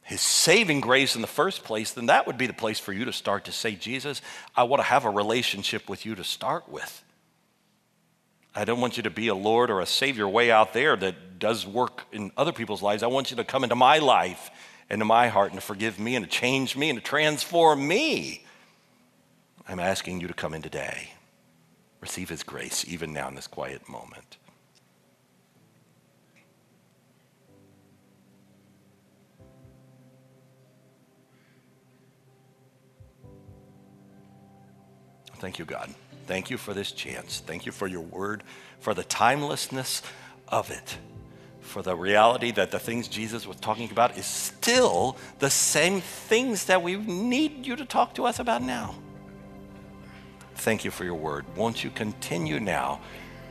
his 0.02 0.20
saving 0.20 0.82
grace 0.82 1.16
in 1.16 1.22
the 1.22 1.28
first 1.28 1.64
place, 1.64 1.92
then 1.92 2.08
that 2.08 2.28
would 2.28 2.38
be 2.38 2.48
the 2.48 2.54
place 2.54 2.80
for 2.80 2.92
you 2.92 3.06
to 3.06 3.14
start 3.14 3.46
to 3.46 3.54
say, 3.54 3.76
Jesus, 3.76 4.22
I 4.58 4.64
want 4.64 4.82
to 4.82 4.88
have 4.88 5.06
a 5.06 5.10
relationship 5.10 5.88
with 5.88 6.06
you 6.06 6.16
to 6.16 6.24
start 6.24 6.68
with. 6.68 7.04
I 8.54 8.66
don't 8.66 8.82
want 8.82 8.97
you 8.97 9.04
to 9.04 9.10
be 9.10 9.30
a 9.30 9.36
Lord 9.36 9.70
or 9.70 9.80
a 9.80 9.86
Savior 9.86 10.28
way 10.28 10.52
out 10.52 10.74
there 10.74 10.95
that 10.97 11.39
does 11.39 11.66
work 11.66 12.04
in 12.12 12.32
other 12.36 12.52
people's 12.52 12.82
lives. 12.82 13.02
I 13.02 13.08
want 13.08 13.32
you 13.32 13.38
to 13.38 13.43
come 13.43 13.64
into 13.64 13.76
my 13.76 13.99
life, 13.99 14.52
into 14.89 15.06
my 15.06 15.30
heart, 15.30 15.52
and 15.52 15.60
to 15.60 15.66
forgive 15.66 15.99
me, 15.99 16.16
and 16.16 16.26
to 16.26 16.30
change 16.30 16.76
me, 16.76 16.89
and 16.89 16.99
to 16.99 17.04
transform 17.04 17.88
me. 17.88 18.45
I'm 19.68 19.80
asking 19.80 20.20
you 20.20 20.28
to 20.28 20.34
come 20.34 20.54
in 20.54 20.62
today. 20.62 21.12
Receive 22.02 22.30
His 22.30 22.43
grace, 22.43 22.84
even 22.88 23.14
now 23.14 23.30
in 23.30 23.36
this 23.36 23.47
quiet 23.47 23.88
moment. 23.88 24.38
Thank 35.39 35.58
you, 35.58 35.66
God. 35.66 35.91
Thank 36.26 36.49
you 36.49 36.57
for 36.57 36.74
this 36.74 36.91
chance. 36.91 37.41
Thank 37.45 37.65
you 37.65 37.72
for 37.72 37.88
your 37.88 38.01
word, 38.01 38.43
for 38.80 38.93
the 38.93 39.03
timelessness 39.03 40.01
of 40.47 40.72
it, 40.72 40.97
for 41.59 41.82
the 41.82 41.95
reality 41.95 42.51
that 42.51 42.72
the 42.72 42.80
things 42.80 43.07
Jesus 43.07 43.47
was 43.47 43.57
talking 43.57 43.89
about 43.91 44.17
is 44.17 44.26
still 44.26 45.17
the 45.39 45.49
same 45.49 46.01
things 46.01 46.65
that 46.65 46.82
we 46.82 46.97
need 46.97 47.65
you 47.65 47.76
to 47.76 47.86
talk 47.86 48.13
to 48.15 48.26
us 48.26 48.39
about 48.39 48.61
now. 48.61 48.95
Thank 50.55 50.86
you 50.86 50.91
for 50.91 51.03
your 51.03 51.15
word. 51.15 51.45
Won't 51.55 51.84
you 51.84 51.89
continue 51.89 52.59
now 52.59 53.01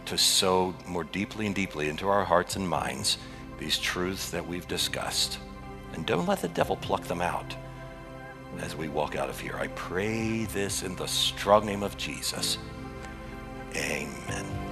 to 0.06 0.16
sow 0.16 0.74
more 0.86 1.04
deeply 1.04 1.46
and 1.46 1.54
deeply 1.54 1.88
into 1.88 2.08
our 2.08 2.24
hearts 2.24 2.56
and 2.56 2.68
minds 2.68 3.18
these 3.58 3.78
truths 3.78 4.30
that 4.30 4.46
we've 4.46 4.68
discussed? 4.68 5.38
And 5.94 6.06
don't 6.06 6.26
let 6.26 6.40
the 6.40 6.48
devil 6.48 6.76
pluck 6.76 7.04
them 7.04 7.20
out 7.20 7.54
as 8.58 8.76
we 8.76 8.88
walk 8.88 9.16
out 9.16 9.28
of 9.28 9.38
here. 9.38 9.56
I 9.56 9.68
pray 9.68 10.44
this 10.46 10.82
in 10.82 10.96
the 10.96 11.08
strong 11.08 11.66
name 11.66 11.82
of 11.82 11.96
Jesus. 11.96 12.58
Amen. 13.76 14.69